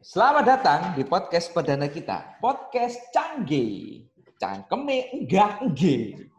[0.00, 4.08] Selamat datang di podcast perdana kita, podcast Canggih.
[4.40, 6.32] Cangkeme enggak enggih.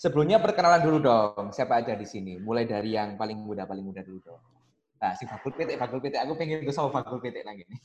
[0.00, 2.40] Sebelumnya perkenalan dulu dong, siapa aja di sini.
[2.40, 4.40] Mulai dari yang paling muda, paling muda dulu dong.
[4.96, 6.16] Nah, si Fakul PT, Fakul PT.
[6.24, 7.80] Aku pengen ke sama Fakul PT lagi nih.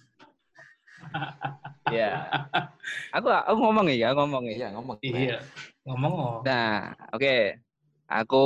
[1.91, 2.23] Iya.
[3.19, 4.55] Aku aku ngomong ya, ngomong ya.
[4.55, 4.95] Iya, ngomong.
[5.03, 5.43] Iya,
[5.83, 6.39] ngomong oh.
[6.47, 7.66] Nah, oke.
[8.07, 8.45] Aku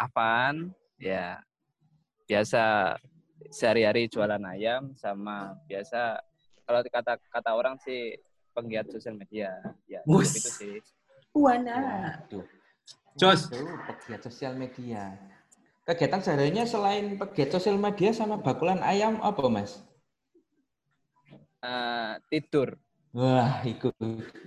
[0.00, 0.72] apaan?
[0.96, 1.44] Ya.
[2.24, 2.96] Biasa
[3.52, 6.16] sehari-hari jualan ayam sama biasa
[6.64, 8.16] kalau kata kata orang sih
[8.56, 9.52] penggiat sosial media.
[9.84, 10.32] Ya, Wus.
[10.32, 10.76] itu sih.
[11.36, 11.76] Wana.
[12.24, 12.44] Waduh.
[13.20, 13.52] Jos.
[13.52, 15.12] Pegiat sosial media.
[15.84, 19.82] Kegiatan sehariannya selain pegiat sosial media sama bakulan ayam apa, Mas?
[21.60, 22.78] Eh, tidur.
[23.12, 23.92] Wah, iku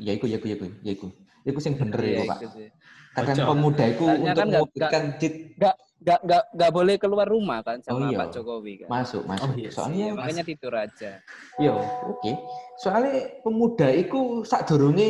[0.02, 1.08] ya iku ya iku ya iku ya iku.
[1.46, 2.38] Iku sing bener Iya, iku, Pak.
[2.42, 2.70] itu sih.
[3.16, 5.76] Kadang pemuda iku Soalnya untuk kan jit Nggak
[6.06, 8.20] nggak nggak nggak boleh keluar rumah kan sama Oh, iya.
[8.20, 8.88] Pak Jokowi kan.
[8.92, 9.48] masuk, masuk.
[9.48, 11.12] Oh, iya sih, Soalnya Ya, makanya tidur aja.
[11.58, 11.76] yo,
[12.06, 12.32] oke.
[12.78, 15.10] Soalnya pemuda iku sadurunge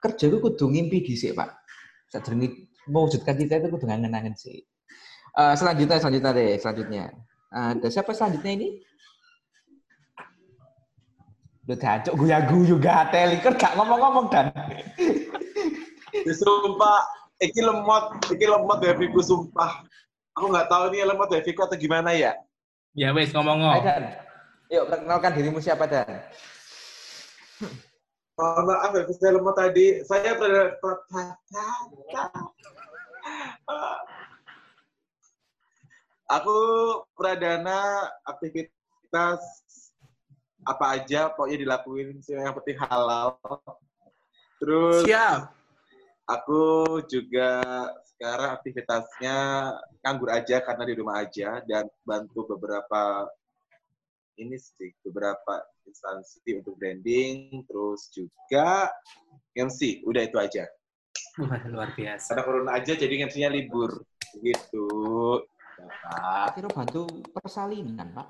[0.00, 1.50] kerja iku kudu ngimpi dhisik, Pak.
[2.08, 4.62] Sadurunge mewujudkan cita itu kudu ngangen-angen sih.
[5.36, 7.04] Eh, selanjutnya, selanjutnya deh, selanjutnya.
[7.50, 8.68] Ada siapa selanjutnya ini?
[11.66, 14.48] Udah jancuk guya-guyu gatel, kan gak ngomong-ngomong dan.
[16.28, 17.00] Sumpah,
[17.40, 19.84] iki lemot, iki lemot Deviku sumpah.
[20.36, 22.36] Aku nggak tahu ini lemot Deviku atau gimana ya.
[22.92, 23.80] Ya wes ngomong oh.
[23.80, 24.18] Dan,
[24.68, 26.20] yuk perkenalkan dirimu siapa Dan?
[28.34, 29.86] Mohon maaf ya, saya lemot tadi.
[30.08, 30.32] Saya
[36.30, 36.56] Aku
[37.18, 39.42] pradana aktivitas
[40.62, 43.36] apa aja pokoknya dilakuin sih yang penting halal.
[44.60, 45.59] Terus Siap.
[46.30, 46.62] Aku
[47.10, 47.58] juga
[48.14, 49.36] sekarang aktivitasnya
[50.04, 53.26] nganggur aja karena di rumah aja dan bantu beberapa
[54.38, 58.88] ini sih beberapa instansi untuk branding terus juga
[59.52, 60.64] MC udah itu aja
[61.40, 62.32] Wah, luar biasa.
[62.32, 64.04] karena corona aja jadi MC-nya libur
[64.40, 64.88] gitu
[65.80, 66.60] Bapak.
[66.60, 68.28] Kira bantu persalinan, Pak.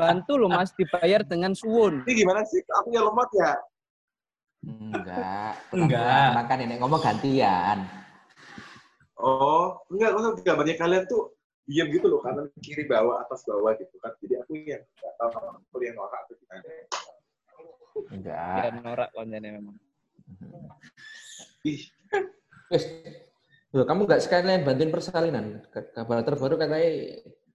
[0.00, 2.00] Bantu loh Mas dibayar dengan suwun.
[2.08, 3.52] ini gimana sih aku yang lemot ya
[4.66, 5.52] Enggak.
[5.70, 6.28] Enggak.
[6.34, 7.78] Makan nenek ngomong gantian.
[9.18, 11.34] oh enggak enggak gambarnya kalian tuh
[11.66, 15.58] diam gitu loh kanan kiri bawah atas bawah gitu kan jadi aku yang nggak tahu
[15.58, 16.70] aku yang norak atau gimana
[18.14, 18.78] Enggak.
[18.78, 19.74] norak kontennya memang.
[21.66, 21.82] ih
[22.70, 22.84] Wes.
[23.74, 25.60] Loh, kamu enggak sekalian bantuin persalinan.
[25.72, 26.88] Kabar terbaru katanya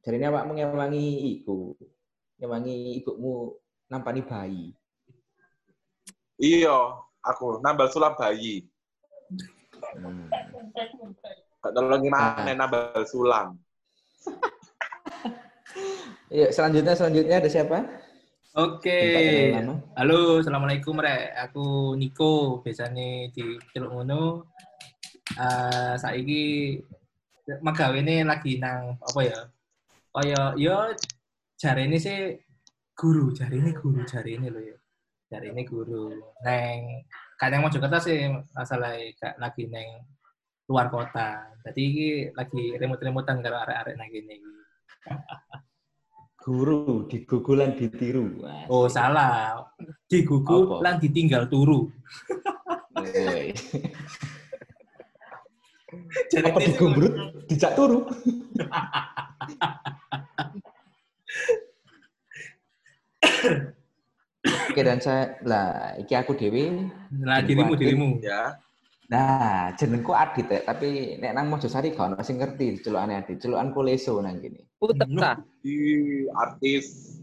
[0.03, 1.08] dari ini awakmu ngewangi
[1.40, 1.74] iku.
[2.38, 3.56] Ngewangi ibumu
[3.90, 4.66] nampani bayi.
[6.44, 6.76] Iya,
[7.24, 8.68] aku nambal sulam bayi.
[9.96, 10.28] Hmm.
[11.64, 13.56] Gak nolongin mana nambal sulam.
[16.36, 17.88] Yuk, selanjutnya selanjutnya ada siapa?
[18.59, 19.00] Oke.
[19.56, 19.72] Nama.
[19.96, 21.32] Halo, assalamualaikum rek.
[21.48, 24.52] Aku Niko, biasanya di Celuk Ngono.
[25.40, 26.76] Eh saiki
[27.64, 29.40] magawe ini lagi nang apa ya?
[30.12, 30.92] Kaya yo
[31.56, 32.36] jari ini sih
[32.92, 34.83] guru, jari ini guru, jari ini loh ya.
[35.34, 36.14] Jari ini guru.
[36.46, 37.10] Neng
[37.42, 40.06] kadang mau Jakarta sih masalah gak lagi neng
[40.70, 41.50] luar kota.
[41.66, 44.54] Jadi lagi remote-remotan karo arek-arek nang kene iki.
[46.38, 48.46] Guru digugulan ditiru.
[48.70, 49.58] Oh salah,
[50.06, 50.86] digugu Apa?
[50.86, 51.90] lan ditinggal turu.
[56.30, 58.06] Jadi Apa digumbrut dijak turu?
[64.44, 66.92] Oke dan saya lah iki aku dewi.
[67.16, 68.20] Nah dirimu dirimu.
[68.20, 68.59] Ya.
[69.14, 73.38] Nah, jenengku Adit ya, tapi nek nang Mojosari gak ono sing ngerti celukane Adit.
[73.38, 74.66] Celukanku Leso nang kene.
[74.80, 75.38] Putet ta.
[75.62, 75.78] Di
[76.34, 77.20] artis.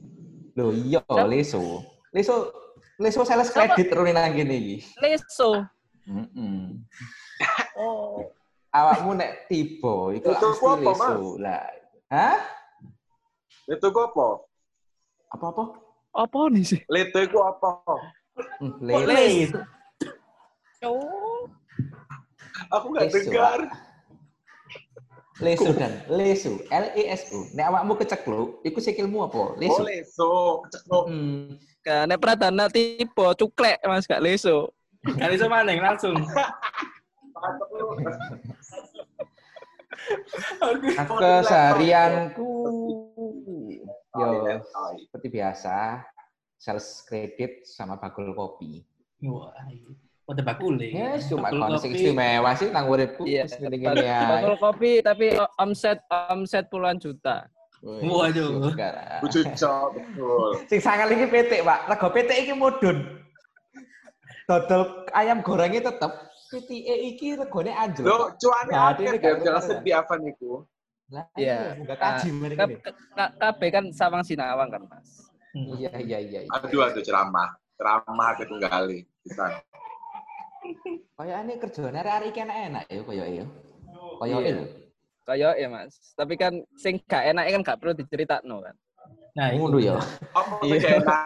[0.55, 1.03] Lho iya?
[1.27, 1.83] Leso.
[2.15, 2.53] Leso
[3.01, 4.77] Leso sales kredit rene nang kene iki.
[5.03, 5.67] Leso.
[6.07, 6.79] Heeh.
[7.75, 8.29] Oh.
[8.71, 11.43] Awakmu nek tiba iku Leso mesti ku apa, Leso.
[11.43, 11.65] Lah,
[12.13, 12.39] hah?
[13.67, 14.27] Itu apa?
[15.33, 15.65] Apa-apa?
[16.11, 16.81] Apa nih sih?
[16.91, 17.81] Leto itu apa?
[17.87, 18.01] Kok
[18.83, 19.51] Le- les?
[20.83, 21.47] Oh.
[22.73, 23.17] Aku nggak Leso.
[23.31, 23.61] dengar.
[25.41, 27.49] Lesu dan lesu, L E S U.
[27.57, 29.57] Nek awakmu kecekluk, iku sikilmu apa?
[29.57, 29.81] Lesu.
[29.81, 30.33] Oh, leso.
[30.69, 31.57] Kecek Hmm.
[31.81, 34.69] Kan pradana tipe cuklek Mas gak leso.
[35.01, 36.13] Kali sama neng langsung.
[41.21, 42.51] Keseharianku
[44.13, 44.59] yo
[44.99, 46.03] seperti biasa
[46.57, 48.83] sales kredit sama bakul kopi.
[49.23, 49.55] Wah.
[50.27, 50.87] Udah bakule.
[50.87, 51.99] Ya, cuma Bakul kon sing kopi.
[52.01, 54.27] istimewa sih nang uripku Iya, ae.
[54.31, 55.27] bakul kopi tapi
[55.59, 55.99] omset
[56.29, 57.51] omset puluhan juta.
[57.81, 58.71] Waduh.
[59.25, 60.51] Lucu cok, betul.
[60.71, 61.89] Sing sangal iki PT, Pak.
[61.89, 63.25] Rego PT iki mudun.
[64.45, 66.13] Dodol ayam gorengnya tetep
[66.53, 68.05] PTE iki regone anjlok.
[68.05, 69.85] Lo cuannya akeh ini ya, jelasin bener.
[69.87, 70.51] di Avan itu.
[71.11, 71.43] Lah Iya.
[71.43, 72.95] iya, enggak kaji mari Kab- ngene.
[73.19, 75.27] ka- KB kan Sawang Sinawang kan, Mas.
[75.51, 75.75] Hmm.
[75.75, 76.41] Iya, iya, iya.
[76.47, 76.51] iya.
[76.55, 77.51] Aduh, aduh ceramah.
[77.75, 79.03] Ceramah ketunggali.
[79.27, 79.59] Bisa.
[81.19, 83.45] Kayaknya kerjanya hari-hari iki enak-enak ya koyo ya.
[84.23, 84.51] Iya.
[84.55, 84.65] lho.
[85.27, 85.95] Kayak ya, Mas.
[86.15, 88.77] Tapi kan sing gak enak kan gak perlu diceritakno kan.
[89.35, 89.51] Nah.
[89.51, 89.99] Ngono ya.
[90.31, 90.79] Apa Iya.
[90.79, 91.23] sih enak?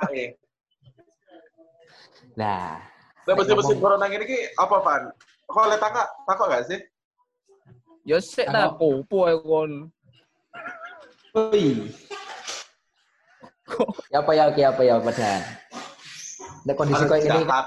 [2.35, 2.81] Nah,
[3.29, 5.03] musim-musim Ngomong- corona ini ki apa, Van?
[5.45, 6.81] Kok oleh tangga, takut gak sih?
[8.05, 9.89] Yo sik ta popo ae kon.
[11.33, 11.89] Oi.
[14.13, 15.41] Ya apa ya, oke apa ya, padahal.
[16.69, 17.65] Nah, kondisi kayak ini kan,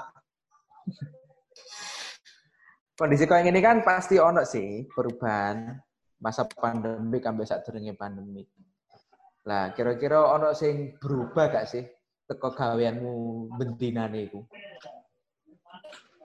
[2.93, 5.73] kondisi kayak ini kan pasti ono sih perubahan
[6.21, 8.45] masa pandemi sampai saat durungnya pandemi.
[9.49, 11.83] Lah, kira-kira ono sing berubah gak sih
[12.29, 14.45] teko gaweanmu bendinane iku?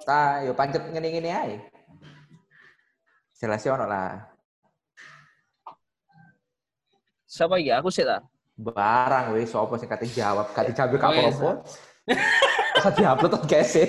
[0.04, 1.56] Ta, yo pancet ngene-ngene ae.
[3.42, 4.22] Jelas ono lah.
[7.26, 7.74] Siapa iki?
[7.74, 8.22] Aku sik ta.
[8.54, 11.50] Barang wis sapa sing kate jawab, kate jawab gak Oh, iya, apa-apa.
[12.78, 13.84] Masa diupload to kese.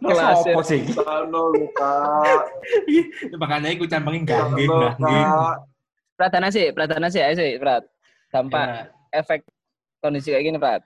[0.00, 0.80] Kelas, Sopo sih?
[0.88, 1.92] Sano luka.
[3.40, 5.12] Makanya aku campangin luka.
[6.16, 7.84] Pratana sih, Pratana sih, ayo sih, Prat.
[8.32, 8.80] Dampak Ya,
[9.20, 9.44] efek
[10.00, 10.82] kondisi kayak gini, Prat.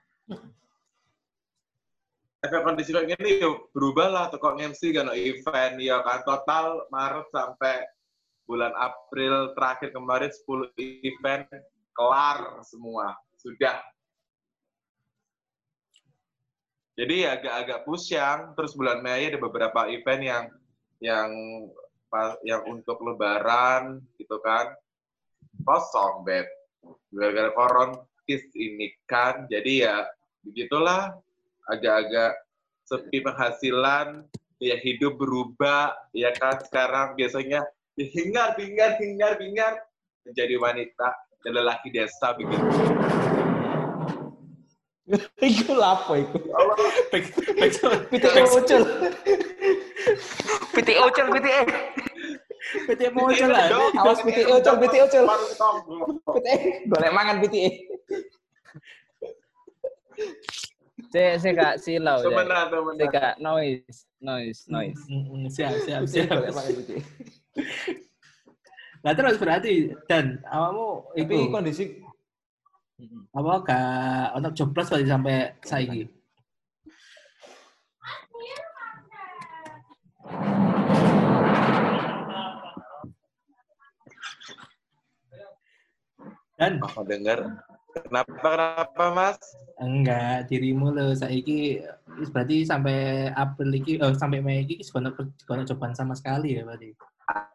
[2.42, 6.26] Efek kondisi kayak gini yuk berubah lah toko MC kan event ya kan?
[6.26, 7.86] Total Maret sampai
[8.42, 10.74] bulan April terakhir kemarin 10
[11.06, 11.46] event
[11.94, 13.14] kelar semua.
[13.38, 13.78] Sudah.
[16.98, 20.44] Jadi agak-agak pusyang terus bulan Mei ada beberapa event yang
[21.00, 21.30] yang
[22.44, 24.74] yang untuk lebaran gitu kan.
[25.62, 26.44] Kosong beb.
[27.14, 29.46] Gara-gara korontis ini kan.
[29.46, 30.04] Jadi ya
[30.42, 31.14] begitulah
[31.70, 32.32] agak-agak
[32.86, 34.26] sepi penghasilan,
[34.58, 37.62] ya hidup berubah, ya kan sekarang biasanya
[37.98, 39.74] hingar hingar hingar hingar
[40.26, 41.08] menjadi wanita
[41.42, 42.66] dan lelaki desa begitu.
[45.42, 46.38] Iku lapo iku?
[47.10, 48.82] PTE muncul.
[50.72, 51.62] PTE muncul, PTE.
[52.62, 53.66] PT muncul lah.
[53.68, 55.24] dong, Awas PTE ucul.
[55.26, 55.96] baru ketemu.
[56.24, 56.56] PTE.
[56.88, 57.68] Golek mangan E.
[61.12, 62.32] Saya saya gak silau ya.
[62.32, 65.02] Temenan, Saya gak noise, noise, noise.
[65.12, 66.40] Mm, mm, Siap, siap, siap.
[66.48, 66.98] PTE.
[69.04, 71.84] Nah terus berarti dan awakmu Tapi itu kondisi
[73.36, 76.02] apa gak ono joblos berarti sampai saiki.
[86.56, 87.68] Dan Aku dengar.
[87.92, 89.36] Kenapa kenapa Mas?
[89.82, 91.82] Enggak dirimu lo saiki
[92.30, 96.94] berarti sampai April iki oh, sampai Mei iki wis kono cobaan sama sekali ya berarti.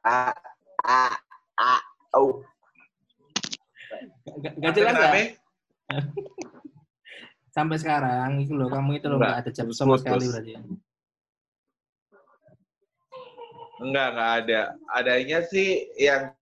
[0.04, 0.36] Ah,
[0.84, 1.16] ah,
[1.58, 1.82] ah,
[2.20, 2.44] oh.
[4.44, 5.12] Gak, gak jelas ya?
[7.58, 10.52] Sampai sekarang itu loh kamu itu loh Enggak, nggak ada job sama sekali berarti.
[10.54, 10.62] ya?
[13.82, 14.62] Enggak, enggak ada.
[14.94, 16.38] Adanya sih yang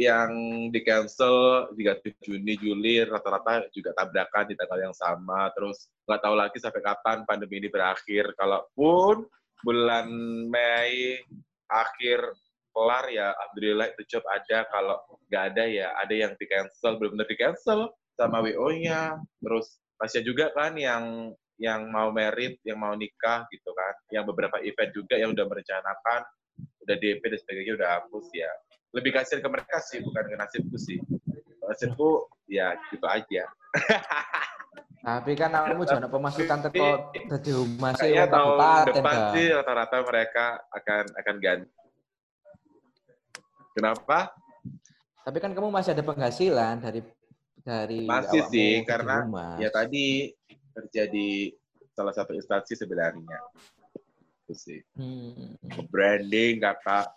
[0.00, 0.30] yang
[0.72, 5.52] di cancel 37 Juni, Juli rata-rata juga tabrakan di tanggal yang sama.
[5.52, 8.32] Terus nggak tahu lagi sampai kapan pandemi ini berakhir.
[8.40, 9.28] Kalaupun
[9.60, 10.08] bulan
[10.48, 11.20] Mei
[11.68, 12.32] akhir
[12.72, 14.64] kelar ya alhamdulillah itu job ada.
[14.72, 14.96] Kalau
[15.28, 19.20] nggak ada ya ada yang di cancel, belum benar di cancel sama WO-nya.
[19.44, 24.56] Terus masih juga kan yang yang mau merit, yang mau nikah gitu kan, yang beberapa
[24.64, 26.24] event juga yang udah merencanakan,
[26.88, 28.48] udah DP dan sebagainya udah hapus ya.
[28.90, 30.98] Lebih kasihan ke mereka sih, bukan ke nasibku sih.
[31.62, 33.44] Nasibku ya gitu aja.
[35.00, 41.04] Tapi kan kamu jangan pemasukan teko dadi humas tahun kabupaten depan sih rata-rata mereka akan
[41.16, 41.72] akan ganti.
[43.72, 44.28] Kenapa?
[45.24, 47.00] Tapi kan kamu masih ada penghasilan dari
[47.64, 49.56] dari Masih sih, jadi karena humas.
[49.56, 50.36] Ya tadi
[50.76, 51.48] kerja di
[51.96, 53.40] salah satu instansi sebenarnya.
[54.44, 54.80] Itu sih.
[55.00, 55.56] Hmm.
[55.88, 57.08] Branding, kakak.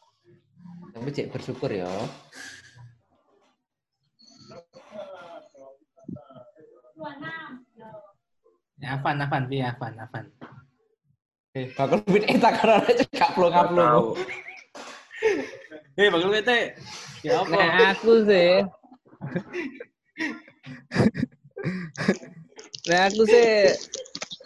[0.93, 1.89] Tapi cek bersyukur ya.
[8.83, 10.25] Ya, Avan, Avan, piye Avan, Avan.
[11.53, 13.77] Eh, bakal bit eta karena Nggak plong-plong.
[13.77, 14.07] tahu.
[15.93, 16.59] Eh, bakal bete.
[17.21, 17.53] Ya apa?
[17.53, 18.53] Nah, aku sih.
[22.89, 23.49] nah, aku sih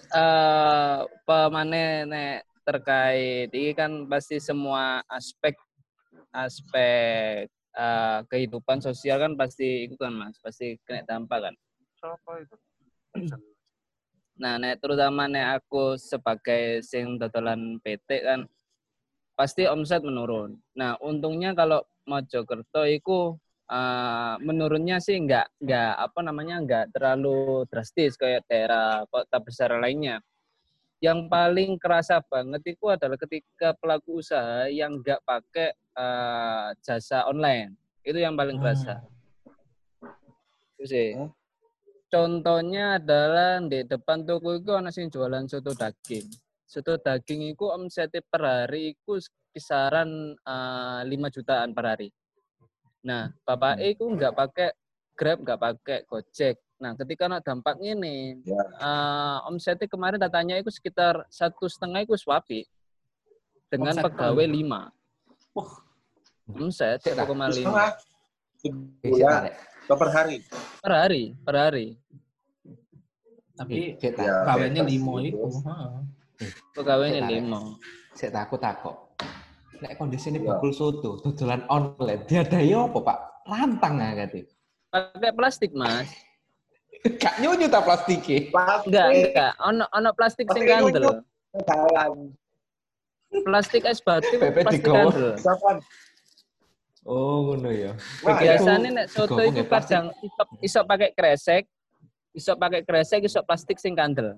[0.07, 5.55] eh pemane nek terkait ini kan pasti semua aspek
[6.37, 11.55] aspek eh, kehidupan sosial kan pasti itu kan Mas, pasti kena dampak kan.
[11.97, 12.55] Siapa itu?
[14.37, 18.45] Nah, nek terutama nek aku sebagai sing dodolan PT kan
[19.33, 20.57] pasti omset menurun.
[20.77, 23.33] Nah, untungnya kalau Mojokerto itu
[23.65, 30.21] eh, menurunnya sih enggak enggak apa namanya enggak terlalu drastis kayak daerah kota besar lainnya.
[31.01, 37.73] Yang paling kerasa banget itu adalah ketika pelaku usaha yang enggak pakai eh, jasa online.
[38.05, 39.01] Itu yang paling kerasa.
[40.77, 41.17] Itu sih.
[41.17, 41.33] Hmm.
[42.07, 46.23] Contohnya adalah di depan toko itu ana sing jualan soto daging.
[46.63, 49.19] Soto daging itu omsetnya per hari itu
[49.51, 52.09] kisaran eh, 5 jutaan per hari.
[53.03, 54.69] Nah, bapak itu nggak pakai
[55.17, 56.61] Grab, nggak pakai Gojek.
[56.77, 58.61] Nah, ketika nak dampak ini, Ya.
[58.61, 62.69] eh, omsetnya kemarin datanya itu sekitar satu setengah itu swapi
[63.67, 64.93] dengan Omset pegawai lima.
[65.57, 65.86] Wah.
[66.47, 67.25] Omset Cek dah.
[67.27, 67.91] 1,5 Setengah
[68.57, 69.53] Eh, sebulan
[69.85, 70.37] atau per hari.
[70.81, 71.87] per hari, per hari.
[73.53, 73.95] Tapi.
[74.01, 74.43] Ya.
[74.43, 75.37] kawinnya bebas limo gitu.
[75.37, 75.47] itu.
[75.61, 75.93] heeh.
[76.73, 77.59] Pegawainya lima.
[78.13, 78.97] Saya takut takut.
[79.77, 80.57] Nek kondisi ini Ya.
[80.57, 83.17] bakul soto, dodolan online, dia ada apa pak?
[83.45, 84.41] Rantang ya kati.
[84.89, 86.09] Pakai plastik, Mas.
[87.21, 88.49] Gak nyunyu tak plastiknya.
[88.83, 89.51] Enggak, enggak.
[89.61, 91.21] Ono ono plastik sing kandel.
[93.45, 95.37] Plastik es batu, plastik kandel.
[97.07, 97.95] Oh, ngono ya.
[98.19, 99.95] Wah, Biasanya nek soto ya, plastik.
[99.95, 101.63] kadang iso, iso pakai kresek,
[102.35, 104.35] iso pakai kresek, iso plastik sing kandel.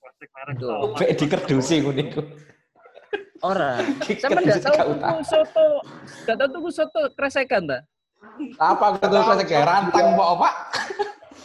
[0.00, 0.96] Plastik merek sama.
[0.96, 2.20] Vek dikerdusi ngono iku.
[3.44, 3.76] Ora.
[4.00, 5.66] Kerdus tahu gak tuku soto,
[6.24, 7.78] enggak tahu tuku soto kresekan ta?
[8.64, 10.54] Apa ketul kresek rantang Pak, Pak?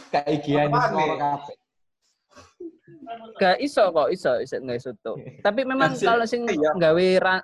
[0.08, 1.16] Kayak semua nih?
[1.20, 1.56] kabeh.
[3.36, 5.20] Gak iso kok, iso, iso nggak soto.
[5.44, 6.72] Tapi memang kalau sing Iya.
[6.80, 7.36] gawe ra,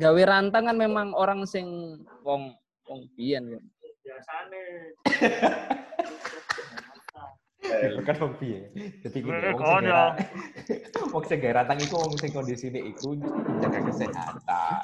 [0.00, 2.56] gawe rantang kan memang orang sing wong
[2.92, 3.64] wong biyen kan.
[4.04, 4.62] Biasane.
[7.96, 8.60] Bukan wong piye.
[9.00, 9.88] Jadi gini, Eh, wong sing konyol.
[9.88, 10.18] gara-
[11.14, 13.16] wong sing gawe rantang iku wong sing kondisine iku
[13.62, 14.82] jaga kesehatan.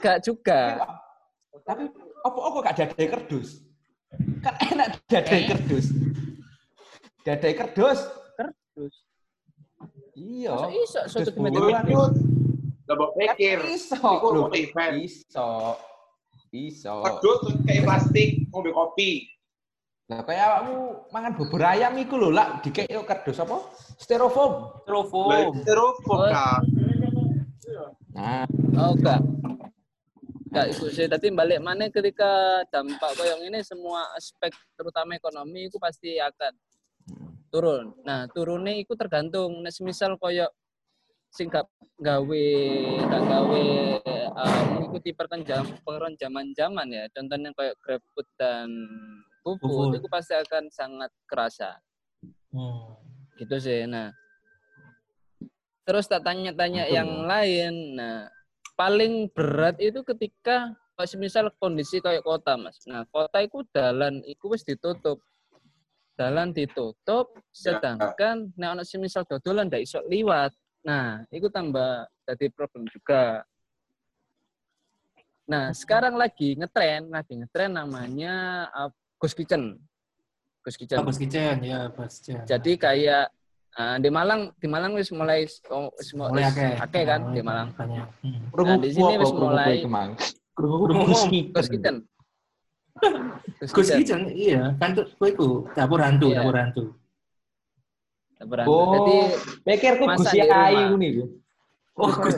[0.00, 0.62] Gak juga.
[1.66, 1.84] Tapi
[2.24, 3.48] apa apa gak dadai kerdus?
[4.40, 5.86] Kan enak dadai kerdus.
[7.20, 8.00] Dadai kerdus.
[8.32, 8.94] Kerdus.
[10.16, 10.56] Iya.
[10.72, 11.00] Iso
[11.36, 11.84] meja bulan.
[11.84, 12.24] putih?
[12.88, 13.58] Double Kan pikir.
[13.66, 13.98] Iso.
[14.96, 15.48] Iso.
[16.50, 17.06] Iso.
[17.06, 19.30] Pedut kayak plastik, ngombe kopi.
[20.10, 23.62] Lah kayak awakmu mangan bubur ayam iku lho lak dikek yo kerdus apa?
[23.94, 24.82] Styrofoam.
[24.82, 25.54] Styrofoam.
[25.62, 26.26] styrofoam Oh.
[26.26, 26.62] kan.
[28.10, 29.22] Nah, Oh enggak.
[30.50, 31.06] Enggak itu sih.
[31.06, 36.58] Tadi balik mana ketika dampak koyong ini semua aspek terutama ekonomi itu pasti akan
[37.54, 37.94] turun.
[38.02, 39.62] Nah, turunnya itu tergantung.
[39.62, 40.50] Nah, semisal koyok
[41.30, 41.66] sing gak
[42.00, 42.46] gawe
[43.06, 43.64] gak gawe
[44.34, 47.04] uh, mengikuti perkenjam perenjaman zaman ya.
[47.14, 48.68] Contohnya kayak GrabFood dan
[49.44, 49.96] GoFood.
[49.96, 51.78] itu pasti akan sangat kerasa.
[52.52, 52.98] Hmm.
[53.40, 53.88] Gitu sih.
[53.88, 54.12] Nah,
[55.88, 57.74] terus tak tanya-tanya Betul, yang lain.
[57.96, 58.28] Nah,
[58.76, 62.84] paling berat itu ketika pas misal kondisi kayak kota, Mas.
[62.84, 65.24] Nah, kota itu dalan itu wis ditutup.
[66.20, 70.52] Dalan ditutup, sedangkan nek ana semisal dodolan ndak iso liwat.
[70.80, 73.44] Nah, itu tambah jadi problem juga.
[75.50, 79.76] Nah, sekarang lagi ngetren, lagi ngetren namanya uh, Ghost Kitchen.
[80.62, 80.98] Ghost Kitchen.
[81.00, 82.44] Oh, Bos Kitchen, ya, Bos Kitchen.
[82.46, 83.28] Jadi kayak
[83.74, 86.72] ah, di Malang, di Malang wis mulai oh, wis mu- mulai akeh.
[86.78, 87.68] akeh kan Oh, di Malang.
[87.74, 88.06] Banyak.
[88.22, 88.38] Hmm.
[88.62, 89.82] Nah, di sini wis mulai-.
[90.54, 91.96] Ghost Ghost Kitchen.
[93.58, 94.20] Ghost Ghost Kitchen.
[94.30, 94.76] Iya.
[94.78, 96.44] Kan tuh itu dapur hantu, Iya.
[96.44, 96.84] dapur hantu.
[98.40, 99.16] Dapur Oh, Jadi
[99.68, 100.88] pikirku masak Gus di Yai rumah.
[100.88, 101.24] ngono iku.
[101.94, 102.36] Oh, Gus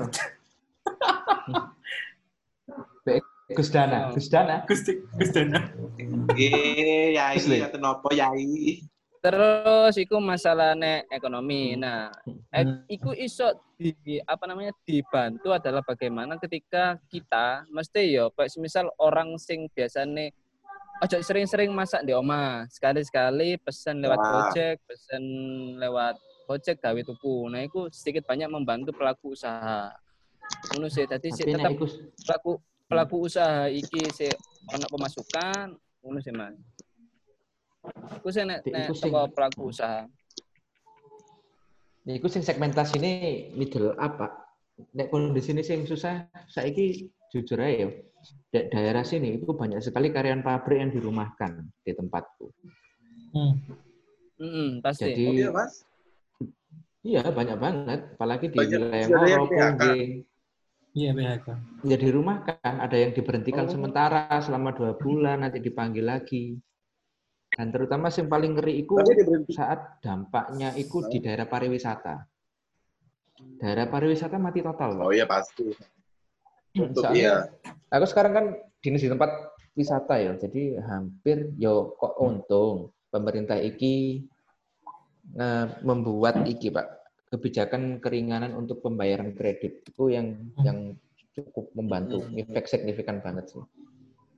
[3.03, 3.19] Gus,
[3.53, 4.57] Gus Dana, Gus Dana.
[4.67, 5.61] Gus, Gus Dana.
[6.35, 8.83] Eh, yai atau nopo yai.
[9.23, 11.79] terus iku masalahnya ekonomi.
[11.79, 12.11] Nah,
[12.51, 12.83] ek, Hmm.
[12.91, 13.47] iku iso
[13.79, 20.35] di apa namanya dibantu adalah bagaimana ketika kita mesti yo kayak semisal orang sing biasanya
[21.03, 24.31] ojo sering-sering masak di oma sekali-sekali pesen lewat Wah.
[24.31, 25.25] Gojek pesen
[25.83, 26.15] lewat
[26.47, 29.91] Gojek gawe tuku nah itu sedikit banyak membantu pelaku usaha
[30.71, 31.87] ngono sih tadi sih tetap iku
[32.23, 32.53] pelaku
[32.87, 34.31] pelaku usaha iki sih
[34.71, 35.75] ono pemasukan
[36.07, 36.55] ngono sih mas
[38.23, 38.95] Iku sih nek nek
[39.35, 40.07] pelaku usaha
[42.07, 43.15] iku sing segmentasi ini
[43.55, 44.33] middle up, Pak.
[44.99, 47.89] Nek kondisi ini sing susah, saiki jujur aja ya.
[48.53, 52.53] Di daerah sini itu banyak sekali karyawan pabrik yang dirumahkan di tempatku.
[53.33, 53.57] Hmm.
[54.37, 55.73] Mm-mm, pasti Jadi Oh iya, Mas.
[57.01, 58.01] Iya, banyak banget.
[58.13, 59.57] Apalagi di Banyak wilayah PHK.
[59.57, 59.97] Pongge.
[60.93, 61.47] Iya, PHK.
[61.89, 63.73] Ya di rumah kan ada yang diberhentikan Oh.
[63.73, 66.61] sementara selama dua bulan, nanti dipanggil lagi.
[67.57, 69.01] Dan terutama yang paling ngeri itu
[69.49, 72.29] saat dampaknya itu di daerah pariwisata.
[73.61, 75.01] Daerah pariwisata mati total.
[75.01, 75.05] Pak.
[75.09, 75.73] Oh iya pasti.
[76.73, 77.93] Untuk Soalnya iya.
[77.93, 78.47] aku sekarang kan
[78.81, 79.31] dinas di tempat
[79.77, 84.25] wisata ya, jadi hampir yo kok untung pemerintah iki
[85.37, 87.03] eh, membuat iki Pak
[87.33, 90.97] kebijakan keringanan untuk pembayaran kredit itu yang yang
[91.33, 93.65] cukup membantu, efek signifikan banget sih.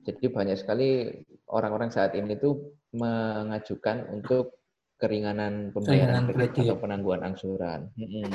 [0.07, 1.11] Jadi banyak sekali
[1.51, 4.63] orang-orang saat ini tuh mengajukan untuk
[4.95, 7.91] keringanan pembayaran kredit atau penangguhan angsuran.
[7.99, 8.31] Hmm.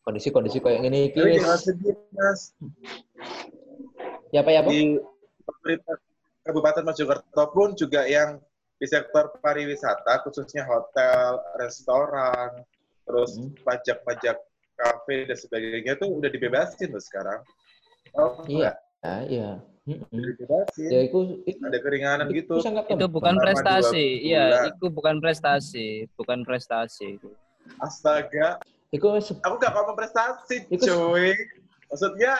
[0.00, 1.44] Kondisi-kondisi kayak gini iki wis-
[4.32, 4.72] ya apa ya Pak?
[4.72, 4.96] Di
[5.44, 5.96] pemerintah
[6.40, 8.40] Kabupaten Mojokerto pun juga yang
[8.80, 12.64] di sektor pariwisata, khususnya hotel, restoran,
[13.04, 13.52] terus Hmm.
[13.60, 14.40] pajak-pajak
[14.72, 17.44] kafe dan sebagainya itu udah dibebasin loh sekarang.
[18.16, 18.72] Oh, Iya,
[19.04, 19.50] ya, iya.
[19.84, 20.20] udah Mm-mm.
[20.32, 20.88] dibebasin.
[20.88, 22.72] Ya itu, itu, Ada keringanan itu gitu.
[22.88, 24.04] Itu bukan Selama prestasi.
[24.24, 27.28] Iya, itu bukan prestasi, bukan prestasi itu.
[27.76, 28.56] Astaga,
[28.90, 31.30] Se- aku gak ngomong prestasi, Itu- cuy.
[31.90, 32.34] Maksudnya,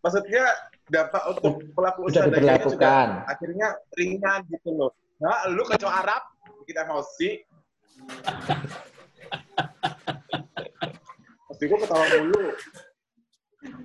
[0.00, 0.44] maksudnya
[0.88, 2.88] dampak untuk pelaku usaha dagangnya juga
[3.28, 4.90] akhirnya ringan gitu loh.
[5.20, 6.22] Nah, lu kecoa Arab,
[6.64, 7.30] bikin emosi.
[11.48, 12.44] Pasti gue ketawa mulu.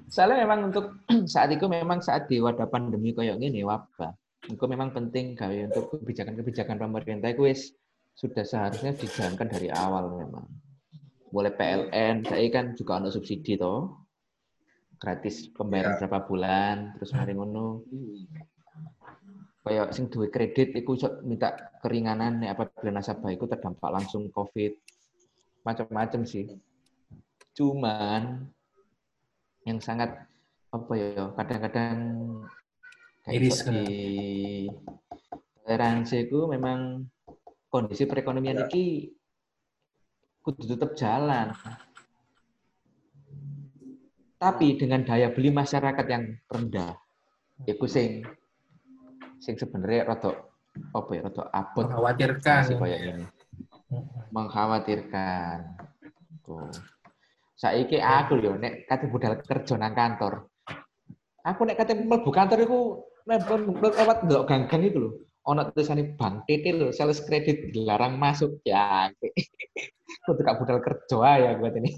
[0.08, 0.86] Soalnya memang untuk
[1.34, 4.16] saat itu memang saat di wadah pandemi kayak gini wabah,
[4.48, 7.76] itu memang penting gawe untuk kebijakan-kebijakan pemerintah itu wis
[8.14, 10.46] sudah seharusnya dijalankan dari awal memang.
[11.34, 14.06] Mulai PLN, saya kan juga ada subsidi toh.
[15.02, 16.06] Gratis pembayaran Ya.
[16.06, 17.82] berapa bulan, terus mari ngono.
[19.66, 24.78] Kayak sing duwe kredit iku iso minta keringanan nek apabila nasabah iku terdampak langsung Covid.
[25.66, 26.46] Macam-macam sih.
[27.58, 28.46] Cuman
[29.66, 30.28] yang sangat
[30.70, 31.98] apa ya kadang-kadang
[33.32, 33.84] Iris di
[35.64, 37.08] toleransi itu memang
[37.72, 38.66] kondisi perekonomian Ya.
[38.68, 39.16] iki
[40.44, 41.56] kudu tetap jalan.
[44.38, 47.00] Tapi dengan daya beli masyarakat yang rendah,
[47.64, 48.28] iku sing
[49.40, 50.36] sing sebenarnya rada
[50.92, 52.62] apa ya rada abot Mengkhawatirkan.
[52.68, 53.26] sih kayak ini
[54.36, 55.58] mengkhawatirkan.
[56.44, 56.68] Tuh.
[57.56, 60.52] Saiki aku lho nek kate budal kerja nang kantor.
[61.48, 62.80] Aku nek kate mlebu kantor iku
[63.24, 65.10] lewat ndok gang-gang iku lho.
[65.44, 68.64] Ono tulisane Bank TT lho, sales kredit dilarang masuk.
[68.64, 69.12] Ya,
[70.24, 71.92] kudu gak budal kerja ae aku ini.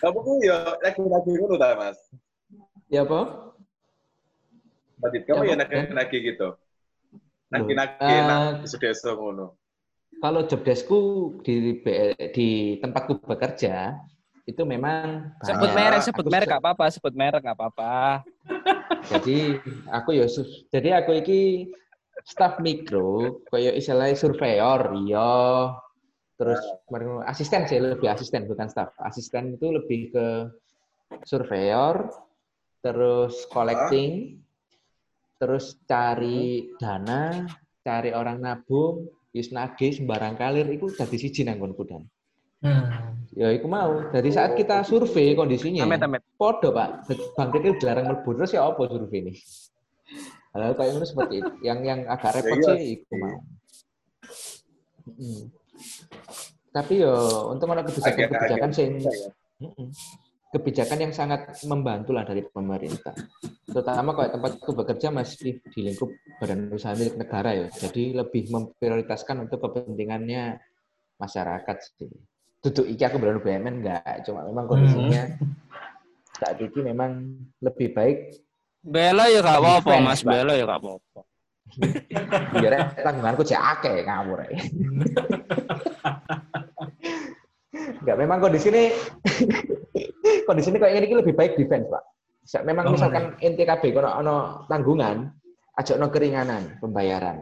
[0.00, 1.96] Kamu tuh ya lagi-lagi ngono ta, Mas?
[2.92, 3.52] Ya apa?
[5.00, 6.48] Tadi kamu Ya, ya nagi-nagi gitu.
[7.52, 9.56] Nagi-nagi Eh, nang desa ngono.
[10.20, 11.00] Kalau job deskku
[11.44, 11.84] di
[12.32, 12.48] di
[12.80, 14.00] tempatku bekerja
[14.44, 18.24] itu memang Sebut merek, sebut Aku merek se- gak apa-apa, sebut merek gak apa-apa.
[19.08, 20.26] Jadi aku ya
[20.72, 21.40] jadi aku iki
[22.24, 25.72] staff mikro kayak istilahnya surveyor iya.
[26.34, 26.60] Terus
[27.28, 28.92] asisten sih lebih asisten bukan staff.
[29.00, 30.26] Asisten itu lebih ke
[31.24, 32.10] surveyor
[32.84, 34.44] terus collecting
[35.40, 37.48] terus cari dana
[37.80, 42.06] cari orang nabung nagih sembarang kalir itu dadi siji nang nggonku dan
[42.64, 43.12] Hmm.
[43.36, 46.24] ya iku mau dari saat kita survei kondisinya Amit amit.
[46.40, 47.04] Podo pak,
[47.36, 49.32] Bang Rikil dilarang mlebu terus ya apa survei ini?
[50.54, 51.52] Hal kayak ngono seperti itu.
[51.66, 53.36] Yang yang agak repot iya sih iku mau.
[55.18, 55.42] Mm.
[56.70, 57.14] Tapi yo
[57.50, 59.12] untuk ada kebijakan-kebijakan sing ya.
[59.62, 59.88] Mm-mm.
[60.54, 63.10] kebijakan yang sangat membantu lah dari pemerintah.
[63.66, 67.66] Terutama kalau tempatku bekerja masih di lingkup badan usaha milik negara ya.
[67.74, 70.62] Jadi lebih memprioritaskan untuk kepentingannya
[71.18, 72.06] masyarakat sih.
[72.64, 75.36] Duduk iki aku belum BUMN enggak, cuma memang kondisinya
[76.34, 77.10] saat ini memang
[77.60, 78.18] lebih baik
[78.80, 80.20] Bela ya gak apa-apa, Mas.
[80.20, 81.20] Bela ya gak apa-apa.
[82.54, 84.56] biar tanggunganku cek akeh ngawur ae.
[87.74, 88.92] Enggak, memang kondisi ini
[90.48, 92.02] kondisi ini kayak ini lebih baik defense, Pak.
[92.44, 94.36] Sa- Memang Oh, misalkan NTKB kalau ono
[94.68, 95.32] tanggungan,
[95.74, 97.40] aja ono keringanan pembayaran.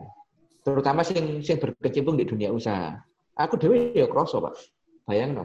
[0.63, 2.95] Terutama sing sing berkecimpung di dunia usaha.
[3.35, 4.55] Aku dewe ya kroso, Pak.
[5.07, 5.45] Bayang no.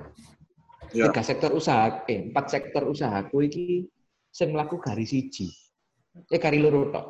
[0.95, 1.11] Ya.
[1.11, 3.89] Tiga sektor usaha, eh, empat sektor usahaku iki
[4.31, 5.51] sing mlaku garis siji.
[6.31, 7.07] Eh kari loro tok.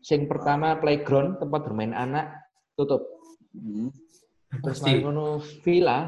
[0.00, 2.32] Sing pertama playground tempat bermain anak
[2.72, 3.04] tutup.
[3.52, 3.92] Hmm.
[4.50, 5.98] Terus mari ngono villa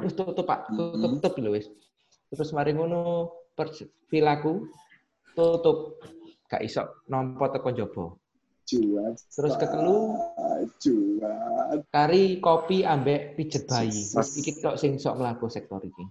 [0.00, 1.20] wis tutup Pak, tutup Mhm.
[1.20, 1.68] tutup lho wis.
[2.32, 3.70] Terus mari ngono per
[4.08, 4.66] villaku
[5.36, 6.00] tutup.
[6.48, 8.04] Gak iso nampa teko njaba.
[8.66, 9.12] Cuan.
[9.16, 9.98] Terus ketelu
[10.78, 11.76] Cuan.
[11.88, 14.02] kari kopi ambek pijet bayi.
[14.12, 16.04] Wis iki tok sing sok mlaku sektor iki.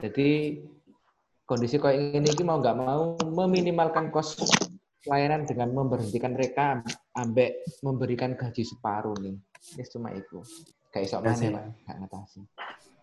[0.00, 0.28] Jadi
[1.44, 4.38] kondisi kayak ini iki mau nggak mau meminimalkan kos
[5.02, 6.84] pelayanan dengan memberhentikan mereka
[7.16, 9.36] ambek memberikan gaji separuh nih.
[9.76, 10.40] Ini cuma itu.
[10.90, 11.34] Kayak sok mana.
[11.36, 12.40] Pak, nggak ngatasi.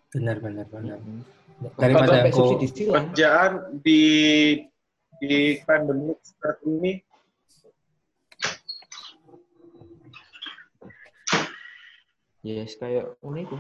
[0.08, 1.00] Benar, benar, benar.
[1.04, 1.20] Mm-mm.
[1.76, 2.46] Daripada Sampai aku.
[2.72, 4.04] Kerjaan di
[5.18, 6.92] di pandemi seperti ini
[12.46, 13.58] Yes, kayak ngono iku.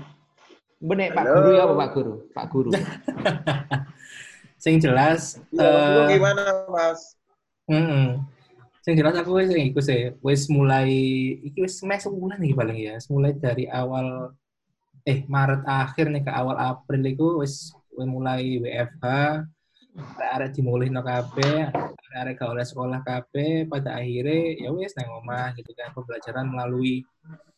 [0.78, 1.24] Benek Pak.
[1.26, 2.14] Guru ya apa Pak Guru?
[2.34, 2.70] Pak Guru.
[4.64, 7.18] sing jelas eh, gimana, Mas?
[7.70, 8.22] Mm-mm.
[8.86, 10.90] Sing jelas aku wis iku sih, wis mulai
[11.44, 12.94] iki wis mes sebulan iki paling ya.
[12.96, 14.32] Wis Mulai dari awal
[15.04, 19.06] eh Maret akhir nih ke awal April iku wis wis mulai WFH.
[20.22, 21.74] Arek dimulih no kabeh,
[22.14, 27.02] arek gak oleh sekolah kabeh, pada akhirnya ya wis nang omah gitu kan pembelajaran melalui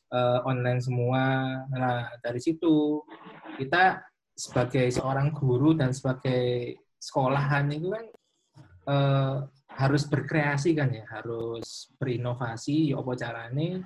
[0.10, 1.24] eh, online semua.
[1.70, 3.02] Nah, dari situ
[3.58, 4.02] kita
[4.34, 8.06] sebagai seorang guru dan sebagai sekolahan itu kan
[8.90, 9.38] eh,
[9.80, 12.92] harus berkreasi kan ya, harus berinovasi.
[12.92, 13.86] Ya apa carane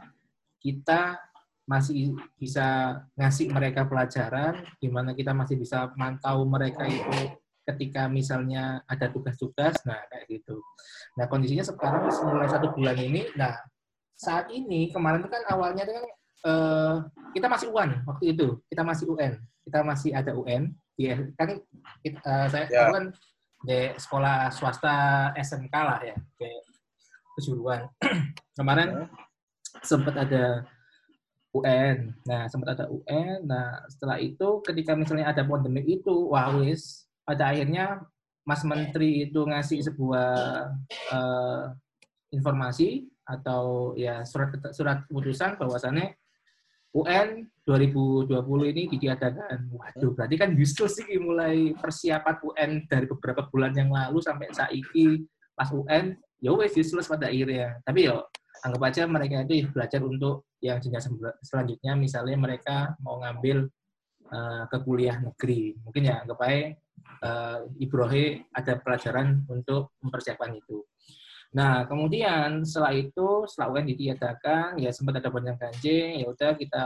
[0.64, 1.20] kita
[1.64, 8.84] masih bisa ngasih mereka pelajaran, di mana kita masih bisa mantau mereka itu ketika misalnya
[8.84, 10.60] ada tugas-tugas, nah kayak gitu.
[11.16, 13.56] Nah kondisinya sekarang mulai satu bulan ini, nah
[14.18, 16.06] saat ini kemarin itu kan awalnya itu kan
[16.44, 16.96] eh,
[17.34, 19.34] kita masih UN waktu itu, kita masih UN,
[19.66, 21.60] kita masih ada UN, ya kan
[22.04, 22.80] kita, eh, saya Ya.
[22.88, 23.06] aku kan
[23.64, 24.96] di sekolah swasta
[25.40, 26.64] SMK lah ya, kayak
[27.40, 27.88] kejuruan.
[28.60, 29.08] Kemarin
[29.82, 30.68] sempat ada
[31.56, 32.12] UN.
[32.28, 33.46] Nah, sempat ada UN.
[33.48, 38.04] Nah, setelah itu ketika misalnya ada pandemi itu, wah wis pada akhirnya
[38.44, 40.30] Mas Menteri itu ngasih sebuah
[41.14, 41.64] eh,
[42.36, 46.16] informasi atau ya surat surat keputusan bahwasannya
[46.94, 48.30] UN 2020
[48.70, 49.66] ini ditiadakan.
[49.74, 55.26] Waduh, berarti kan justru sih mulai persiapan UN dari beberapa bulan yang lalu sampai saiki
[55.58, 57.82] pas UN, ya wes useless pada akhirnya.
[57.82, 58.30] Tapi yo
[58.62, 63.66] anggap aja mereka itu belajar untuk yang jenjang sel- selanjutnya, misalnya mereka mau ngambil
[64.30, 65.74] eh, ke kuliah negeri.
[65.82, 66.78] Mungkin ya anggap aja
[67.26, 70.86] eh, Ibrohe ada pelajaran untuk mempersiapkan itu.
[71.54, 76.86] Nah, kemudian setelah itu, setelah UN ditiadakan, ya sempat ada banyak ganjing, ya udah kita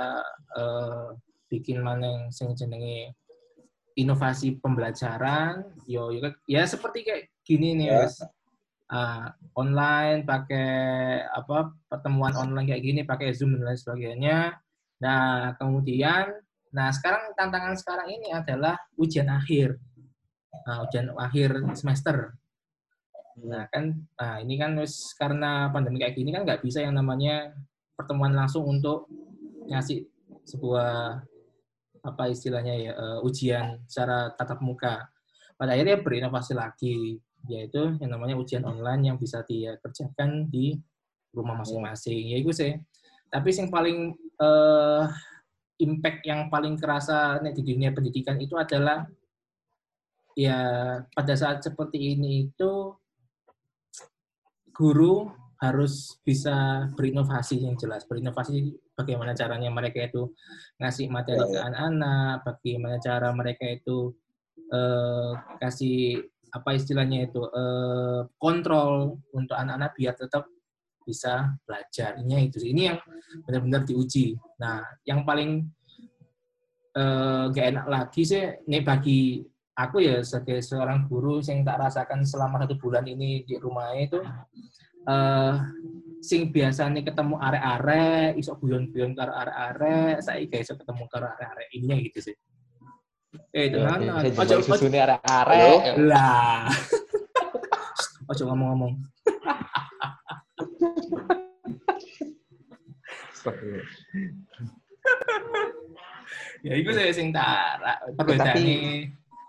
[0.60, 1.08] eh,
[1.47, 3.15] bikin mana yang sing jenenge
[3.95, 7.99] inovasi pembelajaran, yo, yo ya seperti kayak gini nih, Ya.
[8.03, 8.19] Wes.
[8.88, 14.56] Ah, online pakai apa pertemuan online kayak gini pakai Zoom dan lain sebagainya.
[15.03, 16.32] Nah, kemudian
[16.71, 19.75] nah sekarang tantangan sekarang ini adalah ujian akhir.
[20.63, 22.32] Nah, ujian akhir semester.
[23.45, 27.54] Nah, kan nah ini kan wis karena pandemi kayak gini kan nggak bisa yang namanya
[27.93, 29.06] pertemuan langsung untuk
[29.69, 30.10] ngasih
[30.47, 31.21] sebuah
[32.02, 35.06] apa istilahnya ya eh, ujian secara tatap muka.
[35.58, 40.78] Pada akhirnya berinovasi lagi yaitu yang namanya ujian online yang bisa dia kerjakan di
[41.36, 42.34] rumah masing-masing.
[42.34, 42.73] Ya itu sih.
[43.30, 45.04] Tapi yang paling eh,
[45.78, 49.06] impact yang paling kerasa nek di dunia pendidikan itu adalah
[50.34, 50.58] ya
[51.13, 52.93] pada saat seperti ini itu
[54.77, 58.05] guru harus bisa berinovasi yang jelas.
[58.05, 60.29] Berinovasi bagaimana caranya mereka itu
[60.77, 61.61] ngasih materi Ya, ke ya.
[61.65, 64.13] anak-anak, bagaimana cara mereka itu
[64.69, 66.21] eh, kasih
[66.53, 70.45] apa istilahnya itu eh, kontrol untuk anak-anak biar tetap
[71.01, 72.21] bisa belajar.
[72.21, 72.61] Ini itu.
[72.61, 72.99] Ini yang
[73.49, 74.37] benar-benar diuji.
[74.61, 75.65] Nah, yang paling
[76.93, 79.41] eh, gak enak lagi sih, nih bagi
[79.77, 84.17] aku ya sebagai seorang guru yang tak rasakan selama satu bulan ini di rumah itu
[85.07, 85.53] eh
[86.17, 91.95] sing biasanya ketemu arek-arek, iso guyon-guyon karo arek-arek, saya gak iso ketemu karo arek-arek ini
[92.09, 92.35] gitu sih.
[93.53, 95.95] Eh, itu Saya ojo susune arek-arek.
[96.03, 96.65] lah.
[98.27, 98.93] Ojo ngomong-ngomong.
[106.59, 107.79] Ya iku saya sing tak
[108.19, 108.59] perbedaan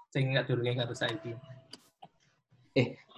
[0.09, 1.33] sing gak durunge karo saiki.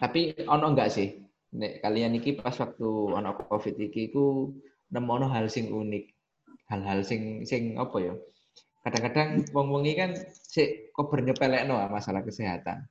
[0.01, 1.09] Tapi ono enggak sih?
[1.51, 4.55] Nek kalian iki pas waktu ono Covid iki ku
[4.91, 6.05] nemono hal sing unik.
[6.71, 8.15] Hal-hal sing sing apa ya?
[8.87, 12.87] Kadang-kadang wong-wong iki kan sik kober nyepelekno ah, masalah kesehatan.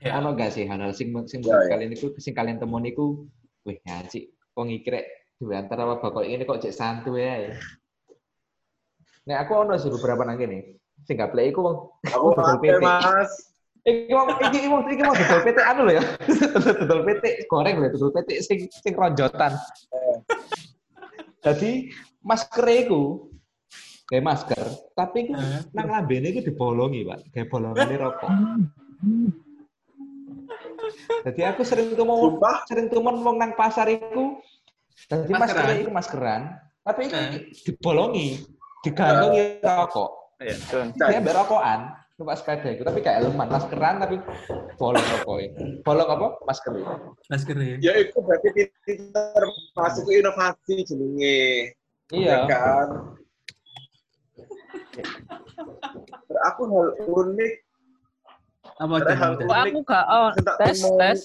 [0.00, 0.16] Ya.
[0.20, 1.76] Ono enggak sih hal-hal sing sing Ya, ya.
[1.76, 3.26] kalian iku sing kalian temoni iku
[3.66, 5.04] wih ngaji wong iki rek
[5.36, 7.52] duwe antara wabah kok ini kok cek santuy ae.
[9.26, 10.75] Nek aku ono sih beberapa nang kene.
[11.04, 11.76] Sing gaplek iku wong
[12.08, 12.80] Aku dodol PT.
[12.80, 13.30] Mas.
[13.86, 16.04] Iki mau iki mau iki mau dodol PT anu lho ya.
[16.82, 19.54] Dodol PT goreng lho, dodol PT sing sing ronjotan.
[21.44, 21.94] Jadi
[22.26, 23.30] masker iku
[24.10, 24.64] kayak masker,
[24.98, 25.62] tapi iku Heeh.
[25.70, 27.18] nang lambene iku dibolongi, Pak.
[27.30, 28.30] Kayak bolongan rokok.
[31.26, 32.66] Jadi aku sering Sumpah?
[32.66, 34.38] sering tuh wong nang pasar iku
[35.06, 35.42] jadi Maskeran?
[35.42, 36.42] masker iku maskeran,
[36.82, 37.40] tapi iku Heeh.
[37.62, 38.28] dibolongi,
[38.82, 40.10] digantungi rokok.
[40.36, 40.86] Iya, Don.
[40.92, 44.20] Dia mbak rokokan, numpak sepeda itu, tapi kayak elemen maskeran tapi
[44.76, 45.50] bolong rokoknya.
[45.80, 46.26] Bolong apa?
[46.44, 46.72] Masker.
[47.32, 47.76] Masker ya.
[47.80, 51.72] Ya itu berarti pinter masuk inovasi jenenge.
[52.12, 52.28] Iya.
[52.28, 52.88] Ya kan?
[56.52, 57.54] Aku hal unik
[58.76, 59.44] Apa hal itu?
[59.48, 60.28] Kok aku gak oh,
[60.60, 61.20] tes tes.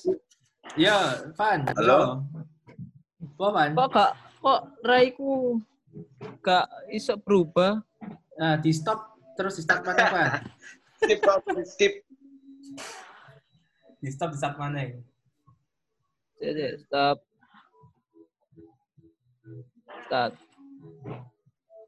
[0.80, 1.67] Ya, Van.
[1.76, 2.24] Halo?
[3.36, 3.71] Apa, Van?
[3.76, 5.60] Kok gak kok raiku
[6.39, 7.84] gak iso berubah?
[8.33, 8.99] Nah, di stop
[9.33, 10.29] terus di start mana, Van?
[10.99, 11.93] skip Pak, skip.
[13.97, 14.81] Di stop di start mana?
[16.37, 17.17] Jadi stop.
[20.03, 20.33] Start.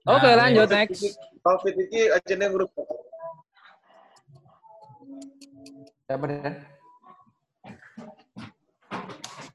[0.04, 1.00] Oke, Nah, lanjut Covid next.
[1.00, 2.86] iki- Covid ini aja nih merubah.
[6.06, 6.56] Apa dan?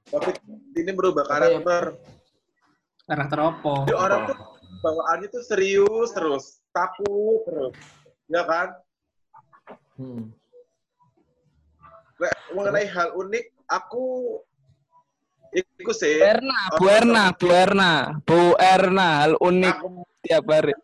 [0.09, 0.37] Covid
[0.75, 1.61] ini merubah Apa ya?
[1.61, 1.85] karakter.
[3.07, 3.73] Karakter apa?
[3.85, 4.37] Jadi orang tuh
[4.79, 6.45] bawaannya tuh serius terus,
[6.79, 7.75] takut terus.
[8.31, 8.69] Ya kan?
[9.99, 10.31] Hmm.
[12.55, 14.39] Mengenai hal unik, aku
[15.55, 16.19] ikut sih.
[16.23, 17.93] Erna, Bu Erna, Bu Erna,
[18.27, 20.75] Bu Erna, hal unik Aku tiap hari.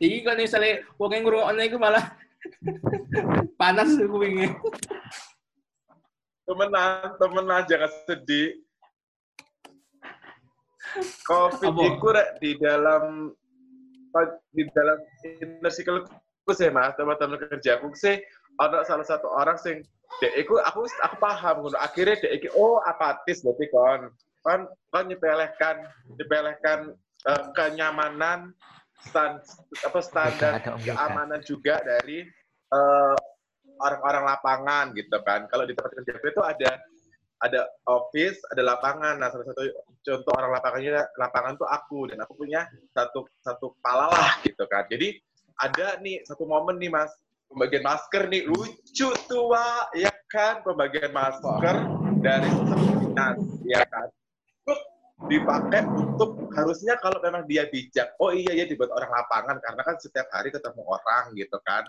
[0.00, 2.16] Iki kalau misalnya wong yang ngrungokne iku malah
[3.60, 4.56] panas kupingnya.
[6.48, 8.64] temenan, temenan jangan sedih.
[11.26, 11.82] Covid Apa?
[11.86, 13.34] itu rek di dalam
[14.50, 16.02] di dalam inner circle
[16.42, 18.18] ku sih mas teman-teman kerja aku sih
[18.58, 19.80] ada salah satu orang sing
[20.18, 21.78] dek iku aku aku paham ngono.
[21.78, 24.00] Akhirnya dek iki oh apatis berarti kon.
[24.42, 25.86] Kon kon nyepelehkan
[26.18, 26.78] nyepelehkan
[27.30, 28.50] eh, kenyamanan
[29.06, 29.40] stand,
[29.86, 32.26] apa standar keamanan juga dari
[32.74, 33.16] eh,
[33.80, 35.46] orang-orang lapangan gitu kan.
[35.48, 36.70] Kalau di tempat kerja itu ada
[37.40, 39.16] ada office, ada lapangan.
[39.16, 39.64] Nah, salah satu
[40.04, 44.84] contoh orang lapangannya lapangan tuh aku dan aku punya satu satu kepala lah gitu kan.
[44.92, 45.16] Jadi
[45.60, 47.12] ada nih satu momen nih Mas,
[47.48, 51.76] pembagian masker nih lucu tuh Wak, ya kan pembagian masker
[52.20, 52.48] dari
[53.00, 54.08] dinas ya kan.
[55.28, 59.96] Dipakai untuk harusnya kalau memang dia bijak, oh iya ya dibuat orang lapangan karena kan
[60.00, 61.84] setiap hari ketemu orang gitu kan.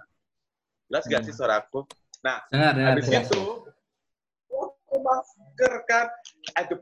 [0.92, 1.88] Jelas gak sih suaraku?
[2.22, 2.90] Nah, Dengar, dengar.
[2.92, 3.24] habis dengar.
[3.26, 3.42] itu
[5.62, 6.06] masker kan
[6.58, 6.76] ada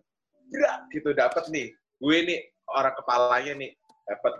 [0.49, 1.67] berat gitu dapat nih.
[1.99, 2.39] Gue nih
[2.71, 3.71] orang kepalanya nih
[4.07, 4.33] dapat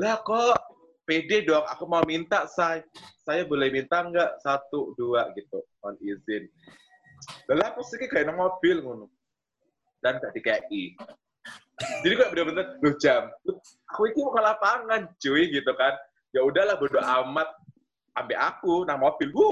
[0.00, 0.56] lah kok
[1.04, 2.80] pede dong aku mau minta saya
[3.28, 4.40] saya boleh minta nggak?
[4.40, 5.60] Satu dua gitu.
[5.84, 6.48] Mohon izin.
[7.52, 9.06] Lah aku sih kayak nang mobil ngono.
[10.02, 10.96] Dan gak dikei.
[12.02, 13.30] Jadi gue bener-bener lu jam.
[13.94, 15.94] Aku itu mau ke lapangan cuy gitu kan.
[16.34, 17.46] Ya udahlah bodo amat.
[18.18, 19.30] Ambil aku nang mobil.
[19.30, 19.46] Bu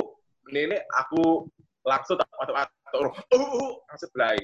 [0.50, 1.46] ini aku
[1.86, 4.38] langsung tak atau atau uh, uh, langsung belai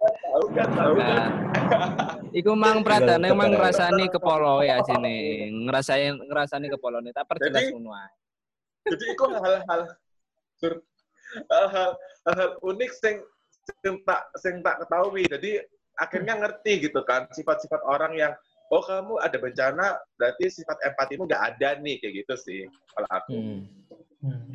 [0.08, 1.28] tahu kan tahu kan Nah,
[2.32, 5.48] iku mang pradane mang ngrasani kepolo ya sini.
[5.68, 7.12] Ngerasain ngrasani kepolo nih.
[7.12, 7.92] Tak perjelas Jadi- ngono
[8.82, 9.80] jadi itu hal-hal
[10.58, 10.72] sur
[11.52, 11.90] hal-hal
[12.26, 13.16] hal unik sing
[13.78, 15.62] sing tak sing tak ketahui jadi
[16.02, 18.32] akhirnya ngerti gitu kan sifat-sifat orang yang
[18.72, 23.32] oh kamu ada bencana berarti sifat empatimu nggak ada nih kayak gitu sih kalau aku
[23.32, 23.60] Hmm.
[24.22, 24.54] Hmm.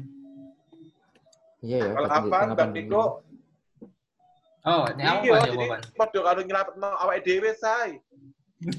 [1.59, 1.91] Iya ya.
[1.93, 2.87] kalau apa pandemi.
[2.89, 3.21] Niko
[4.67, 7.89] Oh, ini apa iya jadi padha kalau nyelapetno awake dhewe say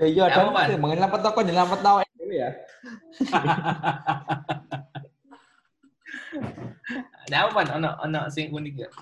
[0.00, 0.64] Ya iya Ya, Pan?
[0.72, 2.48] sih, mengenyalamat toko nyelamat nawa itu ya.
[7.28, 7.68] Ada apa, Pan?
[7.76, 8.92] Ono ono sing unik gak?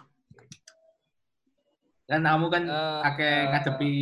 [2.09, 3.92] Kan kamu kan Eh, akeh eh, ngadepi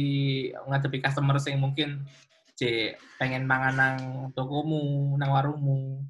[0.62, 2.06] ngadepi customer sing mungkin
[2.54, 3.98] c pengen mangan nang
[4.30, 6.06] tokomu, nang warungmu.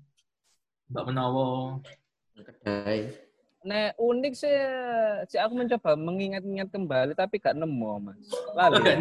[0.92, 1.80] Mbak menawa.
[2.36, 3.10] Kedai.
[3.66, 4.54] Nek unik sih,
[5.26, 8.28] sih aku mencoba mengingat-ingat kembali tapi gak nemu, Mas.
[8.54, 8.78] Lali.
[8.78, 9.00] Kan?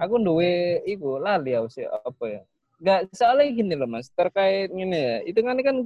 [0.00, 2.42] aku duwe iku lali aku sih apa ya.
[2.80, 4.08] Gak soalnya gini loh, Mas.
[4.14, 5.16] Terkait gini ya.
[5.26, 5.76] Itu kan kan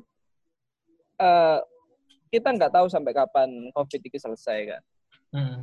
[1.19, 1.59] eh
[2.35, 4.83] kita nggak tahu sampai kapan COVID ini selesai kan.
[5.31, 5.59] Hmm.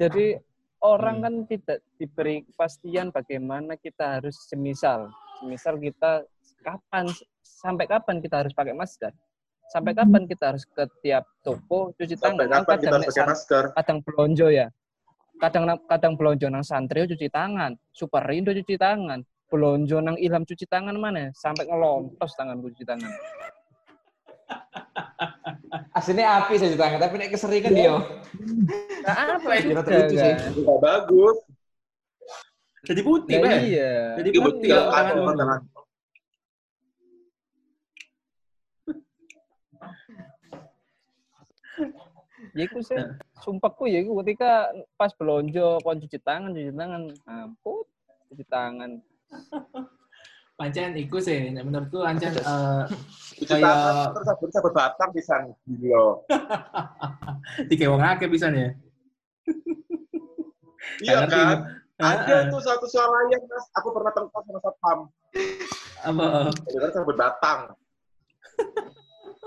[0.00, 0.40] Jadi
[0.80, 1.24] orang Hmm.
[1.24, 6.24] kan tidak diberi kepastian bagaimana kita harus semisal, semisal kita
[6.64, 7.04] kapan
[7.44, 9.12] sampai kapan kita harus pakai masker,
[9.68, 12.48] sampai kapan kita harus ke tiap toko cuci sampai tangan.
[12.48, 14.68] Kan kapan kita kadang harus pakai masker kadang belonjo ya.
[15.34, 19.18] kadang kadang belonjo nang santri cuci tangan, super rindo cuci tangan,
[19.50, 23.12] belonjo nang ilham cuci tangan mana sampai ngelontos tanganku cuci tangan.
[25.90, 27.94] Aslinya api saya tangan, tapi nek keseringan dia.
[29.04, 30.32] Nah, apa Kira juga terlucu sih.
[30.32, 30.52] kan?
[30.54, 31.36] Nggak bagus.
[32.84, 33.60] Jadi putih, Nah, Pak.
[33.64, 33.92] iya.
[34.20, 35.60] Jadi Itu putih kalau tangan tangan.
[42.54, 42.94] Ya iku sih,
[43.42, 47.82] sumpahku ya iku ketika pas belonjo kon cuci tangan, cuci tangan, ampun,
[48.30, 48.90] cuci tangan.
[50.54, 52.82] Pancen iku sih, nek menurutku pancen eh
[53.34, 56.22] Cuci Kayak- terus sabun sabun batang pisan gila.
[57.70, 58.68] tiga wong akeh pisan ya.
[61.02, 61.56] Iya kan?
[61.98, 62.42] Ah, Ada ah.
[62.50, 64.98] tuh satu swalayan mas, aku pernah tengkar sama satpam.
[66.06, 66.24] Apa?
[66.70, 67.60] eh, kan sabun batang.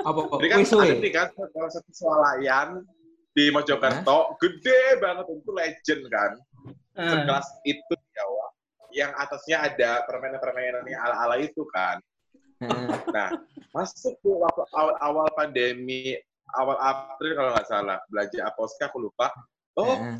[0.03, 0.37] Apa kok?
[0.43, 2.69] Jadi kan ada nih kan salah satu swalayan
[3.31, 6.31] di Mojokerto, gede banget itu legend kan.
[6.99, 7.95] eh, Sekelas itu.
[8.97, 12.01] Yang atasnya ada permainan-permainan yang ala-ala itu kan.
[12.65, 12.89] Heeh.
[13.13, 13.29] Nah,
[13.69, 16.17] masuk tuh waktu awal-awal pandemi,
[16.57, 19.29] awal April kalau nggak salah, belanja Aposka aku lupa.
[19.77, 20.17] Oh, Heeh.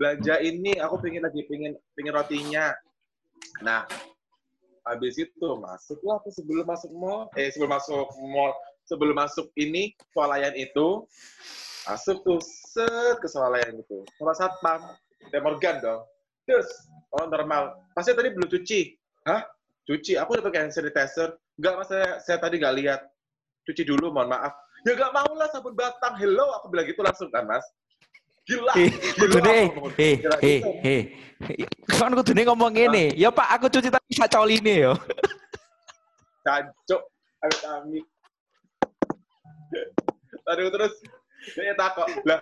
[0.00, 2.72] belanja ini aku pengen lagi pengen pengen rotinya.
[3.60, 3.84] Nah,
[4.88, 8.56] habis itu masuklah aku sebelum masuk mall, eh sebelum masuk mall,
[8.88, 11.04] sebelum masuk ini swalayan itu
[11.84, 14.00] masuk tuh set ke swalayan itu.
[14.16, 14.80] Sama satpam,
[15.28, 16.02] Teh Morgan dong.
[16.46, 16.68] Terus,
[17.10, 17.74] oh normal.
[17.90, 18.94] Pasti tadi belum cuci.
[19.26, 19.42] Hah?
[19.82, 20.14] Cuci?
[20.14, 21.34] Aku udah pakai hand sanitizer.
[21.58, 23.00] Enggak, mas, saya, saya tadi nggak lihat.
[23.66, 24.54] Cuci dulu, mohon maaf.
[24.86, 26.14] Ya nggak mau lah sabun batang.
[26.14, 27.66] Hello, aku bilang gitu langsung kan, mas.
[28.46, 28.72] Gila.
[28.78, 29.42] Eh, Gila,
[29.74, 30.70] aku eh, gitu.
[30.86, 31.02] eh.
[31.90, 34.94] Kan kudune ngomong ngene, ya Pak, aku cuci tapi sak coline yo.
[36.46, 37.02] Cancuk.
[37.42, 38.04] Amit amit.
[40.46, 40.94] Aduh, terus
[41.58, 42.06] dia takut.
[42.22, 42.38] Lah,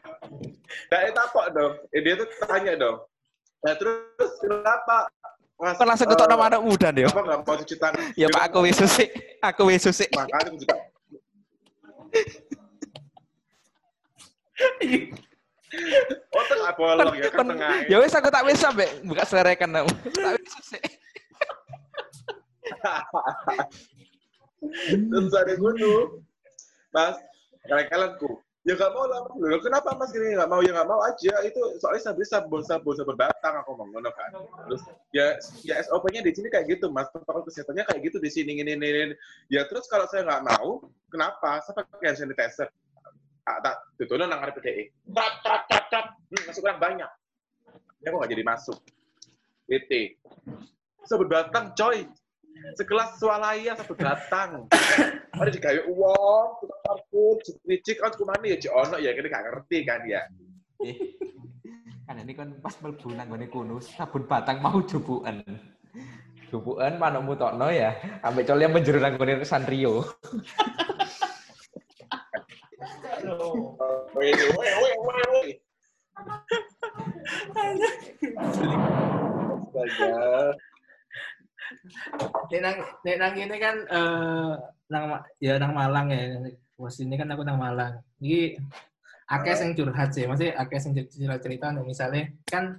[0.93, 1.75] dia takut dong.
[1.97, 3.01] Eh, dia tuh tanya dong.
[3.65, 5.09] Nah, terus kenapa?
[5.57, 7.09] Mas, langsung eh, ketokno manuk mudan yo.
[7.09, 8.13] Apa nggak mau cuci tangan?
[8.13, 9.09] Ya Pak, aku wis susik.
[9.41, 10.13] Aku wis susik.
[10.13, 10.77] Makanya.
[16.31, 17.89] Oh, tengah bolong ya, kan tengah.
[17.89, 19.89] Ya wis aku tak wis sampe buka selerekan aku.
[20.13, 20.85] Tak wis susik.
[24.85, 26.25] Terus ada tuh,
[26.93, 27.17] Mas,
[27.69, 28.41] kalian-kalianku.
[28.65, 29.21] Ya nggak mau lah.
[29.37, 30.65] Loh, kenapa Mas gini nggak mau?
[30.65, 31.35] Ya nggak mau aja.
[31.45, 34.33] Itu soalnya saya bisa sabun sabun batang aku mau ngono kan.
[34.65, 35.37] Terus ya
[35.69, 37.13] ya SOP-nya di sini kayak gitu, Mas.
[37.13, 39.13] Protokol kesehatannya kayak gitu di sini ini ini.
[39.53, 40.81] Ya terus kalau saya nggak mau,
[41.13, 41.61] kenapa?
[41.61, 42.73] Saya pakai hand sanitizer.
[43.45, 44.89] Ah, tak tutup nang ngarep PDI.
[45.13, 46.07] Trat trat trat trat.
[46.17, 47.11] Hmm, masuk orang banyak.
[48.01, 48.79] Ya kok nggak jadi masuk.
[49.69, 49.93] PT.
[51.05, 52.09] Sabun batang, coy
[52.79, 54.71] sekelas swalaya satu batang.
[55.35, 59.45] Ada digawe uang, kita parkir, cicik kan ke mana ya, Cik Ono ya, kita gak
[59.51, 60.23] ngerti kan ya.
[60.83, 60.97] Eh,
[62.05, 65.41] Kan ini kan pas mlebu nang gone kuno sabun batang mau jubukan.
[66.53, 67.97] Jubukan manukmu tokno ya.
[68.21, 70.05] Ambek col yang menjeru nang gone Sanrio.
[74.13, 75.51] Woi, woi, woi, woi, woi.
[79.65, 80.13] Astaga.
[82.51, 84.53] Nek nang nek nang ini kan eh
[84.93, 85.05] nang
[85.41, 86.41] ya nang Malang ya.
[86.75, 88.03] Bos ini kan aku nang Malang.
[88.19, 88.59] Iki
[89.25, 92.77] akeh sing curhat sih, maksudnya akeh sing cerita-cerita nih, misalnya kan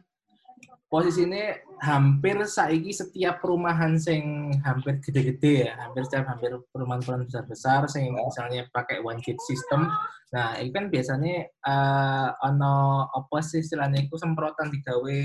[0.86, 1.50] posisi ini
[1.82, 8.70] hampir saiki setiap perumahan sing hampir gede-gede ya, hampir setiap hampir perumahan-perumahan besar-besar sing misalnya
[8.70, 9.90] pakai one gate system.
[10.30, 15.22] Nah, itu kan biasanya eh ono apa sih istilahnya itu semprotan digawe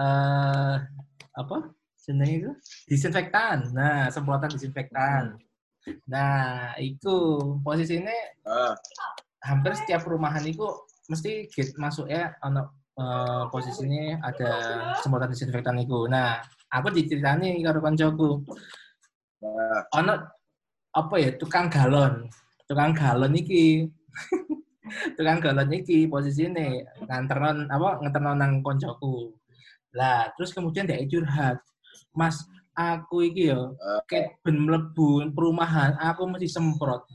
[0.00, 0.76] eh
[1.36, 1.56] apa?
[2.10, 2.52] Jenenge itu
[2.90, 3.70] disinfektan.
[3.70, 5.38] Nah, semprotan disinfektan.
[6.10, 8.12] Nah, itu posisinya
[8.44, 8.74] Ah,
[9.46, 10.66] hampir setiap perumahan itu
[11.08, 12.62] mesti gate masuknya ono
[12.98, 14.50] eh, posisinya ada
[15.00, 16.10] semprotan disinfektan itu.
[16.10, 16.42] Nah,
[16.74, 18.30] aku diceritani karo kancaku.
[19.42, 20.14] nah, Ono
[20.90, 22.26] apa ya tukang galon.
[22.66, 23.86] Tukang galon iki.
[25.16, 29.32] tukang galon iki posisine nganteron apa nganterno nang koncoku.
[29.94, 31.58] Lah, terus kemudian dia curhat.
[32.14, 32.42] Mas,
[32.74, 33.74] aku iki yo
[34.10, 37.06] ket ben mlebu perumahan, aku mesti semprot.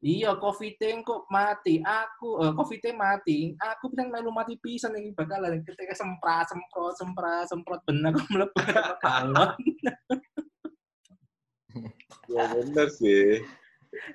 [0.00, 1.84] Iya, covid kok mati.
[1.84, 3.52] Aku, eh, covid mati.
[3.60, 8.60] Aku bisa melu mati pisan iki bakalan ketika semprot, semprot, semprot, semprot bener aku mlebu
[8.64, 9.52] ke galon.
[12.32, 13.44] ya bener sih.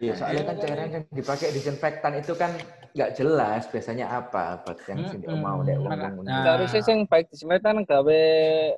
[0.01, 2.55] Iya, soalnya kan cairan yang dipakai disinfektan itu kan
[2.95, 5.43] nggak jelas biasanya apa buat yang Mm-mm.
[5.43, 6.25] mau dek wong.
[6.25, 8.23] Seharusnya sing baik disinfektan gawe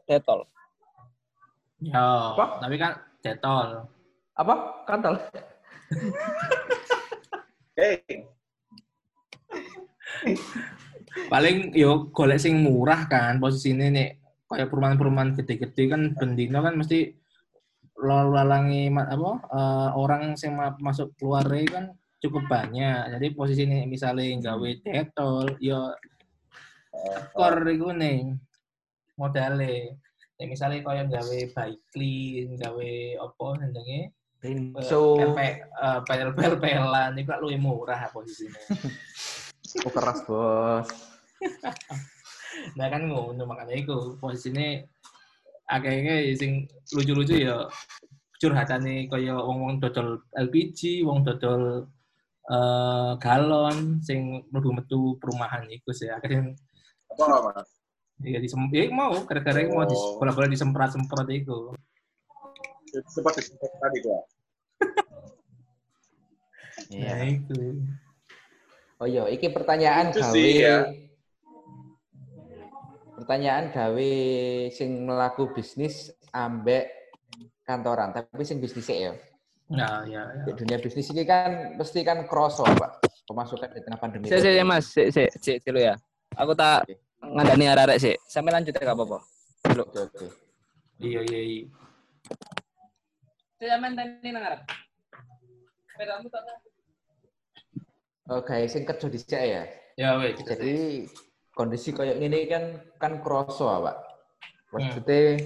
[0.10, 0.44] detol.
[1.78, 2.58] Ya, Apa?
[2.58, 3.86] tapi kan detol.
[4.34, 4.54] apa?
[4.90, 5.14] Kantor
[7.78, 8.02] Hei,
[11.30, 14.10] paling yo golek sing murah kan posisine nek
[14.50, 17.14] kayak perumahan-perumahan gede-gede kan bendino kan mesti
[18.02, 23.14] lalu lalangi apa eh, orang yang ma- masuk keluar kan cukup banyak.
[23.14, 25.94] Jadi posisi ini misalnya gawe detol yo
[27.30, 28.34] skor iku nih
[29.18, 29.94] modalnya
[30.38, 32.92] ya misalnya kaya gawe bike clean gawe
[33.26, 34.02] apa jenenge
[34.38, 35.18] Rinso.
[35.18, 38.62] PP eh, pel-pel-pelan itu luwih murah posisinya
[39.84, 40.88] Oh, keras, Bos.
[42.74, 44.82] Nah kan ngono makanya itu posisinya
[45.70, 47.70] akhirnya sing lucu-lucu ya
[48.42, 51.86] curhatane kaya wong-wong dodol LPG, wong dodol
[52.50, 56.58] eh, galon sing mlebu metu perumahan iku sih akhirnya
[57.14, 57.70] Apa mas?
[58.26, 60.18] Ya disem ya mau gara-gara mau Oh.
[60.18, 61.74] bola-bola disemprot-semprot itu.
[63.14, 64.20] Sempat disebut tadi gua.
[66.88, 67.10] Iya.
[67.14, 67.60] Nah, itu.
[68.98, 70.34] Oh iya, iki pertanyaan Itu gawe.
[70.34, 70.78] sih, ya.
[73.18, 74.12] Pertanyaan gawe
[74.72, 76.90] sing melaku bisnis ambek
[77.62, 79.14] kantoran, tapi sing bisnis ya.
[79.68, 80.44] Nah, ya, ya.
[80.48, 83.04] Di dunia bisnis ini kan pasti kan kroso, Pak.
[83.28, 84.26] Pemasukan di tengah pandemi.
[84.32, 84.86] Sik, sik, sik, Mas.
[84.88, 85.94] Sik, sik, sik dulu ya.
[86.40, 86.88] Aku tak
[87.34, 88.16] ngandani arek-arek sik.
[88.28, 89.18] Sampai lanjut ya gak apa-apa.
[89.78, 90.28] Oke, oke.
[90.98, 91.64] Iya, iya, iya.
[93.58, 94.62] Saya main tani nang arep.
[95.98, 96.44] Pedamu tak
[98.28, 99.64] Oh, guys, sing kerja di ya.
[99.96, 101.08] Ya, weh, kita Jadi
[101.56, 102.64] kondisi kayak gini kan
[103.00, 103.96] kan kroso, Pak.
[103.96, 104.84] Hmm.
[104.84, 105.40] Maksudnya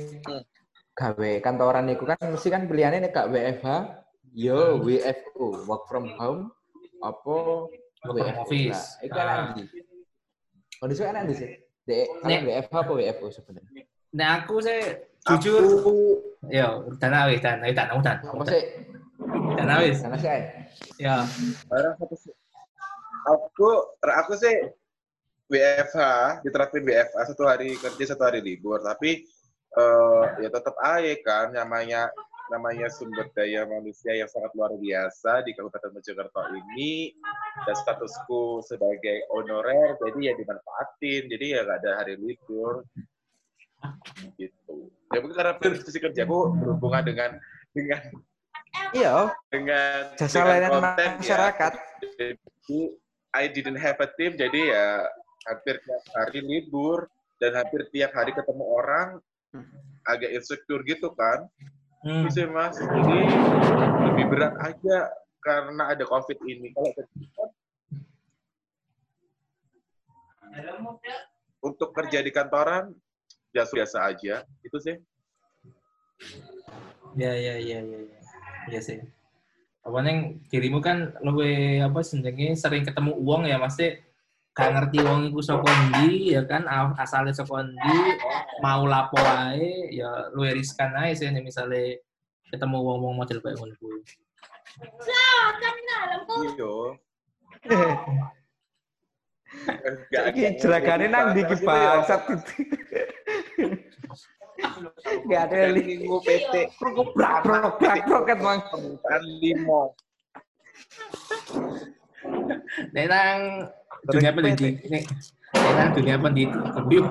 [0.97, 3.67] gawe kantoran itu kan mesti kan pilihannya nek gak WFH,
[4.33, 6.49] yo WFO, work from home,
[7.05, 7.69] apa
[8.01, 8.81] Work from office.
[8.97, 9.53] Nah, itu kan Ah.
[10.81, 11.51] Kondisi kan nanti sih.
[11.81, 13.83] Dek, Nek- WFH apa WFO sebenarnya?
[14.13, 14.79] Nah, aku sih
[15.25, 15.93] jujur, Aku,
[16.51, 18.63] ya, dan awis, dan, dan, dan, dan, Apa sih?
[19.57, 19.97] dan awis.
[20.01, 20.41] Sih, ay.
[21.01, 21.25] Ya,
[21.71, 22.33] orang satu sih.
[23.25, 23.69] Aku,
[24.01, 24.55] aku sih
[25.49, 25.97] WFH
[26.41, 29.21] diterapin WFH satu hari kerja satu hari libur tapi
[29.77, 32.09] eh, ya tetap aja kan namanya
[32.51, 37.15] namanya sumber daya manusia yang sangat luar biasa di Kabupaten Mojokerto ini.
[37.63, 41.31] Dan statusku sebagai honorer jadi ya dimanfaatin.
[41.31, 42.83] Jadi ya nggak ada hari libur.
[44.35, 44.91] Gitu.
[45.15, 47.31] Ya mungkin karena posisi kerjaku berhubungan dengan
[47.71, 48.03] dengan
[48.91, 51.15] Iya, dengan jasa layanan ya.
[51.19, 51.71] masyarakat.
[52.19, 52.79] jadi
[53.31, 54.87] I didn't have a team jadi ya
[55.47, 57.07] hampir tiap hari libur.
[57.41, 59.17] Dan hampir tiap hari ketemu orang
[60.05, 61.49] agak insecure gitu kan
[62.05, 62.25] hmm.
[62.25, 62.77] itu sih mas.
[62.77, 63.19] Jadi
[64.11, 64.97] lebih berat aja
[65.41, 66.73] karena ada covid ini.
[66.75, 66.91] Kalau
[71.61, 72.91] untuk kerja di kantoran
[73.55, 74.43] ya biasa aja.
[74.65, 74.97] Itu sih.
[77.15, 78.21] Ya, ya, ya, ya, ya,
[78.71, 78.99] ya sih.
[79.81, 83.97] Apa neng dirimu kan lebih apa sebenarnya sering ketemu uang ya, pasti
[84.51, 86.67] gak ngerti uang itu saka endi ya kan
[86.99, 87.99] asale saka endi
[88.59, 92.03] mau lapo ae ya luwih riskan ae sih nek misale
[92.51, 94.03] ketemu wong-wong model kayak ngono kuwi.
[96.51, 96.99] iyo
[100.11, 102.21] Iki jelagane nang ndi ki bangsat.
[105.31, 105.81] Gak ada li.
[105.95, 106.75] minggu PT
[107.15, 108.59] Brak brak brak brak kan bang.
[108.69, 109.83] permintaan limo
[112.93, 113.39] Nek nang
[114.09, 115.03] dunia pendidik nek
[115.53, 116.53] nek nang dunia pendidik
[116.89, 117.03] biu.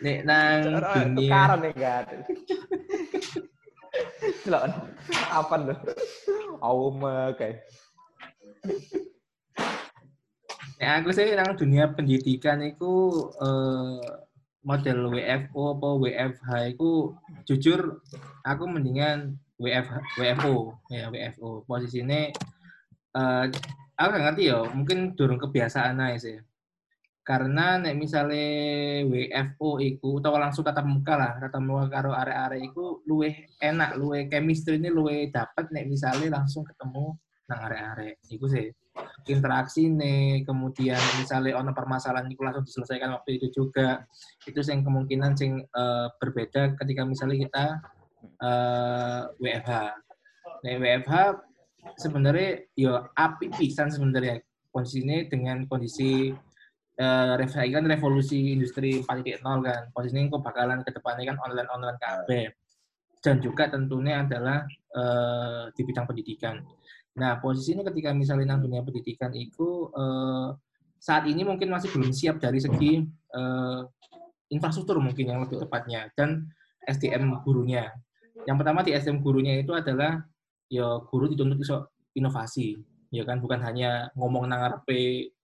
[0.00, 2.16] Nek nang dunia Tukaran nih ada.
[4.44, 4.62] Celok.
[5.32, 5.74] Apa lu?
[6.60, 7.64] Auma kayak.
[10.80, 14.00] Nek aku sih nang dunia pendidikan itu eh,
[14.60, 17.16] model WFO apa WFH itu
[17.48, 18.04] jujur
[18.44, 20.56] aku mendingan WFH, WFO
[20.92, 22.28] ya WFO posisinya
[23.16, 23.44] eh
[24.00, 26.38] aku ngerti ya mungkin durung kebiasaan aja sih.
[27.20, 28.48] Karena nek misalnya
[29.06, 34.26] WFO iku atau langsung tatap muka lah tatap muka karo arek-arek iku luwih enak luwih
[34.26, 37.14] chemistry ini luwih dapat nek misalnya langsung ketemu
[37.46, 38.18] nang arek-arek.
[38.30, 38.66] Iku sih
[39.30, 44.08] interaksi nih kemudian misalnya ono permasalahan itu langsung diselesaikan waktu itu juga.
[44.48, 47.64] Itu yang kemungkinan sing eh, berbeda ketika misalnya kita
[48.42, 49.72] eh, WFH
[50.60, 51.14] nah WFH
[51.96, 56.30] sebenarnya ya api pisan sebenarnya kondisinya dengan kondisi
[57.00, 59.82] eh, rev- kan revolusi industri 4.0 kan.
[59.90, 62.30] Posisinya kok bakalan ke depannya kan online online KB
[63.20, 64.64] dan juga tentunya adalah
[64.96, 66.56] eh, di bidang pendidikan.
[67.20, 70.48] Nah, posisinya ketika misalnya nang dunia pendidikan itu eh,
[71.00, 73.80] saat ini mungkin masih belum siap dari segi eh,
[74.50, 76.48] infrastruktur mungkin yang lebih tepatnya dan
[76.88, 77.92] SDM gurunya.
[78.48, 80.24] Yang pertama di SDM gurunya itu adalah
[80.70, 81.76] ya guru dituntut iso
[82.14, 82.78] inovasi.
[83.10, 83.42] ya kan?
[83.42, 85.34] Bukan hanya ngomong nang ngarepe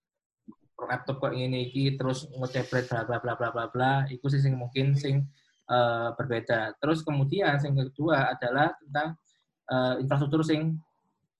[0.77, 4.55] laptop kok ini iki terus ngecebret bla bla bla bla bla bla itu sih sing
[4.55, 5.27] mungkin sing
[5.67, 6.79] eh, berbeda.
[6.79, 9.19] Terus kemudian yang kedua adalah tentang
[9.67, 10.79] eh, infrastruktur sing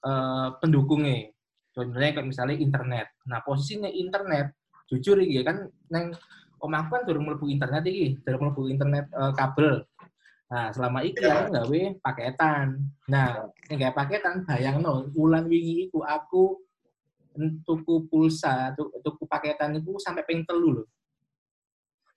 [0.03, 1.31] eh, pendukungnya.
[1.71, 3.07] Contohnya kayak misalnya internet.
[3.29, 4.51] Nah posisinya internet
[4.91, 6.15] jujur iki kan neng
[6.63, 9.85] omahku kan durung mlebu internet iki durung mlebu internet eh, kabel
[10.47, 12.79] nah selama iki aku gawe paketan
[13.11, 16.67] nah yang gawe paketan bayangno bulan wingi iku aku
[17.63, 20.87] tuku pulsa, tu- tuku paketan itu sampai ping telu loh.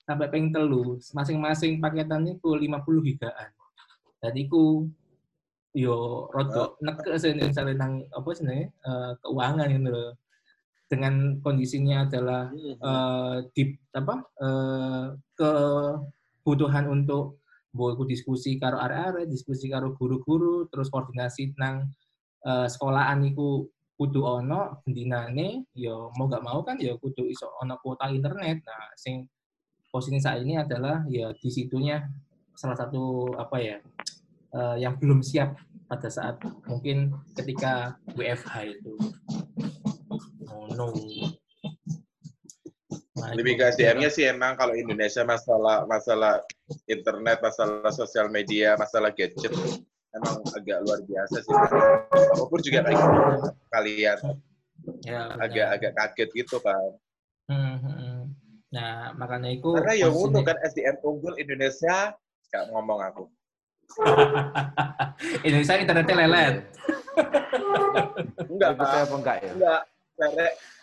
[0.09, 0.97] Sampai ping telu.
[1.13, 3.51] Masing-masing paketan itu 50 gigaan.
[4.21, 4.89] Jadi ku
[5.71, 8.69] yo rodok neke sih misalnya nang apa sih
[9.23, 10.13] keuangan gitu loh.
[10.91, 13.63] Dengan kondisinya adalah eh, di
[13.95, 15.05] apa eh,
[15.39, 17.40] kebutuhan untuk
[17.71, 21.91] buku diskusi karo arek-arek, diskusi karo guru-guru, terus koordinasi nang
[22.47, 23.67] eh, sekolahan iku
[24.01, 28.65] kudu ono bendinane ya mau gak mau kan ya kudu iso ono kuota internet.
[28.65, 29.29] Nah, sing
[29.93, 32.01] posisi saat ini adalah ya di situnya
[32.57, 33.77] salah satu apa ya
[34.57, 35.55] eh, yang belum siap
[35.91, 38.95] pada saat mungkin ketika WFH itu.
[40.51, 40.91] Oh no.
[43.21, 46.41] Nah, Lebih ke SDM-nya sih emang kalau Indonesia masalah masalah
[46.89, 49.53] internet, masalah sosial media, masalah gadget
[50.17, 51.55] emang agak luar biasa sih.
[52.35, 53.21] Walaupun juga kayak gitu,
[53.71, 54.19] kalian
[55.05, 55.45] Ya, benar.
[55.45, 56.91] agak-agak kaget gitu kan.
[57.53, 58.21] Hmm, hmm, hmm.
[58.73, 62.17] Nah, makanya itu Karena ya ngono kan SDM unggul Indonesia,
[62.49, 63.25] gak ngomong aku.
[65.47, 66.55] Indonesia internetnya lelet.
[68.49, 69.09] Enggak, percaya Pak.
[69.11, 69.53] apa enggak ya?
[69.53, 69.83] Enggak.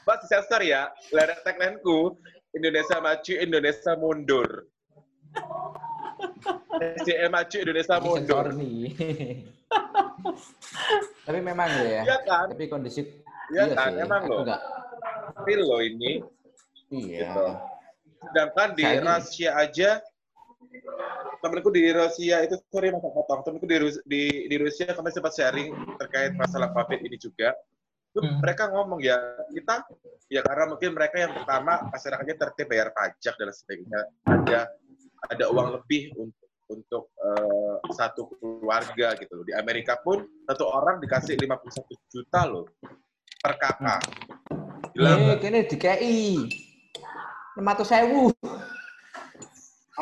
[0.08, 2.16] Mas sensor ya, lerek tagline-ku,
[2.56, 4.48] Indonesia maju, Indonesia mundur.
[7.04, 8.46] SDM maju, Indonesia Ini mundur.
[8.56, 8.88] nih.
[11.28, 12.08] Tapi memang ya.
[12.08, 12.48] Iya kan?
[12.56, 13.04] Tapi kondisi
[13.52, 13.92] Iya kan?
[13.92, 14.48] sih, Emang loh.
[14.48, 14.62] enggak.
[15.44, 16.24] Real loh ini.
[16.88, 17.28] Iya.
[17.28, 17.46] Gitu.
[18.32, 19.90] Sedangkan di Saya ini- Rusia aja,
[21.44, 25.36] temenku di Rusia itu, sorry masa potong, temenku di, Rus- di, di Rusia kemarin sempat
[25.36, 25.68] sharing
[26.00, 27.52] terkait masalah COVID ini juga.
[28.18, 28.42] Itu Hmm.
[28.42, 29.14] mereka ngomong ya,
[29.54, 29.86] kita,
[30.26, 34.10] ya karena mungkin mereka yang pertama, masyarakatnya tertib bayar pajak dan sebagainya.
[34.26, 34.60] Ada
[35.30, 39.46] ada uang lebih untuk untuk eh, satu keluarga gitu loh.
[39.46, 42.66] Di Amerika pun satu orang dikasih 51 juta loh
[43.38, 44.02] per kakak.
[44.98, 45.38] Gila Eh, nggak?
[45.38, 46.18] kene DKI.
[47.54, 48.34] 600.000.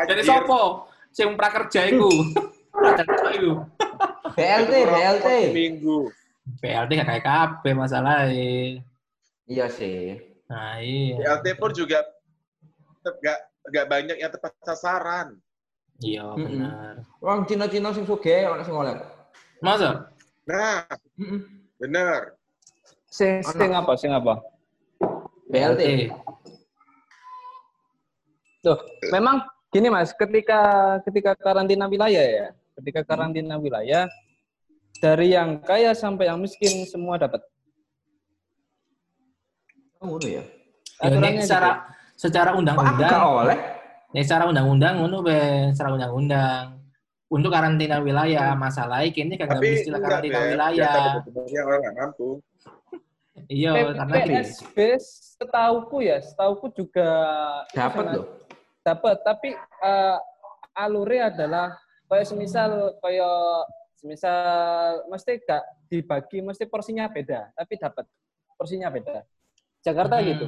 [0.07, 0.88] Jadi sopo?
[1.11, 2.11] Sing prakerja iku.
[4.32, 5.28] BLT, Itu rokok BLT.
[5.51, 5.99] Seminggu.
[6.45, 8.85] BLT gak kayak kabeh masalahnya.
[9.49, 10.21] Iya sih.
[10.45, 11.17] Nah, iya.
[11.17, 12.05] BLT pun juga
[13.01, 13.39] tetap gak,
[13.73, 15.41] gak banyak yang tepat sasaran.
[16.01, 17.01] Iya, benar.
[17.23, 18.99] Wong Cina-Cina sing sugih ana sing oleh.
[19.63, 20.11] Masa?
[20.45, 20.85] Nah,
[21.17, 21.41] Heeh.
[21.81, 22.37] bener.
[23.09, 23.91] Sing sing apa?
[23.97, 24.43] Sing apa?
[25.49, 26.11] BLT.
[28.61, 28.77] Tuh,
[29.13, 30.61] memang gini Mas, ketika
[31.05, 32.47] ketika karantina wilayah ya,
[32.81, 34.09] ketika karantina wilayah
[34.97, 37.43] dari yang kaya sampai yang miskin semua dapat.
[39.99, 40.43] Oh, ngono ya.
[41.01, 41.69] Ya, Aturannya secara
[42.15, 43.57] secara aku gak undang-undang, oleh?
[44.15, 45.37] nek secara undang-undang ngono be,
[45.75, 46.63] secara undang-undang.
[47.25, 50.49] Untuk karantina wilayah, masalahnya kini kagak Tapi istilah karantina Beb.
[50.55, 50.93] wilayah.
[51.19, 52.29] Bener-benernya orang nggak mampu.
[53.45, 54.15] Iya, karena.
[54.41, 54.77] PSB
[55.35, 57.09] setauku ya, setauku juga
[57.75, 58.25] Dapat loh.
[58.85, 60.17] dapat tapi eh,
[60.77, 61.67] alurnya adalah
[62.07, 63.37] kayak semisal kayak
[64.05, 68.05] semisal mesti gak dibagi mesti porsinya beda tapi dapat
[68.53, 69.25] porsinya beda
[69.81, 70.29] Jakarta Hmm.
[70.29, 70.47] gitu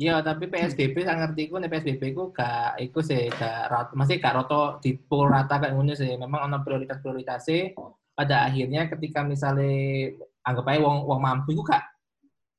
[0.00, 4.16] Iya, tapi PSBB saya ngerti ku nek PSBB ku gak iku sih gak rat, masih
[4.16, 6.16] gak roto dipukul rata kayak ngono sih.
[6.16, 7.76] Memang ono prioritas-prioritas sih
[8.16, 10.08] pada akhirnya ketika misalnya
[10.40, 11.84] anggap aja wong wong mampu itu gak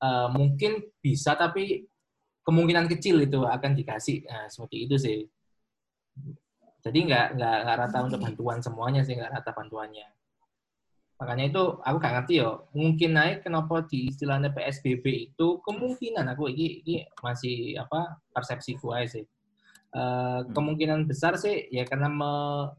[0.05, 1.81] eh, mungkin bisa tapi
[2.45, 4.21] kemungkinan kecil itu akan dikasih.
[4.29, 5.17] Nah, seperti itu sih.
[6.81, 10.07] Jadi nggak nggak nggak rata untuk bantuan semuanya sih nggak rata bantuannya.
[11.21, 12.65] Makanya itu aku gak ngerti yo.
[12.73, 18.99] Mungkin naik kenapa di istilahnya PSBB itu kemungkinan aku ini, ini masih apa persepsi gue
[19.05, 19.25] sih.
[19.91, 22.73] Eh, kemungkinan besar sih ya karena me-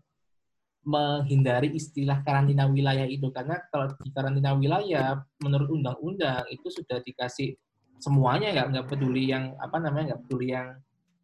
[0.82, 7.54] menghindari istilah karantina wilayah itu karena kalau di karantina wilayah menurut undang-undang itu sudah dikasih
[8.02, 10.74] semuanya nggak nggak peduli yang apa namanya nggak peduli yang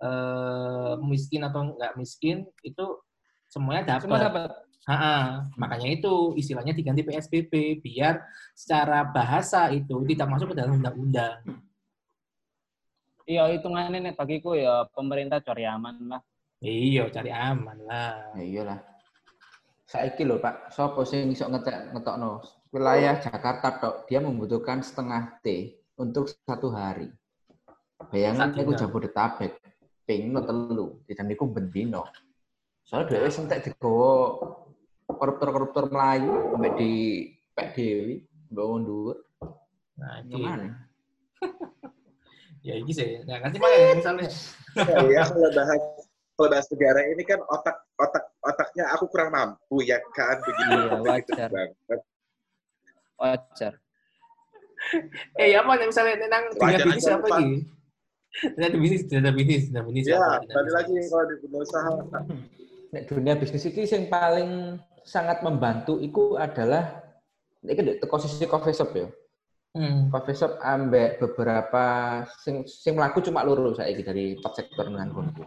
[0.03, 2.87] eh, miskin atau nggak miskin itu
[3.51, 4.03] semuanya dapat.
[4.07, 4.51] semua dapat
[4.89, 5.45] Ha-ha.
[5.61, 8.25] Makanya itu istilahnya diganti PSBB biar
[8.57, 11.45] secara bahasa itu tidak masuk ke dalam undang-undang.
[13.29, 16.23] iya hitungannya nih bagiku ya pemerintah cari aman lah
[16.59, 18.35] Iya, cari aman lah.
[18.35, 18.79] Ya iyalah.
[19.87, 22.43] Saiki lho Pak, sapa sing iso ngetek ngetokno
[22.75, 27.09] wilayah Jakarta tok, dia membutuhkan setengah T untuk satu hari.
[28.11, 28.75] Iku dina.
[28.75, 29.53] Jabodetabek,
[30.09, 32.09] ping no telu, dan iku bendino.
[32.89, 34.41] Soalnya dhewe wis entek digawa
[35.05, 36.93] koruptor-koruptor Melayu sampai di
[37.53, 39.17] Pak Dewi, bawa dhuwur.
[40.01, 40.41] Nah, iki.
[42.67, 43.23] Ya iki sih.
[43.23, 44.29] Nah, nanti mana misalnya.
[45.15, 45.81] ya kalau bahas
[46.35, 50.99] kalau bahas negara ini kan otak otak otaknya aku kurang mampu ya kan begitu Iya,
[51.07, 51.49] wajar.
[53.19, 53.73] Wajar.
[55.39, 57.39] Eh, apa nih misalnya nang dunia Wajar bisnis aja, apa Pak.
[57.39, 57.57] lagi?
[58.39, 60.07] Dunia bisnis, dunia bisnis, dunia bisnis.
[60.14, 61.91] Ya, balik lagi kalau di dunia usaha.
[62.89, 64.51] Nek dunia bisnis ini yang paling
[65.03, 67.03] sangat membantu itu adalah
[67.64, 69.09] ini kan teko sisi coffee shop ya.
[69.74, 70.09] Hmm.
[70.12, 71.85] Coffee shop ambek beberapa
[72.45, 75.45] sing sing mlaku cuma loro saiki dari empat sektor dengan konku.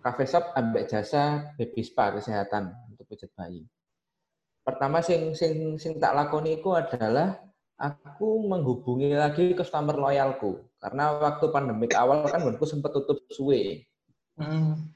[0.00, 3.66] Coffee shop ambek jasa baby spa kesehatan untuk pijat bayi.
[4.62, 7.40] Pertama sing sing sing tak lakoni itu adalah
[7.80, 13.84] aku menghubungi lagi customer loyalku karena waktu pandemik awal kan gonku sempat tutup suwe.
[14.40, 14.88] Hmm.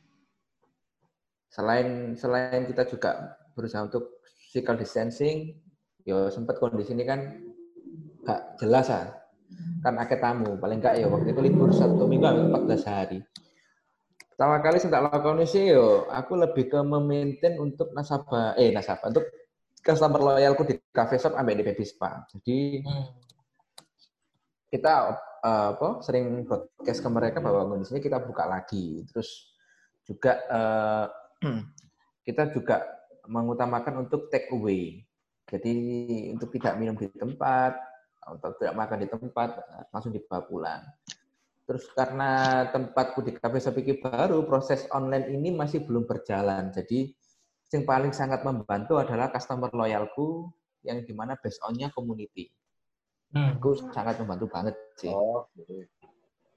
[1.52, 5.54] selain selain kita juga berusaha untuk physical distancing,
[6.02, 7.20] yo sempat kondisi ini kan
[8.26, 9.12] gak jelas ah.
[9.84, 13.18] Kan akeh tamu, paling enggak ya waktu itu libur satu minggu sampai 14 hari.
[14.34, 19.14] Pertama kali saya tak lakukan sih yo, aku lebih ke memaintain untuk nasabah, eh nasabah,
[19.14, 19.30] untuk
[19.78, 22.24] customer loyalku di cafe shop ambil di baby spa.
[22.32, 23.06] Jadi Hmm.
[24.74, 25.14] kita
[25.44, 29.04] eh, apa sering broadcast ke mereka bahwa kondisinya kita buka lagi.
[29.12, 29.28] Terus
[30.08, 31.06] juga eh,
[32.26, 32.80] kita juga
[33.28, 35.04] mengutamakan untuk take away.
[35.44, 35.74] Jadi
[36.32, 37.76] untuk tidak minum di tempat
[38.24, 40.82] atau tidak makan di tempat eh, langsung dibawa pulang.
[41.64, 46.72] Terus karena tempatku di cafe sepiki baru proses online ini masih belum berjalan.
[46.72, 47.12] Jadi
[47.72, 50.46] yang paling sangat membantu adalah customer loyalku
[50.86, 52.52] yang di mana based on-nya community
[53.34, 53.58] Hmm.
[53.58, 55.10] itu sangat membantu banget sih.
[55.10, 55.82] Oh, gitu.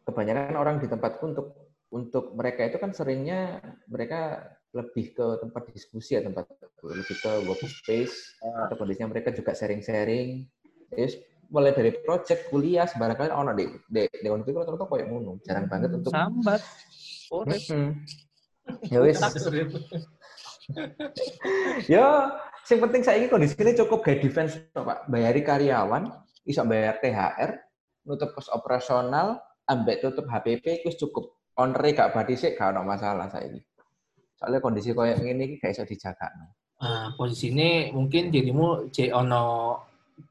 [0.05, 1.47] Kebanyakan orang di tempatku untuk
[1.89, 6.45] untuk mereka itu kan seringnya mereka lebih ke tempat diskusi ya tempat
[6.83, 8.69] lebih ke workspace Ah.
[8.69, 10.45] atau kondisinya mereka juga sharing-sharing.
[10.93, 11.17] Terus
[11.47, 15.39] mulai dari project kuliah sembarang kali ono di di di itu rata-rata koyo ngono.
[15.41, 16.61] Jarang banget untuk Sambat.
[17.31, 17.59] Urip.
[17.71, 17.87] Mm-mm.
[18.91, 19.17] Ya wis.
[21.87, 22.07] Ya,
[22.67, 25.07] yang penting saya ini kondisinya cukup kayak defense Pak.
[25.07, 26.11] Bayari karyawan,
[26.47, 27.51] bisa bayar THR,
[28.07, 29.35] nutup kos operasional,
[29.67, 31.35] ambek tutup HPP itu cukup.
[31.59, 33.59] Onre gak badi sih, gak ada masalah saya ini.
[34.39, 36.31] Soalnya kondisi kayak gini gak bisa dijaga.
[36.77, 39.73] Ah, posisinya mungkin dirimu J ono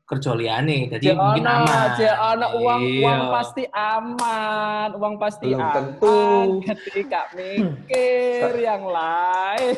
[0.07, 1.89] kerja liane, jadi Cek mungkin ono, aman.
[1.95, 3.03] cek ono uang, Iya.
[3.03, 5.75] uang pasti aman, uang pasti Belum aman.
[5.75, 6.19] tentu.
[6.63, 9.75] Ketika mikir yang lain.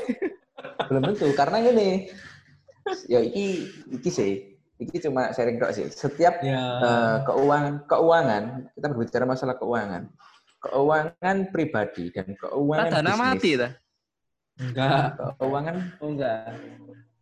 [0.86, 1.90] Belum tentu, karena gini.
[3.08, 4.32] Ya iki, iki sih.
[4.78, 5.86] Iki cuma sharing tok sih.
[5.90, 6.58] Setiap Ya.
[6.78, 10.06] eh, keuangan, keuangan, kita berbicara masalah keuangan.
[10.58, 13.20] Keuangan pribadi dan keuangan Dana bisnis.
[13.20, 13.72] mati dah.
[14.58, 15.06] Enggak.
[15.38, 16.50] Keuangan Oh enggak.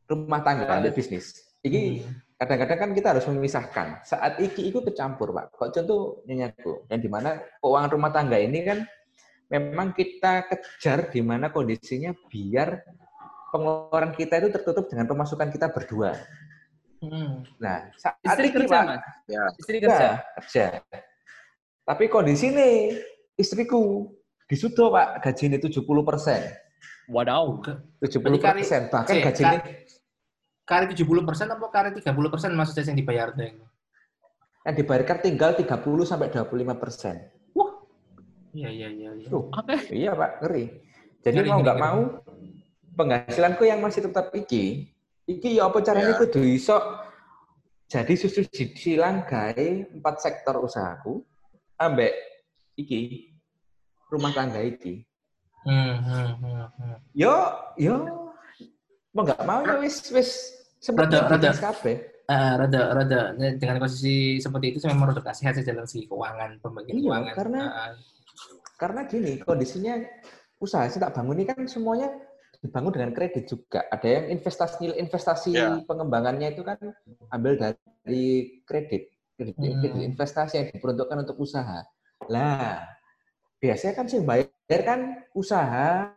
[0.06, 1.34] rumah tangga ada bisnis.
[1.60, 2.14] Iki Hmm.
[2.36, 4.04] kadang-kadang kan kita harus memisahkan.
[4.04, 5.50] Saat iki itu kecampur, Pak.
[5.50, 8.78] Kok contoh nyanyaku, yang di mana keuangan rumah tangga ini kan
[9.46, 12.84] memang kita kejar di mana kondisinya biar
[13.48, 16.12] pengeluaran kita itu tertutup dengan pemasukan kita berdua.
[17.02, 17.44] Hmm.
[17.60, 19.02] Nah, saat Istri kerja, Pak, Mas.
[19.28, 19.44] Ya.
[19.60, 20.08] Istri kerja,
[20.40, 20.64] kerja.
[20.80, 21.00] kerja.
[21.86, 22.96] Tapi kondisi nih,
[23.36, 24.10] istriku
[24.48, 26.40] disudo, Pak, gajinya 70 persen.
[27.12, 27.62] Wadaw.
[28.00, 29.60] 70 persen, bahkan Cek, gajinya
[30.66, 33.54] Kari 70% apa kari 30% maksudnya yang dibayar tuh?
[34.66, 35.62] yang dibayarkan tinggal 30
[36.02, 37.30] sampai 25 persen.
[38.56, 39.10] Iya, iya, iya.
[39.14, 39.28] iya.
[39.28, 39.46] Tuh,
[39.92, 40.64] iya Pak, ngeri.
[41.22, 42.00] Jadi Ngeri, mau nggak mau,
[42.96, 44.95] penghasilanku yang masih tetap iki,
[45.26, 46.20] iki ya apa caranya Ya.
[46.22, 46.78] kudu iso
[47.86, 48.42] jadi susu
[48.74, 51.22] silang gawe empat sektor usahaku,
[51.78, 52.10] ambek
[52.74, 53.30] iki
[54.10, 55.06] rumah tangga iki.
[55.62, 56.96] Hmm, hmm, hmm, hmm.
[57.14, 57.34] Yo,
[57.78, 57.94] yo,
[59.14, 60.30] mau nggak mau ya wis wis
[60.78, 61.50] sempet Rada- rada.
[61.50, 61.96] bisnis kabeh.
[62.26, 63.20] Eh, rada, rada
[63.54, 67.34] dengan posisi seperti itu saya memang rada kasihan sih dalam segi keuangan, pembagian Iya, keuangan.
[67.38, 67.94] karena- Ah,
[68.76, 69.94] Karena gini, kondisinya
[70.60, 72.12] usaha yang tak bangun ini kan semuanya
[72.66, 73.86] dibangun dengan kredit juga.
[73.88, 75.78] Ada yang investasi investasi Ya.
[75.86, 76.76] pengembangannya itu kan
[77.30, 79.14] ambil dari kredit.
[79.38, 79.80] Kredit, Hmm.
[79.80, 81.86] kredit investasi yang diperuntukkan untuk usaha.
[82.26, 82.82] Lah,
[83.60, 85.00] biasanya kan sih bayar kan
[85.32, 86.10] usaha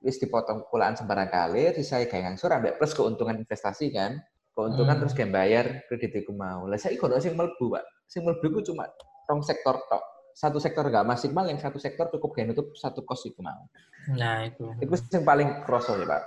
[0.00, 4.18] wis dipotong pulaan sembarang kali, sisa kayak ngangsur ambek plus keuntungan investasi kan.
[4.56, 5.02] Keuntungan Hmm.
[5.06, 6.66] terus kayak bayar kredit iku mau.
[6.66, 7.84] Lah saya kalau sing mlebu, Pak.
[8.10, 8.90] Sing mlebu iku cuma
[9.28, 10.02] rong sektor tok.
[10.38, 13.66] Satu sektor nggak maksimal, yang satu sektor cukup kayak nutup satu kos iku mau.
[14.14, 14.70] Nah, itu.
[14.78, 16.22] Itu yang paling kroso ya, Pak.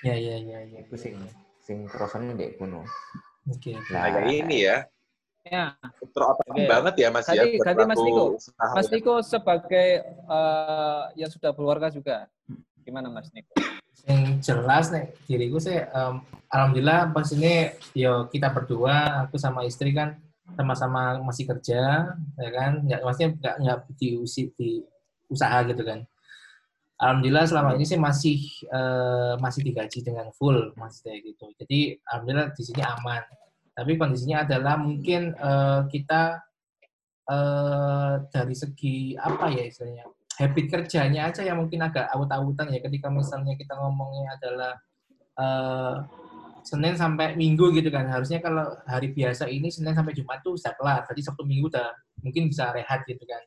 [0.00, 0.78] Ya, ya, ya, ya.
[0.80, 1.20] Iku sing
[1.60, 2.88] sing kerasane ndek kono.
[3.52, 3.90] Oke, oke.
[3.92, 4.76] Nah, Kayak ini ya.
[5.42, 5.74] Ya,
[6.14, 6.64] Terotak Oke.
[6.70, 7.42] banget ya Mas ya.
[7.44, 8.24] Ganti- buat ganti Mas Niko.
[8.38, 8.92] usaha Mas ya.
[8.96, 12.16] Niko sebagai eh, yang sudah berkeluarga juga,
[12.80, 13.52] gimana Mas Niko?
[14.02, 16.14] yang jelas nih diriku sih em,
[16.50, 20.18] alhamdulillah pas ini yo kita berdua aku sama istri kan
[20.56, 22.84] sama-sama masih kerja ya kan?
[22.84, 24.82] Nggak maksudnya nggak nggak diusi di
[25.32, 26.04] usaha gitu kan.
[27.02, 28.38] Alhamdulillah selama ini sih masih
[28.70, 31.50] eh, masih digaji dengan full maksudnya gitu.
[31.58, 33.22] Jadi alhamdulillah di sini aman.
[33.72, 36.22] Tapi kondisinya adalah mungkin eh, kita
[37.26, 42.80] eh, dari segi apa ya istilahnya habit kerjanya aja yang mungkin agak awut-awutan ya.
[42.80, 44.74] Ketika misalnya kita ngomongnya adalah
[46.62, 48.06] Senin sampai Minggu gitu kan.
[48.06, 51.02] Harusnya kalau hari biasa ini Senin sampai Jumat tuh bisa kelar.
[51.06, 51.90] Tadi Sabtu Minggu udah
[52.22, 53.42] mungkin bisa rehat gitu kan.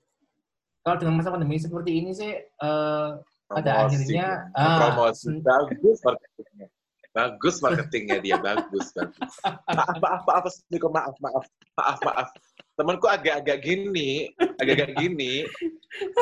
[0.86, 3.10] Kalau dengan masa pandemi seperti ini sih eh,
[3.50, 3.96] pada Promosi.
[3.96, 5.30] akhirnya ah, promosi.
[5.42, 6.68] bagus marketingnya.
[7.16, 8.36] Bagus marketingnya dia.
[8.38, 9.34] Bagus bagus.
[9.44, 10.46] Maaf maaf maaf
[10.92, 11.46] maaf maaf.
[11.80, 12.30] Maaf maaf.
[12.76, 15.48] Temanku agak-agak gini agak-agak gini.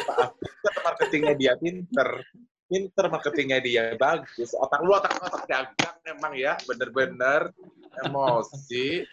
[0.08, 0.32] Maaf.
[0.86, 2.24] Marketingnya dia pinter
[2.74, 7.54] pinter marketingnya dia bagus otak lu otak otak dagang emang ya bener-bener
[8.02, 9.06] emosi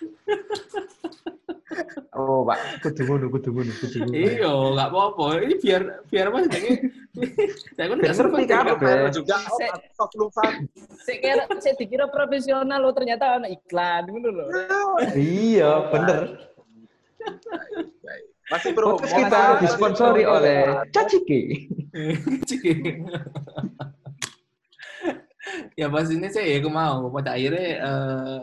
[2.11, 4.15] Oh, Pak, kudu ngono, kudu ngono, kudu ngono.
[4.19, 5.25] Iya, nggak apa-apa.
[5.47, 6.75] Ini biar biar apa sih?
[7.79, 9.15] Saya kan nggak seru ngerti kan.
[9.15, 9.37] juga
[9.95, 10.27] stop lu.
[11.07, 14.51] Saya kira, saya dikira profesional lo ternyata anak iklan gitu loh.
[15.15, 16.23] Iya, bener.
[18.51, 21.71] Masih promo Podcast kita disponsori oleh Caciki.
[25.79, 27.07] ya pas ini sih ya aku mau.
[27.15, 28.41] Pada akhirnya eh,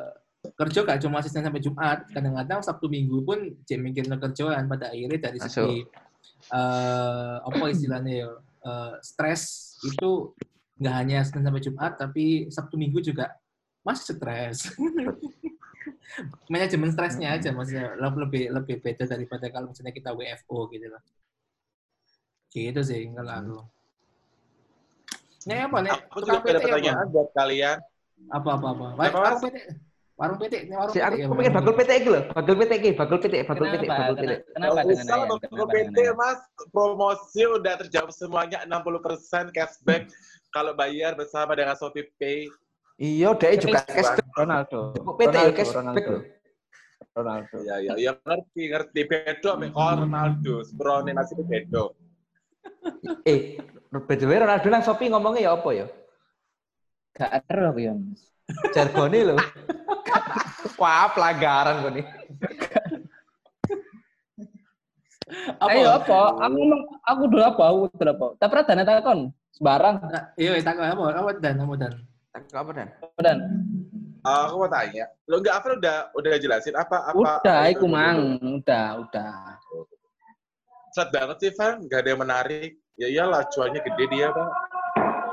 [0.56, 2.08] kerja gak cuma Senin sampai Jumat.
[2.08, 4.72] Kadang-kadang Sabtu Minggu pun jam mikir kerjaan.
[4.72, 5.84] Pada akhirnya dari segi
[6.56, 8.30] eh, apa istilahnya ya
[8.64, 10.32] eh, stres itu
[10.78, 13.34] nggak hanya Senin sampai Jumat tapi Sabtu Minggu juga
[13.82, 14.72] masih stres
[16.48, 21.02] manajemen stresnya aja maksudnya lebih lebih beda daripada kalau misalnya kita WFO gitu loh
[22.50, 23.60] gitu sih kalau aku
[25.48, 25.92] Nih apa nih?
[25.96, 26.66] aku Tukang juga ada PT apa?
[26.68, 27.78] pertanyaan buat kalian
[28.28, 28.86] Apa apa apa?
[28.98, 29.42] Warung?
[29.48, 29.58] PT.
[30.18, 31.24] Warung PT, warung Si aku PT.
[31.24, 34.32] aku pengen bakul PT iki lho, bakul PT iki, bakul PT, bakul PT, bakul PT.
[34.58, 36.40] Kenapa, dengan Kenapa PT mas
[36.74, 40.10] promosi udah terjawab semuanya 60% cashback
[40.56, 42.50] kalau bayar bersama dengan Shopee Pay
[42.98, 44.26] Iya, dia juga cashback.
[44.34, 44.80] Ronaldo.
[44.98, 46.10] PT ya Ronaldo, cashback Ronaldo.
[46.10, 46.22] lho.
[47.18, 47.56] Ronaldo.
[47.66, 51.98] ya ya ya ngerti ngerti bedo ame Ronaldo Sprone nasi bedo
[53.26, 53.58] Eh,
[53.90, 55.86] by the way Ronaldo nang Shopee ngomongnya ya apa ya?
[57.18, 58.22] Gak ada aku ya, Mas.
[58.76, 59.36] Jargone lho.
[60.82, 62.06] Wah, pelanggaran kok nih.
[65.58, 65.74] Apa?
[65.74, 66.20] Ayo apa?
[66.46, 67.64] Aku ngomong aku dulu apa?
[67.68, 68.26] Aku dulu apa?
[68.46, 69.20] Pernah dana takon.
[69.52, 69.96] Sembarang.
[70.06, 71.94] Nah, Iya, tak apa apa dan apa dan.
[72.54, 72.88] Apa dan?
[73.18, 73.38] Dan
[74.28, 77.88] aku mau tanya lo nggak apa udah udah jelasin apa apa udah, itu?
[77.88, 79.56] mang, udah, udah.
[80.92, 84.50] Sad banget sih Van nggak ada yang menarik ya iyalah cuannya gede dia pak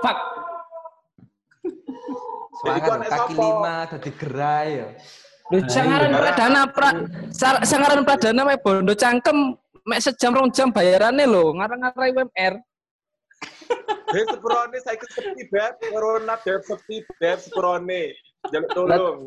[0.04, 0.18] Fuck.
[2.60, 3.40] Semangat kaki esopo?
[3.40, 4.88] lima dadi gerai ya.
[5.48, 6.90] Lu Nah, sangaran pradana pra,
[7.64, 9.56] sangaran pradana mek bondo cangkem
[9.88, 12.54] mek sejam rong jam bayarannya lo ngarang-ngarai UMR.
[14.14, 18.14] Sprone saya ikut sepi beb corona beb sepi beb Sprone
[18.48, 19.20] jaluk tolong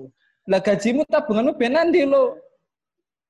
[0.48, 2.40] Lah gajimu tabunganmu benan di lo.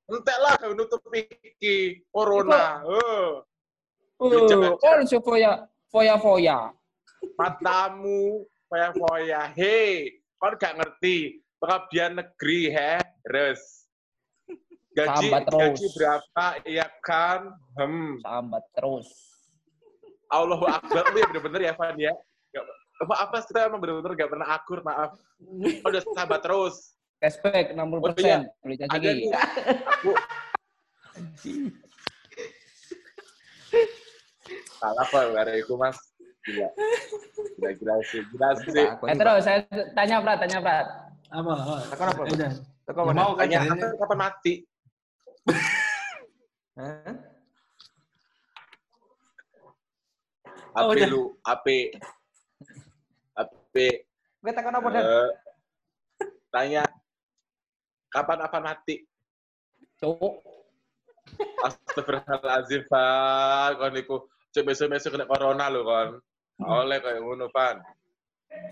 [0.08, 3.42] entek lah kau nutup iki corona oh
[4.18, 4.34] Oh,
[5.06, 5.62] so foya,
[5.94, 6.74] foya, foya.
[7.38, 9.54] matamu foya-foya.
[9.54, 12.92] Hei, kau gak ngerti pengabdian negeri, he?
[13.30, 13.86] Res.
[14.90, 15.78] Gaji, Sambat terus.
[15.78, 16.46] gaji berapa?
[16.66, 17.40] Iya kan?
[17.78, 18.18] Hmm.
[18.18, 19.06] Sambat terus.
[20.28, 21.04] Allahu Akbar.
[21.12, 22.12] Lu ya bener-bener ya, Van ya?
[22.52, 22.64] Gak,
[23.08, 25.16] maaf, Mas, kita emang bener-bener gak pernah akur, maaf.
[25.80, 26.96] Kau udah sahabat terus.
[27.18, 27.98] Cashback 60%.
[27.98, 28.38] Oh, iya.
[28.62, 29.10] Beli Ada caciki.
[29.10, 29.32] nih.
[29.98, 30.10] Aku...
[34.78, 35.98] Salah kok, gara itu, Mas.
[36.46, 36.68] Gila.
[37.58, 38.20] Gila, gila sih.
[38.32, 38.86] Gila sih.
[38.86, 39.58] Eh terus saya
[39.92, 40.86] tanya Prat, tanya Prat.
[41.28, 41.52] Apa?
[41.52, 41.74] apa?
[41.92, 42.22] Takon apa?
[42.24, 42.36] Pak.
[42.38, 42.50] Ya,
[42.88, 43.00] apa?
[43.12, 44.54] mau kan Tanya, "Anda kapan mati?
[46.78, 47.27] Hah?
[50.78, 51.08] Oh, Ape udah.
[51.10, 51.78] lu, ape.
[53.34, 53.86] Ape.
[54.38, 55.02] Kowe takon apa dan?
[55.02, 55.30] eh,
[56.54, 56.82] tanya,
[58.14, 59.02] kapan apa mati?
[59.98, 60.38] Cuk.
[61.66, 63.70] Astagfirullahaladzim, Pak.
[63.82, 64.16] Kon iku
[64.54, 66.08] cek besok-besok kena corona lho, kon.
[66.62, 67.82] Oleh kayak ngono, Pan.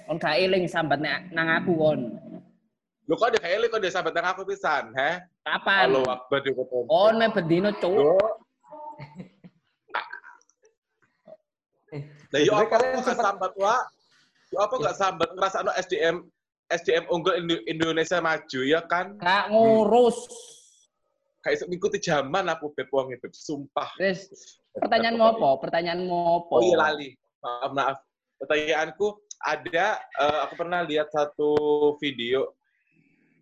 [0.09, 2.01] On gak eling sambat nang aku kon.
[3.07, 5.11] Lu kok dia kayak kok dia sahabat nang aku pisan, he?
[5.47, 5.91] Kapan?
[5.91, 6.87] Allahu Akbar di kota.
[6.91, 7.95] On me bendino cuk.
[7.95, 8.15] Yo.
[8.97, 9.36] Eh,
[12.33, 13.77] Lah yo apa kalian sempat- sambat wa?
[14.51, 16.17] Yo, apa gak sambat ngerasa no SDM
[16.67, 19.15] SDM unggul Indo- Indonesia maju ya kan?
[19.19, 20.19] Kak ngurus.
[21.43, 23.95] Kayak iso ngikuti zaman apa beb wong beb sumpah.
[24.03, 24.27] Wis,
[24.75, 25.49] pertanyaanmu apa?
[25.63, 26.55] Pertanyaanmu apa?
[26.59, 27.15] Oh iya lali.
[27.39, 27.97] Maaf maaf.
[28.43, 29.07] Pertanyaanku
[29.39, 31.51] ada eh, aku pernah lihat satu
[32.03, 32.51] video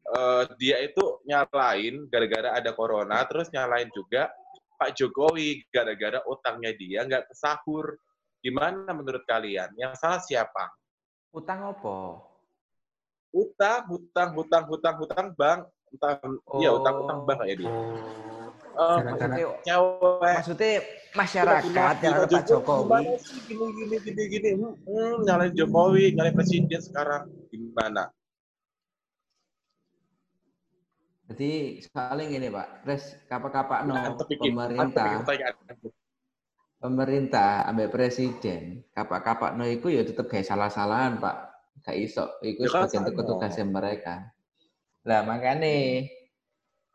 [0.04, 4.28] eh, dia itu nyalain gara-gara ada corona terus nyalain juga
[4.76, 7.96] Pak Jokowi gara-gara utangnya dia nggak kesahur.
[8.44, 9.72] Gimana menurut kalian?
[9.72, 10.68] Yang salah siapa?
[11.32, 12.20] Utang apa?
[13.32, 15.60] Utang, hutang, hutang, hutang, hutang bank.
[15.88, 16.20] Utang,
[16.60, 17.72] iya utang, utang bank kayak dia.
[17.72, 18.98] Oh.
[19.00, 19.46] Eh, Maksudnya,
[20.20, 20.72] maksudnya
[21.14, 22.82] masyarakat yang ada Pak Jokowi.
[22.90, 24.48] Gimana sih gini gini gini gini?
[24.58, 28.10] Hmm, nyalain Jokowi, nyalain presiden sekarang gimana?
[31.30, 33.94] Jadi soalnya gini Pak, res kapak-kapak no
[34.26, 35.93] iki pemerintah, pertanyaanku.
[36.84, 41.36] Pemerintah ambek presiden, kapak-kapak no iku ya tetep kayak salah-salahan Pak.
[41.80, 44.14] Gak iso, iku Ya kan sebagian tugasnya mereka.
[45.08, 46.04] Lah makanya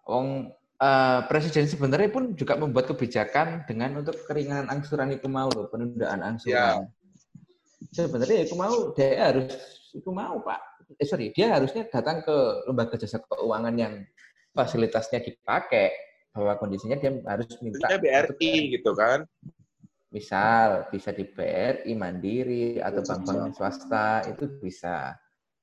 [0.05, 5.65] wong eh, presiden sebenarnya pun juga membuat kebijakan dengan untuk keringanan angsuran itu mau loh,
[5.73, 6.85] penundaan angsuran.
[7.89, 9.57] Sebenarnya itu mau dia harus
[9.89, 10.85] itu mau Pak.
[11.01, 12.37] Eh sorry, dia harusnya datang ke
[12.69, 13.93] lembaga jasa keuangan yang
[14.53, 15.89] fasilitasnya dipakai
[16.33, 19.25] bahwa kondisinya dia harus minta BRI gitu kan?
[20.09, 25.13] Misal bisa di BRI Mandiri atau bank-bank swasta itu bisa.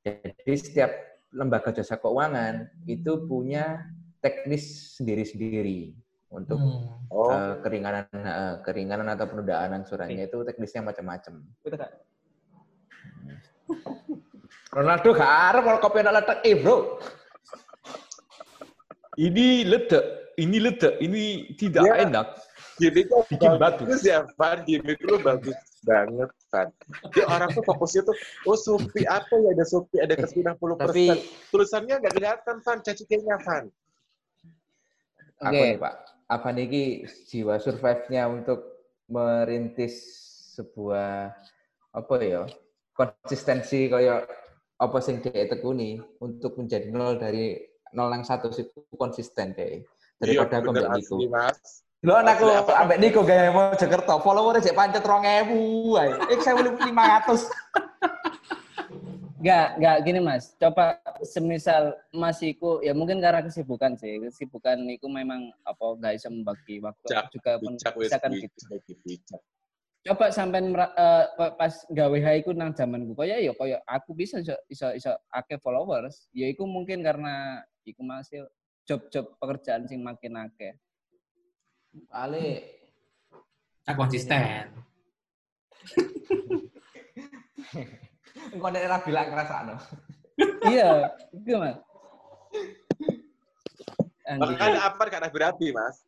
[0.07, 0.91] Jadi setiap
[1.35, 3.83] lembaga jasa keuangan itu punya
[4.23, 5.95] teknis sendiri-sendiri
[6.31, 6.95] untuk Hmm.
[7.07, 11.39] Oh, eh, keringanan eh, keringanan atau penundaan angsurannya itu teknisnya macam-macam.
[14.77, 16.99] Ronaldo gak arep kalau kopi anak letak eh bro.
[19.17, 20.05] Ini ledak,
[20.37, 21.23] ini ledak, ini
[21.57, 22.05] tidak Ya.
[22.05, 22.37] enak.
[22.77, 23.83] Gini kok Bikin batu.
[23.85, 24.59] bagus ya, Van.
[24.63, 26.69] Gini lu bagus banget, Van.
[27.11, 29.51] Dia orang tuh fokusnya tuh, oh Supi apa ya?
[29.57, 31.05] Ada Supi, ada ke 90 Tapi
[31.49, 32.79] Tulisannya nggak kelihatan, Van.
[32.81, 33.65] Caciknya, Van.
[35.37, 35.61] apa Oke.
[35.69, 35.95] nih Pak?
[36.27, 36.85] Apa nih Ki,
[37.29, 38.61] jiwa survive-nya untuk
[39.07, 39.95] merintis
[40.53, 41.31] sebuah
[41.93, 42.43] apa ya
[42.91, 44.27] konsistensi kayak
[44.77, 47.61] apa sing dia tekuni untuk menjadi nol dari
[47.93, 49.85] nol yang satu sih konsisten deh
[50.19, 51.15] daripada Iya, bener ambek Niko.
[51.17, 51.61] asli, Mas.
[52.07, 56.11] Lo Asli, apa- ambek Niko gaya mau Jakarta followernya cek pancet 2000 ae.
[56.31, 57.51] Ik saya 500.
[59.37, 60.55] Enggak, enggak gini Mas.
[60.55, 64.23] Coba semisal Mas iku ya mungkin karena kesibukan sih.
[64.23, 67.35] Kesibukan iku memang apa enggak bisa membagi waktu Aku
[68.07, 68.59] juga kan gitu.
[69.03, 69.41] bijak.
[70.07, 71.27] Coba sampean mera- eh,
[71.59, 75.59] pas gawe ha iku nang zamanku kaya ya kaya aku bisa iso iso, iso akeh
[75.59, 76.31] followers.
[76.31, 78.47] Ya iku mungkin karena iku masih
[78.87, 80.79] job-job pekerjaan sing makin akeh.
[82.11, 82.45] Ale
[83.87, 84.67] Tak konsisten.
[88.53, 89.77] engko nek ora bilang kerasakno.
[90.69, 91.79] iya, itu Mas.
[94.27, 94.59] Anjing.
[94.59, 96.03] Makanya apa karena berapi, Mas?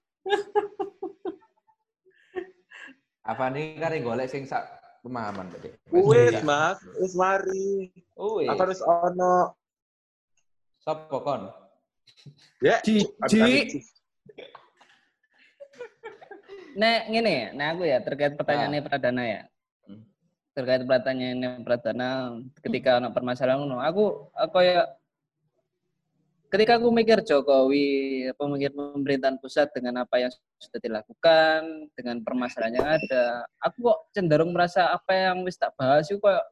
[3.22, 4.66] Apa nih kan yang golek sing sak
[5.06, 5.70] pemahaman tadi.
[5.94, 6.82] Wes, Mas.
[6.98, 7.92] Wes mari.
[8.18, 9.54] Oh, Apa harus ono?
[10.82, 11.46] Sopo kon?
[12.58, 13.04] Ya, Ci,
[16.78, 19.42] Nek ngene, nah aku ya terkait pertanyaannya Pradana ya.
[19.82, 20.06] Hmm.
[20.54, 24.86] Terkait pertanyaannya Pradana ketika anak permasalahan ngono, aku aku ya
[26.54, 30.30] ketika aku mikir Jokowi, apa mikir pemerintahan pusat dengan apa yang
[30.62, 36.06] sudah dilakukan, dengan permasalahan yang ada, aku kok cenderung merasa apa yang wis tak bahas
[36.06, 36.46] itu kok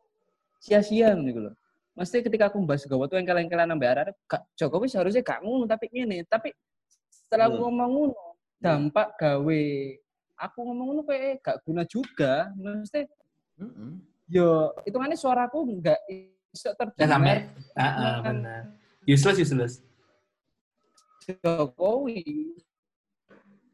[0.58, 1.54] sia-sia gitu loh.
[1.96, 4.12] Mesti ketika aku bahas gawa tuh yang kalian-kalian nambah arah,
[4.58, 6.50] Jokowi seharusnya gak ngono tapi ini, tapi
[7.08, 7.64] setelah aku Hmm.
[7.72, 8.24] ngomong ngono,
[8.60, 9.62] dampak gawe
[10.36, 12.52] aku ngomong ngono kayak gak guna juga.
[12.54, 13.08] Mesti
[13.56, 13.90] Heeh.
[14.28, 17.48] yo hitungannya suaraku nggak iso Ya sampai.
[17.48, 18.62] terdengar Ah, ah, benar.
[19.06, 19.74] Useless, useless.
[21.26, 22.52] Jokowi.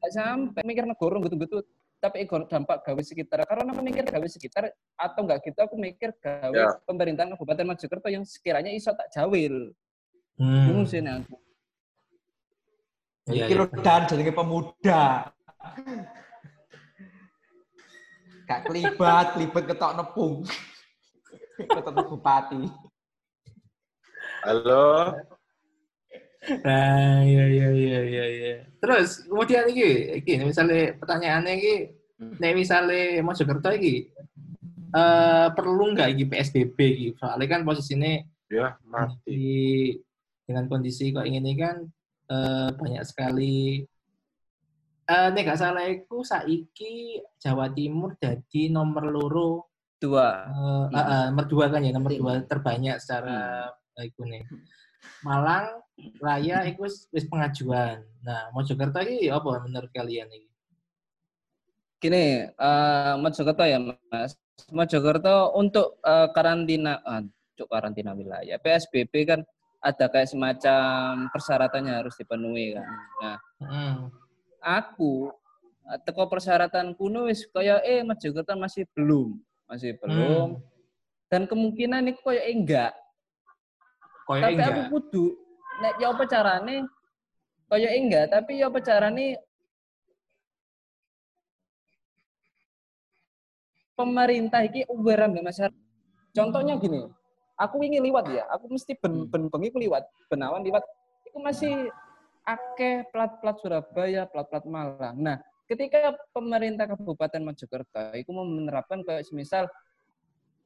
[0.02, 1.62] Gak sampai mikir negara gitu-gitu.
[2.02, 3.46] Tapi ikut dampak gawe sekitar.
[3.46, 6.74] Karena aku mikir gawe sekitar atau enggak gitu aku mikir gawe Ya.
[6.82, 9.70] pemerintahan Kabupaten Mojokerto yang sekiranya iso tak jawil.
[10.34, 10.66] Hmm.
[10.66, 11.38] Bingung sih aku.
[13.30, 13.54] Iki iya.
[13.54, 15.30] lho dan jadi pemuda.
[18.48, 20.34] Gak kelibat, kelibat ketok nepung.
[21.62, 22.62] ketok bupati.
[24.42, 25.14] Halo.
[26.66, 28.54] Nah, iya iya iya iya iya.
[28.82, 31.74] Terus kemudian iki, iki misalnya pertanyaannya iki,
[32.42, 34.10] nek misalnya Mojokerto iki
[34.92, 37.06] eh perlu nggak iki PSBB iki?
[37.16, 38.20] Soalnya kan posisinya
[38.52, 39.16] Ya, mati.
[39.24, 39.44] di
[40.44, 41.88] dengan kondisi kok ini kan
[42.28, 43.86] eh, banyak sekali
[45.02, 49.72] eh nek gak salah iku saiki Jawa Timur jadi nomor loro
[50.02, 50.28] dua.
[50.50, 54.08] Eh, ah, ah, nomor dua kan ya, nomor dua terbanyak secara hmm.
[54.10, 54.42] iku nih.
[55.22, 55.82] Malang,
[56.18, 58.02] Raya, iku wis pengajuan.
[58.26, 60.50] Nah, Mojokerto ini apa menurut kalian ini?
[62.02, 64.34] Gini, uh, Mojokerto ya Mas.
[64.70, 67.22] Mojokerto untuk uh, karantina, uh,
[67.54, 69.40] cuk karantina wilayah, PSBB kan
[69.82, 72.88] ada kayak semacam persyaratannya harus dipenuhi kan.
[73.22, 74.10] Nah, Hmm.
[74.62, 75.34] Aku
[75.90, 79.36] eh, teko persyaratan kuno wis kaya eh Mojokerto masih belum,
[79.66, 80.56] masih belum.
[80.56, 80.62] Hmm.
[81.26, 82.92] Dan kemungkinan ini kaya enggak.
[84.22, 84.90] Koyo tapi aku enggak.
[84.94, 85.26] kudu
[85.82, 86.76] nek ya apa carane
[87.66, 89.40] kaya enggak, tapi ya apa carane
[93.96, 95.82] pemerintah iki aware ambek masyarakat.
[96.32, 97.08] Contohnya gini,
[97.56, 100.84] aku ingin liwat ya, aku mesti ben ben bengi liwat, benawan liwat.
[101.28, 101.92] Iku masih
[102.42, 105.16] akeh plat-plat Surabaya, plat-plat Malang.
[105.18, 105.36] Nah,
[105.70, 109.70] ketika pemerintah Kabupaten Mojokerto itu mau menerapkan kayak semisal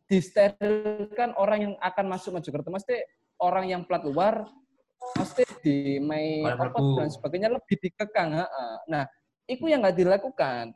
[0.06, 3.04] disterilkan orang yang akan masuk Mojokerto, mesti
[3.36, 4.48] orang yang plat luar
[5.20, 6.00] mesti di
[6.42, 6.96] apa Perpu.
[6.98, 8.32] dan sebagainya lebih dikekang.
[8.32, 8.74] heeh.
[8.88, 9.04] Nah,
[9.46, 10.72] itu yang nggak dilakukan.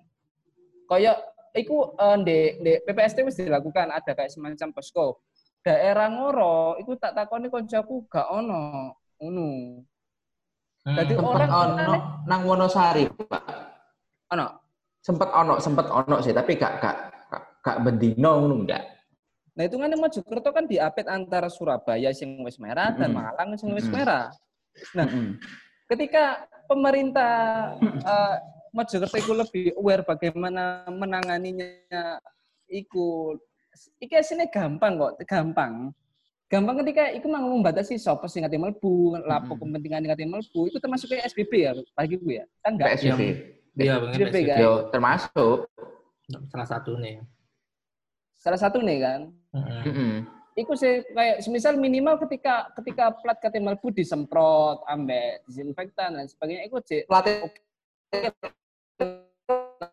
[0.86, 1.24] Kayak
[1.56, 5.18] itu eh, di, di PPST wis dilakukan ada kayak semacam posko.
[5.60, 8.96] Daerah Ngoro itu tak takoni koncoku gak ono.
[10.80, 10.96] Hmm.
[10.96, 13.42] Jadi Sempet orang ono nang Wonosari, Pak.
[14.32, 14.46] Ono.
[15.00, 16.96] Sempet ono, sempet ono sih, tapi gak gak
[17.28, 18.84] gak, gak bendino ngono enggak.
[19.56, 23.12] Nah, itu kan Mojokerto kan diapit antara Surabaya sing wis merah dan.
[23.12, 24.32] Malang sing wis merah.
[24.96, 25.04] Nah,
[25.90, 27.32] ketika pemerintah
[27.82, 28.36] eh,
[28.72, 32.22] Mojokerto itu lebih aware bagaimana menanganinya
[32.70, 33.36] iku
[33.98, 35.92] iki asine gampang kok, gampang.
[36.50, 39.70] Gampang ketika iku mau membatasi sapa sing ngati mlebu, lapo Mm-mm.
[39.70, 42.44] kepentingan ngati mlebu, itu termasuk ke SBB ya bagi gue ya.
[42.66, 42.98] Kan enggak?
[42.98, 43.22] PSBB.
[43.78, 44.36] Iya, PSBB, PSBB.
[44.50, 44.58] kan?
[44.58, 45.58] Yo termasuk.
[46.50, 47.22] Salah satu nih.
[48.34, 49.20] Salah satu nih kan.
[49.54, 49.82] Hmm.
[49.86, 50.12] Mm-mm.
[50.58, 56.66] Iku sih kayak semisal minimal ketika ketika plat kate mlebu disemprot ambek disinfektan dan sebagainya
[56.66, 57.46] iku sih Pelatih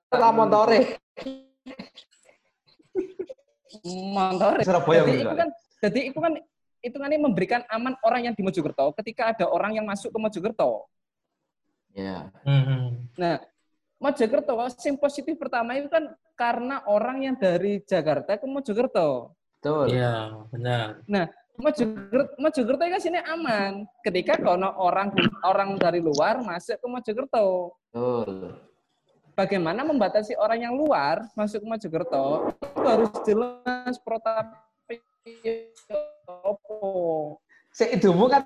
[0.10, 0.98] lah motore.
[3.86, 4.58] motor.
[4.66, 5.50] Surabaya Jadi itu kan
[5.88, 6.36] jadi itu kan
[6.84, 10.86] itu kan memberikan aman orang yang di Mojokerto ketika ada orang yang masuk ke Mojokerto.
[11.96, 12.30] Ya.
[12.46, 13.10] Hmm.
[13.18, 13.42] Nah,
[13.98, 19.34] Mojokerto sing positif pertama itu kan karena orang yang dari Jakarta ke Mojokerto.
[19.58, 19.90] Betul.
[19.90, 21.02] Iya, benar.
[21.58, 23.90] Mojokerto, Mojokerto kan sini aman.
[24.06, 25.10] Ketika kono orang
[25.42, 27.74] orang dari luar masuk ke Mojokerto.
[27.90, 28.62] Betul.
[29.38, 34.67] bagaimana membatasi orang yang luar masuk ke Mojokerto itu harus jelas protap
[36.44, 37.38] opo.
[37.72, 38.44] Sik idumu kan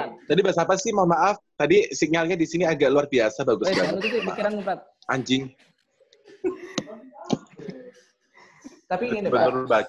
[0.00, 0.94] Tadi bahasa apa sih?
[0.94, 1.36] Mohon maaf.
[1.58, 4.22] Tadi sinyalnya di sini agak luar biasa, bagus Eh, banget.
[4.24, 4.52] pikiran.
[5.10, 5.44] Anjing.
[8.90, 9.86] tapi ini Pak,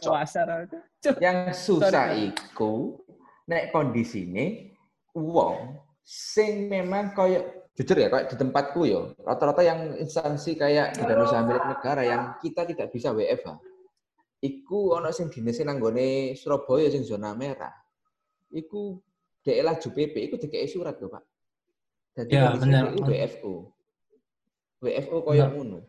[1.18, 3.02] yang susah iku
[3.50, 4.78] nek kondisine
[5.18, 5.74] wong
[6.06, 11.42] sing memang koyo jujur ya kayak di tempatku yo rata-rata yang instansi kayak badan usaha
[11.44, 13.72] milik negara yang kita tidak bisa WFH
[14.42, 17.72] iku ono sing dinese nanggone Surabaya sing zona merah.
[18.52, 18.98] Iku
[19.46, 21.24] dhek laju PP iku dikei surat lho Pak.
[22.18, 22.92] Jadi Ya, benar.
[22.98, 23.54] WFO
[24.82, 25.80] WFO koyo ngono.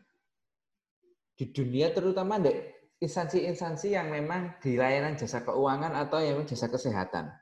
[1.33, 7.33] Di dunia terutama dek instansi-instansi yang memang di layanan jasa keuangan atau yang jasa kesehatan.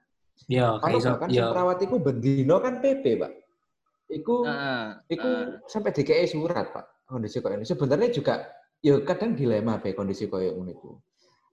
[0.48, 3.32] Kayak Kalau bahkan sing perawat iku bendino kan PP, Pak.
[4.10, 5.62] Iku Nah, iku nah.
[5.70, 7.06] sampai DKI surat, Pak.
[7.06, 7.66] Kondisi kayak ini.
[7.66, 8.34] Sebenarnya juga
[8.82, 10.26] ya kadang dilema be kondisi.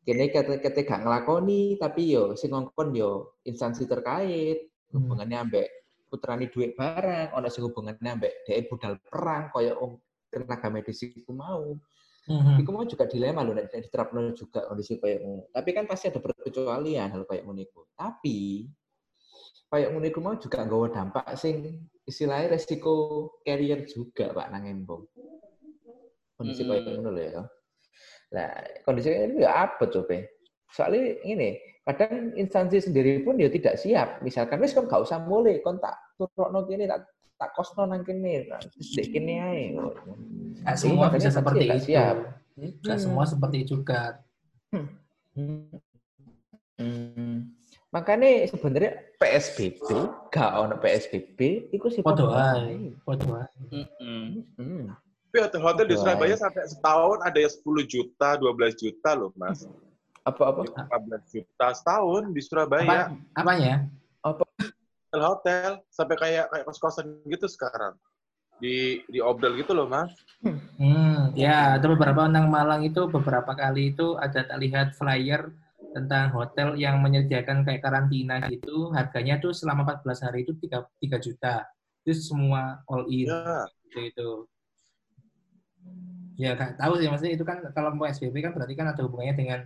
[0.07, 5.03] Kene kate kate gak nglakoni tapi yo sing ngongkon yo instansi terkait Hmm.
[5.03, 5.67] hubungannya ambek
[6.07, 9.99] putrani duit barang, ono sing hubungannya ambek dhek budal perang kaya om
[10.31, 11.75] tenaga medis iku mau.
[12.27, 12.63] Mhm.
[12.63, 15.43] Iku mau juga dilema loh, nek diterapno juga kondisi kayak ngono.
[15.51, 17.83] Tapi kan pasti ada perkecualian hal kayak ngono iku.
[17.95, 18.67] Tapi
[19.67, 25.03] kayak ngono iku mau juga nggawa dampak sing istilahnya resiko carrier juga Pak nang embong.
[26.39, 27.03] Kondisi kayak Mm-mm.
[27.03, 27.43] ngono ya.
[28.31, 28.51] Nah,
[28.87, 30.23] kondisi kayak ini ya apa coba?
[30.71, 34.23] Soalnya ini, kadang instansi sendiri pun ya tidak siap.
[34.23, 38.49] Misalkan wis kon gak usah mulai, kon tak turokno kene tak tak kosno nang kene,
[38.97, 39.77] dek kene ae.
[39.77, 41.93] Ini semua bisa seperti itu.
[41.93, 42.17] siap.
[42.57, 44.25] Nggak semua seperti itu juga.
[44.73, 44.89] Hmm.
[47.87, 49.79] Makanya sebenarnya PSBB,
[50.27, 52.91] gak ono PSBB, itu sih Podo ae.
[54.03, 54.91] Hmm.
[55.27, 56.41] Tapi hotel-hotel di Betul, Surabaya Ay.
[56.41, 59.67] sampai setahun ada yang 10 juta, 12 juta loh, Mas.
[60.23, 60.67] Apa-apa?
[60.67, 62.99] 15 juta setahun di Apa, Surabaya.
[63.35, 63.75] apanya?
[65.17, 67.95] hotel sampai kayak kayak kos-kosan gitu sekarang.
[68.59, 70.11] Di di obdel gitu loh, Mas.
[70.77, 75.53] Hmm, ya, ada beberapa nang Malang itu beberapa kali itu ada tak lihat flyer
[75.97, 81.17] tentang hotel yang menyediakan kayak karantina gitu, harganya tuh selama 14 hari itu 3, 3
[81.17, 81.65] juta.
[82.05, 84.29] Itu semua all in Ya, gitu itu.
[86.37, 89.33] Ya, nggak tahu sih maksudnya itu kan kalau mau SPP kan berarti kan ada hubungannya
[89.33, 89.59] dengan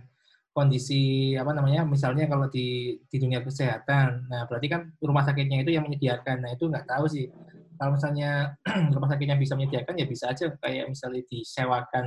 [0.52, 4.28] kondisi apa namanya misalnya kalau di di dunia kesehatan.
[4.28, 6.44] Nah berarti kan rumah sakitnya itu yang menyediakan.
[6.44, 7.28] Nah itu nggak tahu sih.
[7.76, 8.56] Kalau misalnya
[8.94, 10.52] rumah sakitnya bisa menyediakan ya bisa aja.
[10.60, 12.04] Kayak misalnya disewakan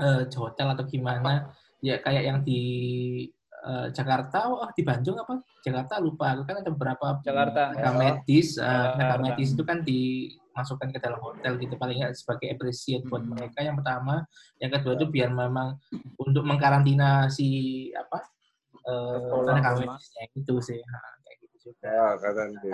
[0.00, 1.48] eh, hotel atau gimana
[1.80, 2.60] ya kayak yang di
[3.60, 7.72] eh, Jakarta oh di Bandung apa Jakarta lupa kan ada beberapa Jakarta.
[7.72, 9.22] tenaga medis eh, tenaga Jakarta.
[9.22, 13.32] medis itu kan dimasukkan ke dalam hotel gitu paling nggak sebagai appreciate buat Hmm.
[13.32, 14.24] mereka yang pertama
[14.56, 15.76] yang kedua itu biar memang
[16.16, 17.48] untuk mengkarantina si
[17.92, 18.20] apa
[18.80, 22.06] eh, Sekolah, tenaga medisnya itu sih Nah, kayak gitu juga ya
[22.60, 22.72] dia.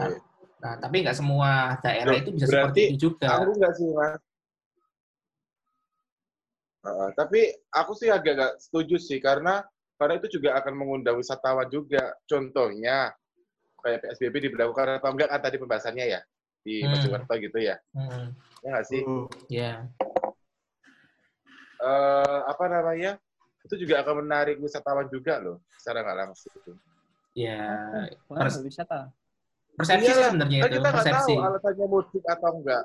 [0.57, 4.19] nah tapi nggak semua daerah itu bisa berarti seperti itu juga Aku enggak sih, Mas.
[6.87, 7.41] Heeh, tapi
[7.75, 9.59] aku sih agak nggak setuju sih karena
[9.99, 12.15] karena itu juga akan mengundang wisatawan juga.
[12.31, 13.11] Contohnya
[13.83, 16.21] kayak PSBB diberlakukan atau enggak kan tadi pembahasannya ya
[16.63, 16.95] di Hmm.
[16.95, 17.75] Mojokerto gitu ya.
[17.91, 18.31] Hmm,
[18.63, 19.03] Ya nggak sih?
[19.51, 19.73] ya
[21.77, 23.21] Eh, apa namanya?
[23.67, 26.79] Itu juga akan menarik wisatawan juga loh secara nggak langsung.
[27.37, 27.61] ya
[28.33, 29.13] Wah, Pers- wisata.
[29.77, 32.85] persepsi Iyalah, sebenarnya Kan itu kita nggak persepsi tahu alasannya mudik atau enggak.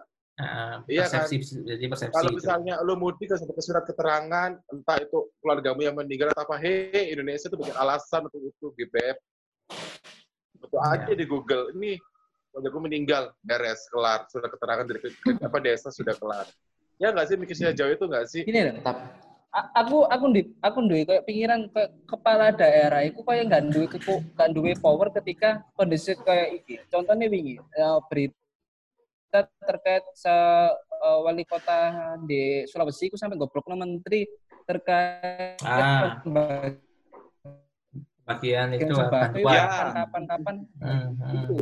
[0.89, 1.23] Iya kan?
[1.27, 2.37] persepsi jadi persepsi Kalau itu.
[2.41, 6.55] misalnya lo mudik ke sampai ke surat keterangan, entah itu keluargamu yang meninggal atau apa,
[6.59, 9.17] hei Indonesia itu bikin alasan untuk itu, GBF.
[10.61, 10.89] Betul Iya.
[10.93, 11.97] aja di Google, ini
[12.51, 14.99] keluargaku meninggal, beres, kelar, surat keterangan dari
[15.39, 16.45] apa desa sudah kelar.
[16.97, 18.43] Ya nggak sih mikirnya jauh itu nggak sih?
[18.45, 18.97] Loh, Tetap
[19.51, 23.83] A- aku aku di aku duwe kayak pikiran kayak kepala daerah itu kayak nggak duwe
[23.91, 28.31] keku nggak duwe power ketika kondisi kayak ini contohnya wingi eh, berita
[29.63, 31.79] terkait se eh, wali kota
[32.27, 34.27] di Sulawesi itu sampai goblok menteri
[34.67, 36.21] terkait Ah.
[38.21, 39.43] bagian itu itu bantuan.
[39.43, 39.65] Ya.
[40.05, 41.33] kapan-kapan Hmm, hmm.
[41.35, 41.55] itu.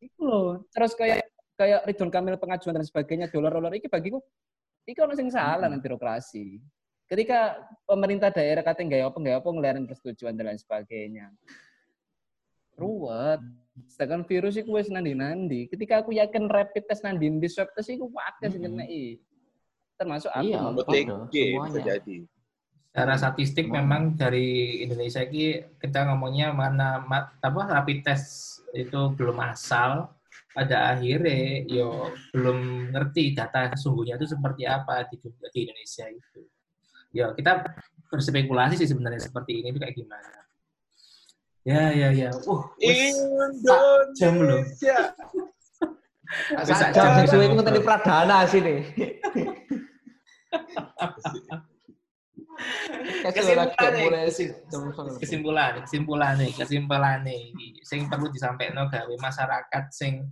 [0.00, 0.64] Itu loh.
[0.72, 1.22] Terus kayak
[1.54, 4.18] kayak Ridwan Kamil pengajuan dan sebagainya dolar-dolar ini bagiku
[4.88, 6.58] ini ono sing salah nang birokrasi.
[7.04, 11.26] Ketika pemerintah daerah kata nggak apa nggak apa ngelarin persetujuan dan lain sebagainya.
[12.80, 13.42] Ruwet
[13.88, 17.88] sedangkan virus itu wis nandi nandi ketika aku yakin rapid test nandi di swab test
[17.88, 18.84] itu wakil sing kena
[20.00, 20.44] termasuk aku.
[20.48, 21.84] Iya, bisa semuanya.
[21.96, 22.18] jadi.
[22.90, 23.76] secara statistik Hmm.
[23.78, 30.10] memang dari Indonesia ini kita ngomongnya mana ma- apa rapid test itu belum asal.
[30.50, 36.42] Pada akhirnya yo belum ngerti data sesungguhnya itu seperti apa di, di Indonesia itu.
[37.14, 37.62] Ya kita
[38.10, 40.49] berspekulasi sih sebenarnya seperti ini itu kayak gimana
[41.64, 42.30] ya ya ya.
[42.46, 43.16] Uh wes,
[44.16, 44.60] jam loh.
[44.60, 44.98] Indonesia.
[46.62, 48.74] Bisa jam kita suwe tadi pradana sini.
[53.20, 53.72] Kesimpulan
[55.20, 60.28] kesimpulan kesimpulan nih kesimpulan nih sing perlu disampaikan gawe masyarakat sing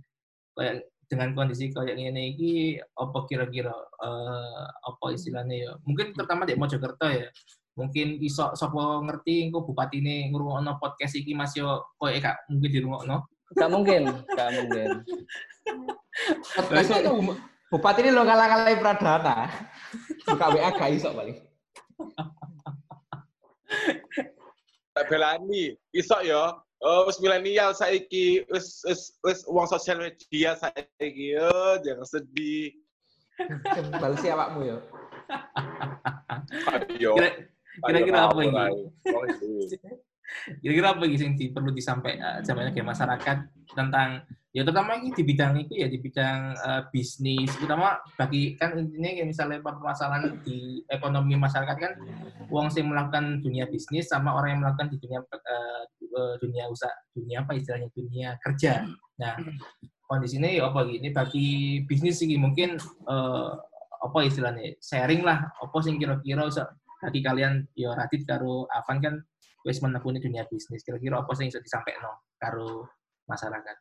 [1.09, 5.71] dengan kondisi kayak ini iki apa kira-kira eh, apa istilahnya ya?
[5.81, 7.25] Mungkin terutama di Mojokerto ya
[7.79, 12.71] mungkin iso sapa ngerti engko bupati ini ngrungokno podcast iki Mas yo koyo gak mungkin
[12.75, 13.17] dirungokno
[13.57, 14.01] Gak mungkin,
[14.37, 14.89] gak mungkin.
[16.53, 17.13] Podcast itu
[17.69, 19.37] Bupati ini lo kalah-kalah pradana.
[20.25, 21.37] Buka WA gak iso paling.
[24.97, 26.57] Tak belani, iso ya.
[26.79, 31.37] Oh, wis milenial saiki, wis wis wis uang sosial media saiki.
[31.37, 32.73] Oh, jangan sedih.
[33.69, 34.77] Kembali si awakmu ya.
[36.73, 37.13] Ayo.
[37.79, 38.53] Kira- kira-kira apa ini?
[40.61, 43.37] Kira-kira apa sih yang di- perlu disampaikan sampai ke masyarakat
[43.73, 44.09] tentang
[44.49, 49.09] ya terutama ini di bidang itu ya di bidang eh, bisnis terutama bagi kan intinya
[49.13, 51.93] kayak misalnya permasalahan di ekonomi masyarakat kan
[52.49, 56.93] uang sih melakukan dunia bisnis sama orang yang melakukan di dunia eh, eh, dunia usaha
[57.13, 58.85] dunia apa istilahnya dunia kerja.
[59.21, 59.33] Nah
[60.09, 61.49] kondisinya ya apa gini bagi
[61.85, 63.51] bisnis sih mungkin eh,
[63.99, 66.49] apa istilahnya sharing lah apa sih kira-kira
[66.99, 69.15] bagi kalian ya Radit karo Avan kan
[69.63, 70.83] wis menekuni dunia bisnis.
[70.83, 72.03] Kira-kira apa sih yang bisa disampaikan
[72.39, 72.87] karo
[73.27, 73.75] masyarakat?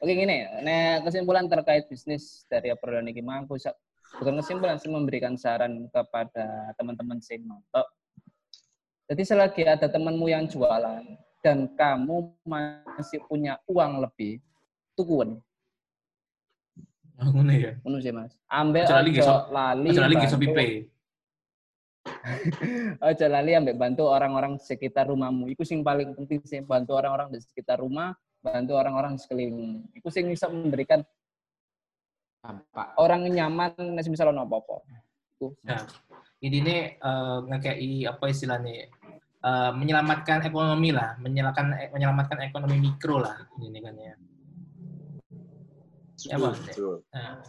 [0.00, 3.20] Oke gini, nah kesimpulan terkait bisnis dari obrolan ini
[3.60, 3.76] sa-
[4.16, 7.84] bukan kesimpulan sih memberikan saran kepada teman-teman sing nonton.
[9.12, 11.04] Jadi selagi ada temanmu yang jualan
[11.44, 14.40] dan kamu masih punya uang lebih,
[14.96, 15.36] tukuan,
[17.28, 18.32] ngono ya ngono sih mas.
[18.48, 20.28] Ambil Aja lali ojo gesok- lali Aja.
[20.32, 20.70] Shopee Pay
[23.00, 25.52] Ojo lali ambek bantu orang-orang di sekitar rumahmu.
[25.52, 29.92] Iku sing paling penting sih bantu orang-orang di sekitar rumah, bantu orang-orang di sekelilingmu.
[30.00, 31.04] Iku sing bisa memberikan
[32.40, 32.96] Dampak.
[32.96, 34.80] orang nyaman nek misal ono apa-apa.
[35.36, 35.52] Iku.
[35.68, 35.84] Nah,
[36.40, 38.88] ini nih eh, ngekei apa istilahnya
[39.44, 44.14] eh, menyelamatkan ekonomi lah, menyelamatkan menyelamatkan ekonomi mikro lah ini kan ya.
[46.26, 46.36] Ya.
[46.36, 47.00] Betul.
[47.12, 47.40] Nah,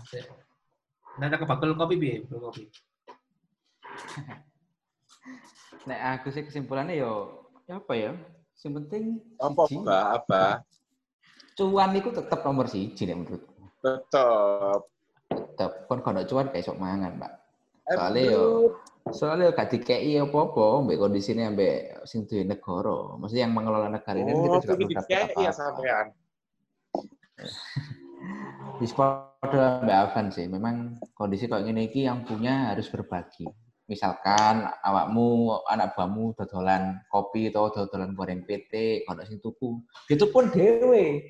[1.19, 2.71] Nah, ada kebakul kopi bi, kopi.
[5.87, 8.11] Nek aku sih kesimpulannya yo ya apa ya?
[8.61, 9.03] Yang penting
[9.41, 10.43] Apa, apa, apa?
[11.51, 13.51] cuan itu tetap nomor siji nek menurutku.
[13.83, 14.87] Tetap.
[15.27, 17.31] Tetap kon kalau cuan kayak sok mangan, Pak.
[17.91, 18.31] Soalnya Aduh.
[18.31, 18.45] yo
[19.11, 23.17] soalnya gak dikei apa-apa mbek kondisine mbek sing duwe negara.
[23.19, 25.51] Maksudnya yang mengelola negara ini Oh, kita juga ini belum dapat dikei ya apa-apa.
[25.51, 26.05] sampean.
[28.81, 30.49] Padha mbak Afan sih.
[30.49, 33.45] Memang kondisi kayak gini iki yang punya harus berbagi.
[33.85, 40.47] Misalkan awakmu anak buahmu dodolan kopi atau dodolan goreng PT, kalau sing tuku, itu pun
[40.49, 41.27] dewe.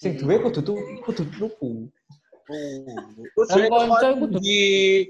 [0.00, 1.72] Sing duwe kudu tuku, kudu tuku.
[3.50, 4.58] Tekan iku di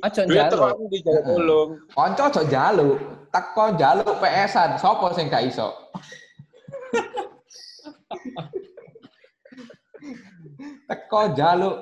[0.00, 1.92] Aja njaluk.
[1.92, 2.96] Kanca aja njaluk,
[3.30, 5.70] teko njaluk PS-an, sapa sing gak iso?
[10.86, 11.76] teko njaluk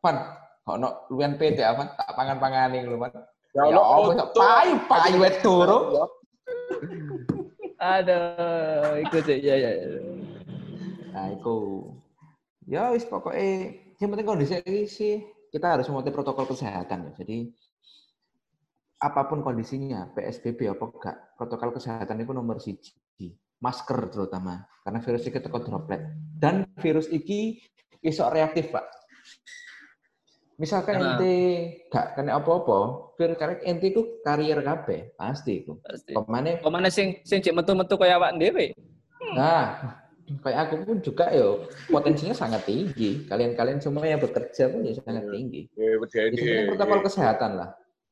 [0.00, 0.16] Pan,
[0.64, 3.12] ono luwian PT apa tak pangan-pangane lho, Pan.
[3.52, 6.08] Ya apa sok payu payu wet turu.
[7.80, 9.70] Aduh, ikut ya ya.
[9.72, 9.88] ya.
[11.12, 11.88] Nah, iku.
[12.68, 17.12] Ya wis pokoknya yang penting kondisi ini sih kita harus mematuhi protokol kesehatan ya.
[17.20, 17.50] Jadi
[19.00, 22.96] apa pun kondisinya, PSBB apa enggak, protokol kesehatan itu nomor siji.
[23.60, 26.00] Masker terutama, karena virus ini teko droplet.
[26.32, 27.60] Dan virus ini
[28.00, 28.86] iso reaktif, Pak.
[30.60, 31.34] Misalkan Karena- ente
[31.88, 32.78] gak kena apa-apa,
[33.16, 35.80] virus karena ente itu karier kabeh, pasti itu.
[35.80, 36.12] Pasti.
[36.12, 38.76] Ke mana Ke mana sing sing cek metu-metu kaya awak dhewe?
[39.32, 39.96] Nah,
[40.44, 43.24] kayak aku pun juga yo potensinya sangat tinggi.
[43.24, 45.64] Kalian-kalian semua yang bekerja pun ya sangat tinggi.
[45.80, 47.68] Eh, Itu sebenarnya protokol kesehatan lah.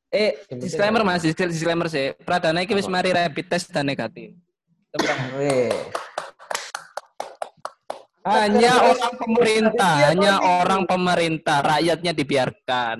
[0.09, 2.17] Eh, disclaimer Mas, disclaimer sih.
[2.25, 4.33] Pradana iki wis mari rapid test dan negatif.
[4.89, 5.69] Tepuk tangan.
[8.29, 12.97] Hanya orang pemerintah, hanya orang pemerintah, rakyatnya dibiarkan.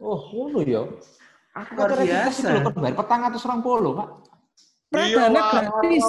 [0.00, 1.00] oh, ngono yo.
[1.56, 2.48] Aku kata biasa.
[2.52, 4.08] itu lho, kan bayar petang atus orang puluh, Pak.
[4.92, 5.48] Pradana Wak.
[5.56, 6.04] gratis.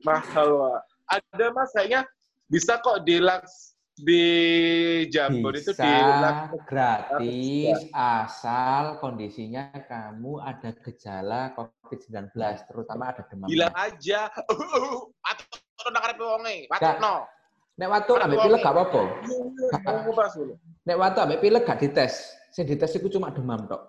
[0.00, 0.80] Mahal, Wak.
[1.10, 2.00] Ada mas kayaknya
[2.48, 3.69] bisa kok dilaks
[4.02, 4.26] di
[5.12, 12.32] Jambon itu Bisa dilaks gratis asal kondisinya kamu ada gejala COVID-19,
[12.68, 13.48] terutama ada demam.
[13.48, 14.32] bilang aja.
[15.24, 17.28] Atau nang arep wonge, patutno.
[17.80, 19.02] Nek watu ambek pilek gak apa-apa.
[20.84, 22.36] Nek watu ambek pilek gak dites.
[22.52, 23.80] Sing dites iku cuma demam tok.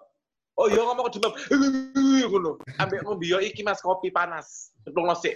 [0.56, 1.36] Oh iya ngomong ke demam.
[2.32, 2.62] Ngono.
[2.80, 4.72] Ambek ngombe iki Mas kopi panas.
[4.88, 5.36] Ceplokno sik.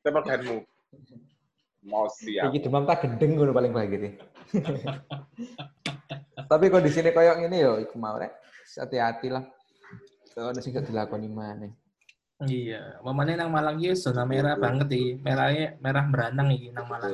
[0.00, 0.64] Temeganmu.
[1.86, 2.52] Mau siap.
[2.52, 4.16] Iki demam tak gendeng ngono paling bahagia.
[6.50, 8.34] Tapi kondisinya koyok ini yo iku mau rek.
[8.76, 9.44] Hati-hati lah.
[10.30, 11.72] Kalau ada sing gak dilakoni maneh.
[12.40, 15.10] Iya, mamane nang Malang iki zona merah banget iki.
[15.20, 17.12] Merahnya merah beranang iki nang Malang.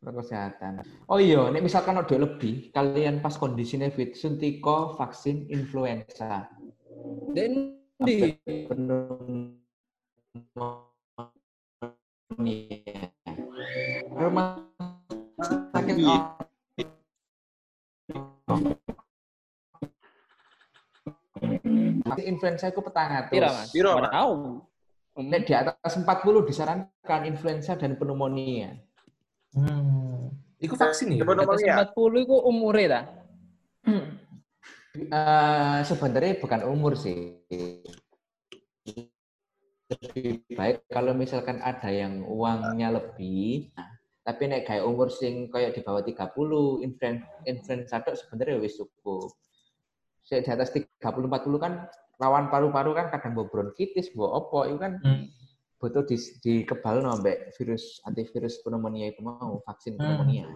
[0.00, 0.80] kesehatan.
[1.12, 6.48] Oh iya, nek misalkan ada lebih, kalian pas kondisinya fit, suntika vaksin influenza.
[7.36, 8.32] Dan di
[12.30, 13.10] pneumonia.
[14.10, 14.46] Rumah
[15.74, 16.16] sakit Iya.
[22.04, 23.32] Vaksin influenza itu petang atus.
[23.32, 23.68] Pira, Mas?
[23.72, 24.14] Piro, Mana Mas?
[24.14, 24.32] tahu.
[25.20, 28.72] Nek di atas 40 disarankan influenza dan pneumonia.
[29.52, 30.30] Hmm.
[30.60, 31.24] Iku vaksin ya?
[31.24, 31.74] Coba Atas nomornya.
[31.92, 33.00] 40 itu umure ta?
[34.90, 37.40] Eh, sebenarnya bukan umur sih.
[39.90, 43.90] Lebih baik kalau misalkan ada yang uangnya lebih, nah,
[44.22, 49.34] tapi nek kayak umur sing kayak di bawah 30, influen influenza tok sebenarnya wis cukup.
[50.22, 51.90] Sing di atas 30 40 kan
[52.22, 55.26] lawan paru-paru kan kadang bawa bronkitis, bawa opo, itu kan Hmm.
[55.82, 60.06] butuh di, dikebal ambek virus antivirus pneumonia itu mau vaksin Hmm.
[60.06, 60.46] pneumonia.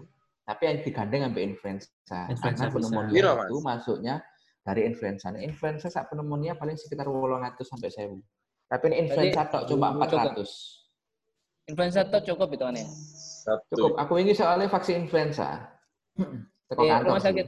[0.44, 1.88] Tapi yang digandeng ambek influenza.
[2.30, 2.76] Influenza Karena bisa.
[2.78, 3.48] pneumonia Mas?
[3.50, 4.14] itu masuknya
[4.62, 5.26] dari influenza.
[5.32, 8.20] Nah, influenza saat pneumonia paling sekitar 800 sampai 1000.
[8.74, 10.34] Tapi ini influenza tok cuma cukup.
[10.34, 11.70] 400.
[11.70, 12.86] Influenza itu cukup itu aneh.
[13.70, 13.94] Cukup.
[13.96, 15.70] Aku ini soalnya vaksin influenza.
[16.66, 17.26] Teko Eh, kantor rumah sih.
[17.30, 17.46] sakit.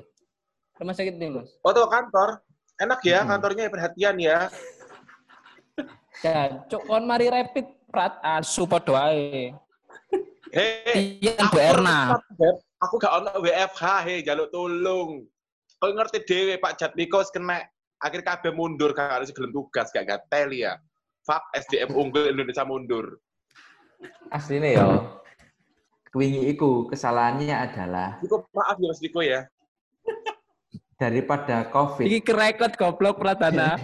[0.79, 1.51] Rumah sakit ini, Mas.
[1.61, 2.39] Oh, tuh kantor.
[2.79, 3.29] Enak ya Hmm.
[3.33, 4.47] kantornya perhatian ya.
[6.23, 9.51] Jancuk kon mari rapid prat asu padha wae.
[10.49, 11.19] Hei,
[11.51, 12.17] Bu Erna.
[12.79, 15.27] aku gak ono WFH, hei jaluk tolong.
[15.77, 17.61] Kau ngerti dewe Pak Jatmiko kena
[17.99, 20.79] akhir kabeh mundur gak harus gelem tugas gak gatel ya.
[21.27, 23.19] Fuck SDM unggul Indonesia mundur.
[24.31, 24.89] Aslinya yo.
[26.15, 29.45] Wingi iku kesalahannya adalah Diko maaf ya Mas Diko ya.
[30.97, 32.09] daripada COVID.
[32.09, 33.77] Iki kerekot goblok Pradana.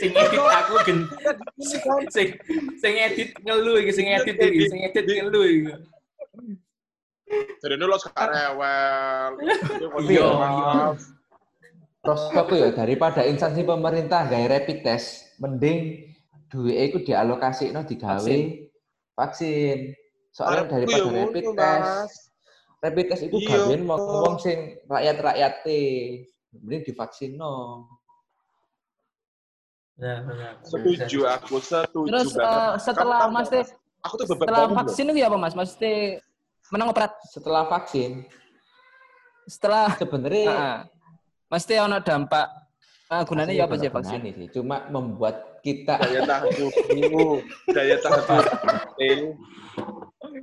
[0.00, 0.98] Sing edit aku gen
[2.10, 2.28] sing
[2.82, 5.72] sing edit ngeluh iki sing edit iki sing edit ngeluh iki.
[7.62, 9.30] Jadi dulu sekarang rewel.
[10.02, 10.98] Iya, maaf.
[12.00, 16.08] Prospekku ya daripada instansi pemerintah gawe rapid test, mending
[16.48, 18.40] duit itu dialokasi no digawe Vaksin.
[19.12, 19.78] vaksin.
[20.32, 22.12] Soalnya Aku daripada ya rapid test, Mas.
[22.80, 23.48] rapid test itu Iya.
[23.52, 25.54] gawean mau ngomong sing rakyat-rakyat
[26.56, 27.84] mending divaksin no.
[30.00, 30.56] Ya, benar.
[30.64, 32.48] Setuju aku, setuju Terus banget.
[32.48, 33.64] eh, setelah Kamu Mas Teh,
[34.00, 35.52] aku tuh setelah vaksin itu apa Mas?
[35.52, 36.24] Maksudnya
[36.72, 38.24] menang operat Setelah vaksin,
[39.44, 40.76] setelah sebenarnya Heeh.
[41.50, 42.46] Mesti ono dampak
[43.10, 44.22] ah, gunanya ya apa sih vaksin?
[44.22, 47.42] sih, cuma membuat kita daya tahan tubuh,
[47.74, 48.22] daya tahan
[48.94, 49.34] tubuh.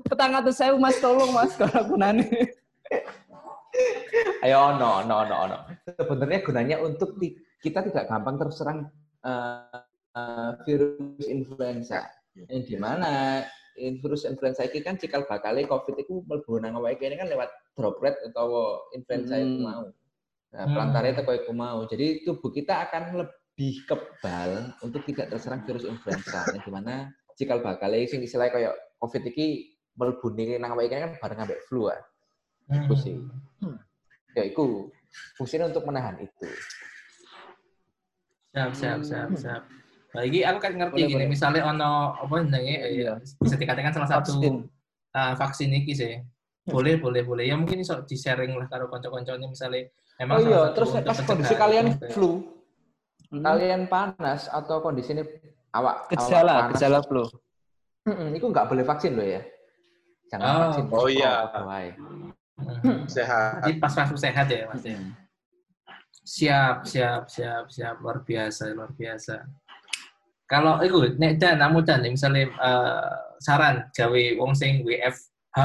[0.03, 2.27] Petang atau saya Mas tolong Mas kalau gunanya.
[4.43, 5.57] Ayo no no no no.
[5.87, 7.15] Sebenarnya gunanya untuk
[7.63, 8.91] kita tidak gampang terserang
[9.23, 9.79] eh,
[10.11, 12.03] eh, virus influenza.
[12.35, 13.41] Yang di mana
[13.77, 17.47] virus influenza ini kan cikal bakal COVID itu mlebu nang awake kene kan lewat
[17.79, 19.63] droplet atau influenza itu Hmm.
[19.63, 19.85] mau.
[20.57, 21.13] Nah, Hmm.
[21.13, 21.85] teko iku mau.
[21.85, 26.49] Jadi tubuh kita akan lebih kebal untuk tidak terserang virus influenza.
[26.49, 30.27] Yang di mana cikal bakal sing istilahnya kayak COVID ini mlebu
[30.57, 31.93] nang kene kan bareng ambek flu.
[31.93, 32.01] ah.
[32.73, 33.21] Itu sih.
[34.33, 34.89] Ya itu
[35.37, 36.49] fungsinya untuk menahan itu.
[38.57, 39.63] Siap, siap, siap, siap.
[40.17, 41.29] Nah, ini aku kan ngerti Boleh, gini, boleh.
[41.29, 43.13] misalnya ono apa namanya Iya.
[43.37, 44.55] bisa dikatakan salah satu Vaksin.
[45.13, 46.17] uh, vaksin ini sih.
[46.65, 47.45] Boleh, boleh, boleh.
[47.45, 49.85] Ya mungkin iso di-sharing lah karo kanca-kancane misalnya
[50.17, 52.09] memang Oh iya, terus pas kondisi kalian itu.
[52.13, 52.31] flu,
[53.27, 53.43] Hmm.
[53.43, 55.23] kalian panas atau kondisi ini
[55.75, 57.27] awak Gejala, awak gejala flu.
[58.07, 59.43] Mm-mm, itu nggak boleh vaksin loh ya.
[60.31, 60.59] Jangan Oh.
[60.63, 60.83] vaksin.
[60.95, 61.43] Oh iya.
[62.57, 63.03] Hmm.
[63.05, 63.61] Sehat.
[63.61, 64.97] Jadi pas waktu sehat ya, Mas ya.
[66.27, 67.95] Siap, siap, siap, siap.
[67.99, 69.43] Luar biasa, luar biasa.
[70.47, 73.11] Kalau itu, nek dan namu dan misalnya eh,
[73.43, 75.59] saran gawe wong sing WFH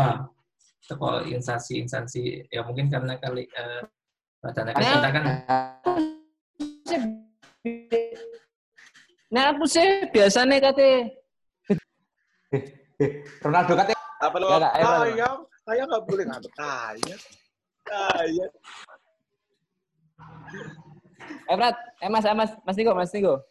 [0.83, 3.83] teko instansi-instansi ya mungkin karena kali eh
[4.43, 5.11] Radana kan Nah.
[5.15, 5.25] kan
[9.33, 11.15] Nah aku sih biasanya kate
[13.41, 14.47] Ronaldo katanya Apa lo?
[14.47, 15.03] Ya, nggak, ayo, Bang.
[15.03, 15.29] Kaya,
[15.67, 17.17] kaya nggak boleh ngambil kaya.
[17.83, 18.47] Kaya.
[21.51, 23.43] Eh Prat, eh Mas, eh Mas, Mas Niko, Mas Niko.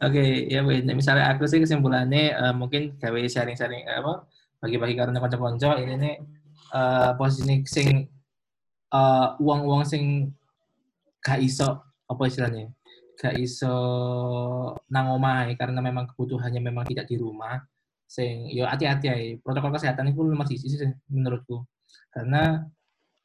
[0.00, 0.80] Oke, ya weh.
[0.80, 4.24] Nek misalnya aku sih kesimpulannya eh, mungkin gawe sharing-sharing eh, apa
[4.64, 6.14] bagi-bagi karena kanca-kanca ini nih
[6.72, 8.08] eh, posisi sing
[8.94, 10.30] eh, uang-uang sing
[11.24, 12.70] gak iso apa istilahnya
[13.18, 13.74] gak iso
[14.90, 15.18] nang
[15.58, 17.58] karena memang kebutuhannya memang tidak di rumah
[18.04, 20.78] sing yo hati-hati ae protokol kesehatan itu nomor sisi sih
[21.10, 21.66] menurutku
[22.14, 22.62] karena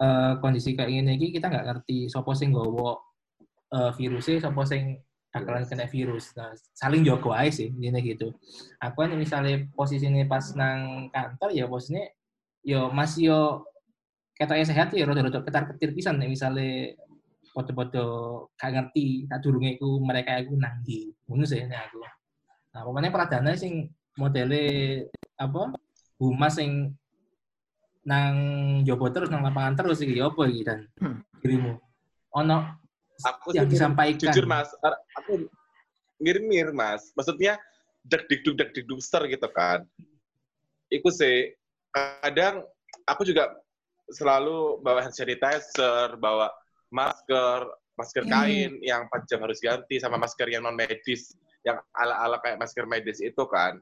[0.01, 2.97] eh, kondisi kayak gini iki kita nggak ngerti sopo sing gowo
[3.75, 4.97] eh, virusnya sopo sing
[5.29, 6.33] bakalan kena virus.
[6.33, 8.33] Nah, saling jogo aja sih, ini gitu.
[8.81, 12.05] Aku kan misalnya posisinya pas nang kantor ya posisinya
[12.65, 13.41] yo masih yo
[14.39, 16.95] ketoknya sehat ya rada-rada ketar-ketir pisan nih misalnya
[17.51, 18.05] foto-foto
[18.55, 21.11] gak ngerti tak durunge iku mereka iku nang ndi.
[21.27, 21.99] Ngono sih ini aku.
[22.71, 24.63] Nah, pokoknya pradana sing modele
[25.35, 25.75] apa?
[26.19, 26.95] Humas sing
[28.07, 28.35] nang
[28.87, 30.87] jobo terus nang lapangan terus iki ya apa iki dan
[31.43, 31.75] dirimu.
[32.39, 32.79] Ono
[33.19, 34.31] Aku yang sih disampaikan.
[34.31, 34.71] jujur mas,
[35.19, 35.51] aku
[36.23, 37.11] ngir-ngir mas.
[37.19, 37.59] Maksudnya
[38.07, 39.83] deg dikduk deg dikduk ser gitu kan.
[40.87, 41.51] Iku sih
[41.91, 42.63] kadang
[43.03, 43.59] aku juga
[44.13, 46.49] selalu bawa hand sanitizer, bawa
[46.89, 47.69] masker,
[47.99, 51.35] masker kain yang panjang harus ganti sama masker yang non medis,
[51.67, 53.77] yang ala-ala kayak masker medis itu kan.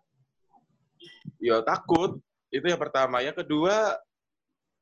[1.38, 2.18] Yo takut,
[2.50, 3.22] itu yang pertama.
[3.22, 3.96] Yang kedua,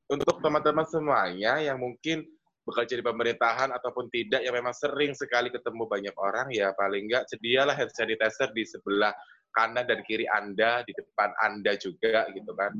[0.09, 2.23] untuk teman-teman semuanya yang mungkin
[2.65, 7.30] bekerja di pemerintahan ataupun tidak yang memang sering sekali ketemu banyak orang ya paling enggak
[7.30, 9.13] sedialah hand sanitizer di sebelah
[9.53, 12.76] kanan dan kiri Anda, di depan Anda juga gitu kan.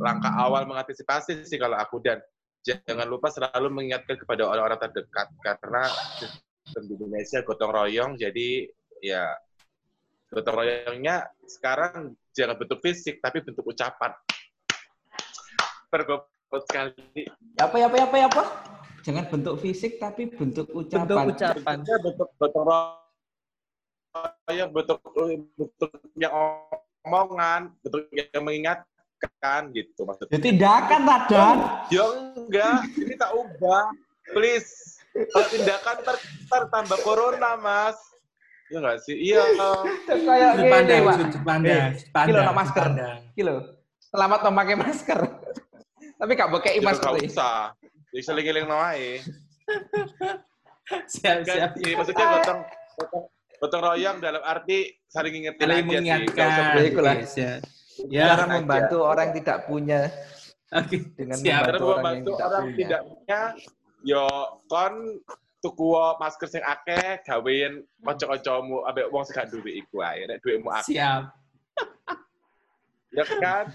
[0.00, 2.24] Langkah awal mengantisipasi sih kalau aku dan
[2.64, 5.84] jangan lupa selalu mengingatkan kepada orang-orang terdekat karena
[6.16, 8.68] sistem di Indonesia gotong royong jadi
[9.00, 9.28] ya
[10.32, 14.12] gotong royongnya sekarang jangan bentuk fisik tapi bentuk ucapan.
[15.92, 17.28] Pergopot sekali.
[17.60, 18.44] apa ya apa ya apa ya apa?
[19.00, 21.04] Jangan bentuk fisik tapi bentuk ucapan.
[21.04, 21.76] Bentuk ucapan.
[21.80, 22.66] bentuknya bentuk gotong
[24.48, 24.98] royong bentuk
[25.56, 26.32] bentuk yang
[27.06, 28.78] omongan bentuk yang mengingat
[29.20, 30.32] tindakan gitu maksudnya.
[30.32, 31.56] Ya tindakan Radan.
[31.88, 33.84] Ya enggak, ini tak ubah.
[34.30, 34.96] Please.
[35.12, 36.16] Kalau tindakan ntar,
[36.46, 37.98] ntar tambah corona, Mas.
[38.68, 39.12] Ya enggak sih?
[39.12, 39.42] Iya.
[40.08, 41.14] Kayak pandang, gini, Pak.
[41.18, 42.82] sudut pandang, Eh, pandang, kilo, no masker.
[42.86, 43.18] pandang.
[43.34, 43.54] Kilo.
[44.00, 45.18] Selamat memakai masker.
[46.20, 47.10] Tapi gak pakai Ya masker.
[47.12, 47.58] enggak usah.
[48.10, 49.20] Jadi seling-eling wae.
[51.06, 51.70] Siap, Enggak siap.
[51.76, 52.60] sih, maksudnya gotong
[52.96, 53.24] gotong
[53.60, 56.26] gotong royong dalam arti saling ngingetin Saling aja sih.
[56.26, 57.58] Nggak usah mengingatkan.
[58.06, 58.08] Ya, itulah.
[58.08, 58.14] Oke, siap.
[58.14, 60.00] Ya, cara membantu orang yang tidak punya
[60.70, 60.96] oke.
[61.14, 61.60] dengan Siap.
[61.60, 62.78] Karena membantu orang yang membantu tidak orang punya.
[62.78, 63.40] tidak punya,
[64.02, 64.24] yo
[64.64, 64.94] kon
[65.60, 65.86] tuku
[66.16, 70.96] masker sing akeh gawein kanca-kancamu ambek wong sing gak duwe iku ae nek duitmu akeh
[70.96, 71.22] Siap.
[73.16, 73.66] ya kan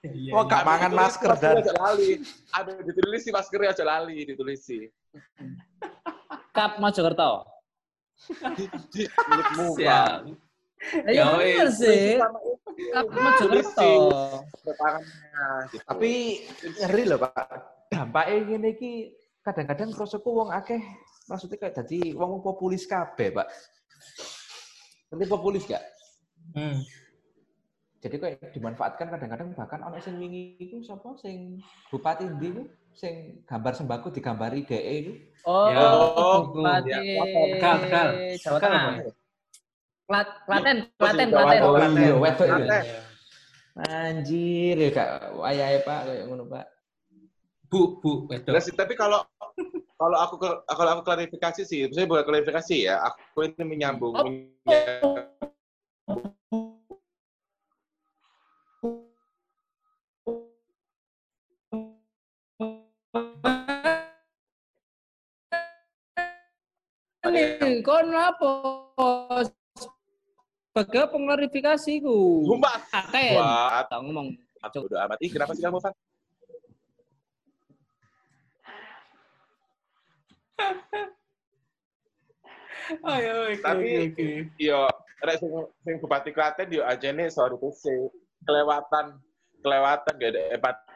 [0.00, 0.48] Iya, Oh, iya.
[0.48, 1.54] gak mangan Ditulis masker, Dan.
[1.60, 2.10] aja lali
[2.50, 4.88] ada ditulis sih maskernya aja lali ditulis sih
[6.50, 7.44] Kap Mojokerto.
[9.22, 10.10] mulutmu Siap.
[11.06, 11.76] Ya Ya bener wes.
[11.76, 12.16] sih.
[12.94, 13.92] Mojokerto.
[15.86, 16.12] Tapi
[16.80, 17.34] ngeri loh Pak.
[17.90, 18.92] Dampaknya ngene iki
[19.42, 20.78] kadang-kadang prosoku wong akeh
[21.26, 23.46] maksudnya kayak jadi wong populis kabeh, Pak.
[25.10, 25.82] Nanti populis gak?
[26.54, 26.82] Hmm.
[28.00, 31.60] Jadi kayak dimanfaatkan kadang-kadang bahkan ono sing wingi iku sapa sing
[31.92, 32.62] bupati ndi iku
[32.96, 35.12] sing gambar sembako digambari DE iku.
[35.44, 35.84] Oh, Ya.
[36.48, 37.14] Bupati Ya.
[37.60, 38.08] Kal, kal.
[38.40, 39.19] Jawa Kal Tengah.
[40.10, 41.62] Klaten, Klaten, Jawa Klaten.
[41.62, 42.02] Oh Klaten.
[42.02, 42.80] iya, wedok Iya, ya.
[42.82, 43.00] iya.
[43.80, 45.08] Anjir ya Kak,
[45.38, 46.66] wayahe Pak kayak ngono Pak.
[47.70, 48.50] Bu, bu, wedok.
[48.50, 49.22] Enggak sih, tapi kalau
[49.94, 50.34] kalau aku
[50.66, 54.26] kalau aku klarifikasi sih, maksudnya bukan klarifikasi ya, aku ini menyambung Oh.
[54.26, 55.30] menyambung
[67.30, 68.50] Nih, kon apa?
[70.70, 72.46] Sebagai pengklarifikasi ku.
[72.46, 72.78] Humas.
[72.88, 73.34] Aken.
[73.34, 74.38] Wah, Tak ngomong.
[74.60, 75.18] aku udah amat.
[75.18, 75.90] Ih, kenapa sih kamu, Van?
[83.06, 84.28] Ayo, oke, Tapi- oke.
[84.56, 84.86] Yo,
[85.20, 87.94] rek sing, sing Bupati Klaten yo aja nih sorry to say,
[88.44, 89.18] kelewatan
[89.60, 90.88] kelewatan gak ada empatinya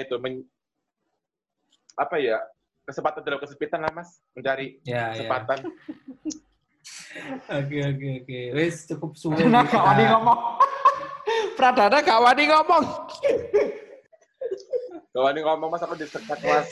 [0.00, 0.40] itu men,
[1.94, 2.40] apa ya
[2.82, 5.28] kesempatan dalam kesempitan lah mas mencari Ya, ya.
[7.48, 8.40] Oke, oke, oke.
[8.54, 9.40] Wes cukup suwe.
[9.48, 10.38] Nah, gak wani ngomong.
[11.58, 12.84] Pradana gak wani ngomong.
[15.16, 16.68] kalau ini ngomong mas aku disekat mas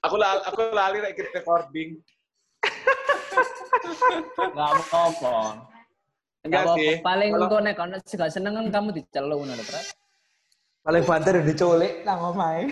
[0.00, 2.00] aku lali, aku lali like recording
[4.40, 5.36] Enggak apa-apa.
[6.48, 7.04] enggak Nggak sih apa-apa.
[7.04, 9.86] Paling Kalau- engko nek kono gak seneng kan kamu diceluk ngono lho, Prat.
[10.80, 12.64] Paling banter udah diculik nang omahe.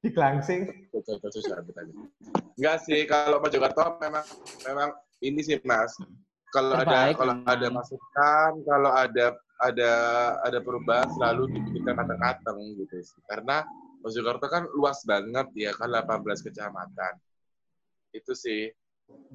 [0.00, 0.88] Diglangsing.
[0.96, 1.20] Betul.
[2.56, 4.24] Enggak sih, kalau Mojokerto memang
[4.64, 4.88] memang
[5.22, 5.94] ini sih Mas.
[6.48, 9.92] Kalau ada kalau ada masukan, kalau ada ada
[10.46, 13.20] ada perubahan selalu dipikirkan matang-matang gitu sih.
[13.26, 13.66] Karena
[13.98, 17.14] Mojokerto kan luas banget ya kan 18 kecamatan.
[18.14, 18.70] Itu sih.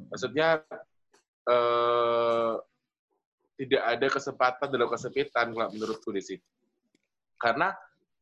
[0.09, 0.63] Maksudnya
[1.43, 2.53] eh
[3.53, 6.45] tidak ada kesempatan dalam kesempitan kalau menurutku di sini.
[7.37, 7.69] Karena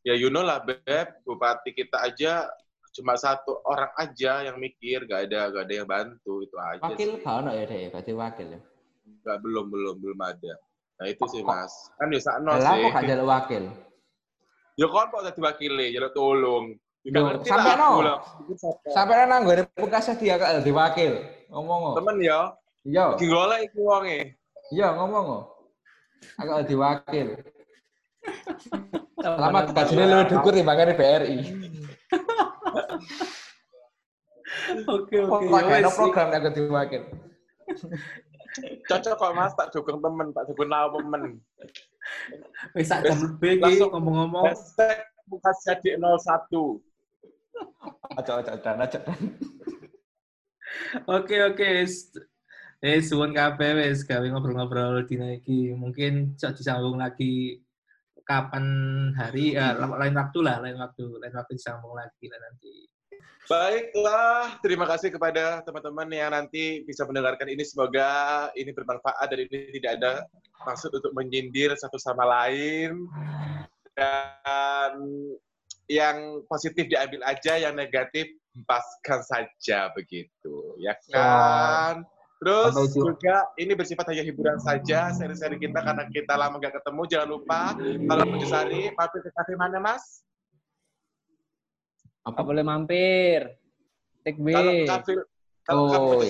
[0.01, 2.49] ya you know lah Beb, bupati kita aja
[2.91, 6.83] cuma satu orang aja yang mikir, gak ada gak ada yang bantu itu aja.
[6.83, 7.23] Wakil sih.
[7.23, 8.59] gak ono ya deh, berarti wakil ya.
[9.21, 10.53] Nggak, belum belum belum ada.
[11.01, 11.73] Nah itu sih mas.
[11.97, 12.83] Kan ya sakno Lah sih.
[12.83, 13.63] kok gak jaluk wakil?
[14.75, 16.65] Ya kon kok jadi wakile, jaluk tolong.
[17.01, 17.87] Loh, sampai lah no.
[17.97, 18.17] aku lah.
[18.93, 21.11] Sampai nang gue bekasnya dia gak jadi wakil.
[21.49, 21.97] Ngomong.
[21.97, 22.39] Temen ya,
[22.81, 24.19] Iya, lagi golek iki wonge.
[24.73, 25.43] iya ngomong kok.
[26.41, 27.27] Agak jadi wakil.
[29.21, 31.37] Lama gajinya lu dukur timbangan di BRI.
[34.83, 35.47] Oke, oke.
[35.47, 35.95] Ya wes.
[35.95, 37.03] program yang jadi wakil?
[38.83, 41.39] Cocok kok mas, tak dukung temen, tak dukung nawa temen.
[42.75, 43.89] Wes sak jam lebih iki langsung.
[43.95, 44.51] ngomong-ngomong.
[44.51, 46.83] Hashtag buka jadi 01.
[48.19, 49.03] Acok, acok, dan acok.
[51.07, 51.69] Oke, oke.
[52.81, 55.71] Eh, suwun kabeh wis gawe ngobrol-ngobrol dina iki.
[55.71, 57.63] Mungkin cok disambung lagi
[58.31, 58.65] kapan
[59.19, 62.87] hari ya lain waktu lah, lain waktu, lain waktu disambung lagi lah nanti.
[63.51, 67.67] Baiklah, terima kasih kepada teman-teman yang nanti bisa mendengarkan ini.
[67.67, 70.13] Semoga ini bermanfaat dan ini tidak ada
[70.63, 73.11] maksud untuk menyindir satu sama lain.
[73.91, 74.93] Dan
[75.91, 82.07] yang positif diambil aja, yang negatif hempaskan saja begitu, ya kan?
[82.41, 87.01] Terus juga ini bersifat hanya hiburan saja seri-seri kita karena kita lama nggak ketemu.
[87.05, 90.25] Jangan lupa kalau Mojosari mampir ke kafe mana mas?
[92.25, 93.45] Apa boleh mampir?
[94.25, 94.49] Take B.
[94.49, 95.13] Kalau kafe
[95.61, 96.29] kalau Oh, kafe iya.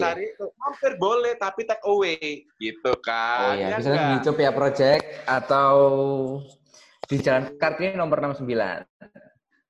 [0.59, 2.19] Mampir boleh tapi take away
[2.59, 3.55] gitu Oh kan?
[3.55, 4.11] iya, Ya misalnya nggak?
[4.11, 5.75] di Copia Project atau
[7.07, 8.83] di Jalan Kartini nomor 69.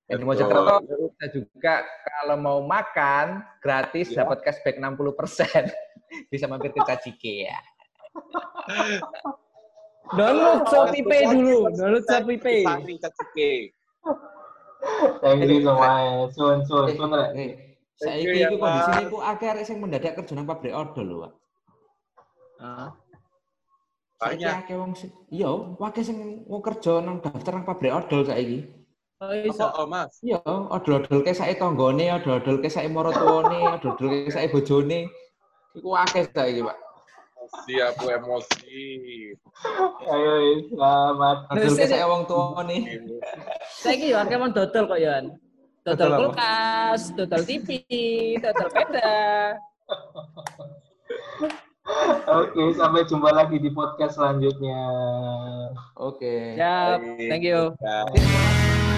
[0.09, 0.25] Yang di.
[0.25, 4.25] Mojokerto kita juga kalau mau makan gratis Ya.
[4.25, 5.69] dapat cashback 60%.
[6.27, 7.57] Bisa mampir ke Cajike ya.
[10.11, 12.67] Download Shopee Pay dulu, download Shopee Pay.
[12.67, 13.51] Sari Cacike.
[15.23, 16.27] Thank you semuanya.
[16.35, 17.31] Sun, sun, sun, Rek.
[17.37, 17.51] Eh,
[18.01, 19.03] Thank saiki you ya, iku kondisi Mas.
[19.05, 21.31] iku akeh arek sing mendadak kerja nang pabrik odol lho, Pak.
[22.57, 22.89] Ah.
[24.17, 24.53] Saiki Banyak.
[24.65, 26.17] akeh wong sing iya, akeh sing
[26.49, 28.81] mau kerja nang daftar nang pabrik odol saiki.
[29.21, 29.69] Oh, iso.
[29.69, 30.17] oh, Mas?
[30.25, 35.05] Iya, odol-odol kesake tanggane, odol-odol kesake maratuwane, odol-odol kesake bojone.
[35.71, 36.77] Iku akeh saiki, Pak.
[37.41, 38.79] Emosi aku emosi.
[40.03, 40.33] Ayo,
[40.67, 41.37] selamat.
[41.55, 42.77] Terus kesake wong tuane.
[43.79, 45.11] Saiki yo akeh wong dodol kok yo.
[45.81, 47.67] Dodol kulkas, dodol TV,
[48.37, 49.55] dodol peda.
[52.29, 54.83] Oke, sampai jumpa lagi di podcast selanjutnya.
[55.97, 56.55] Oke.
[56.55, 56.99] Siap,
[57.31, 57.73] thank you.
[57.81, 58.90] Ya.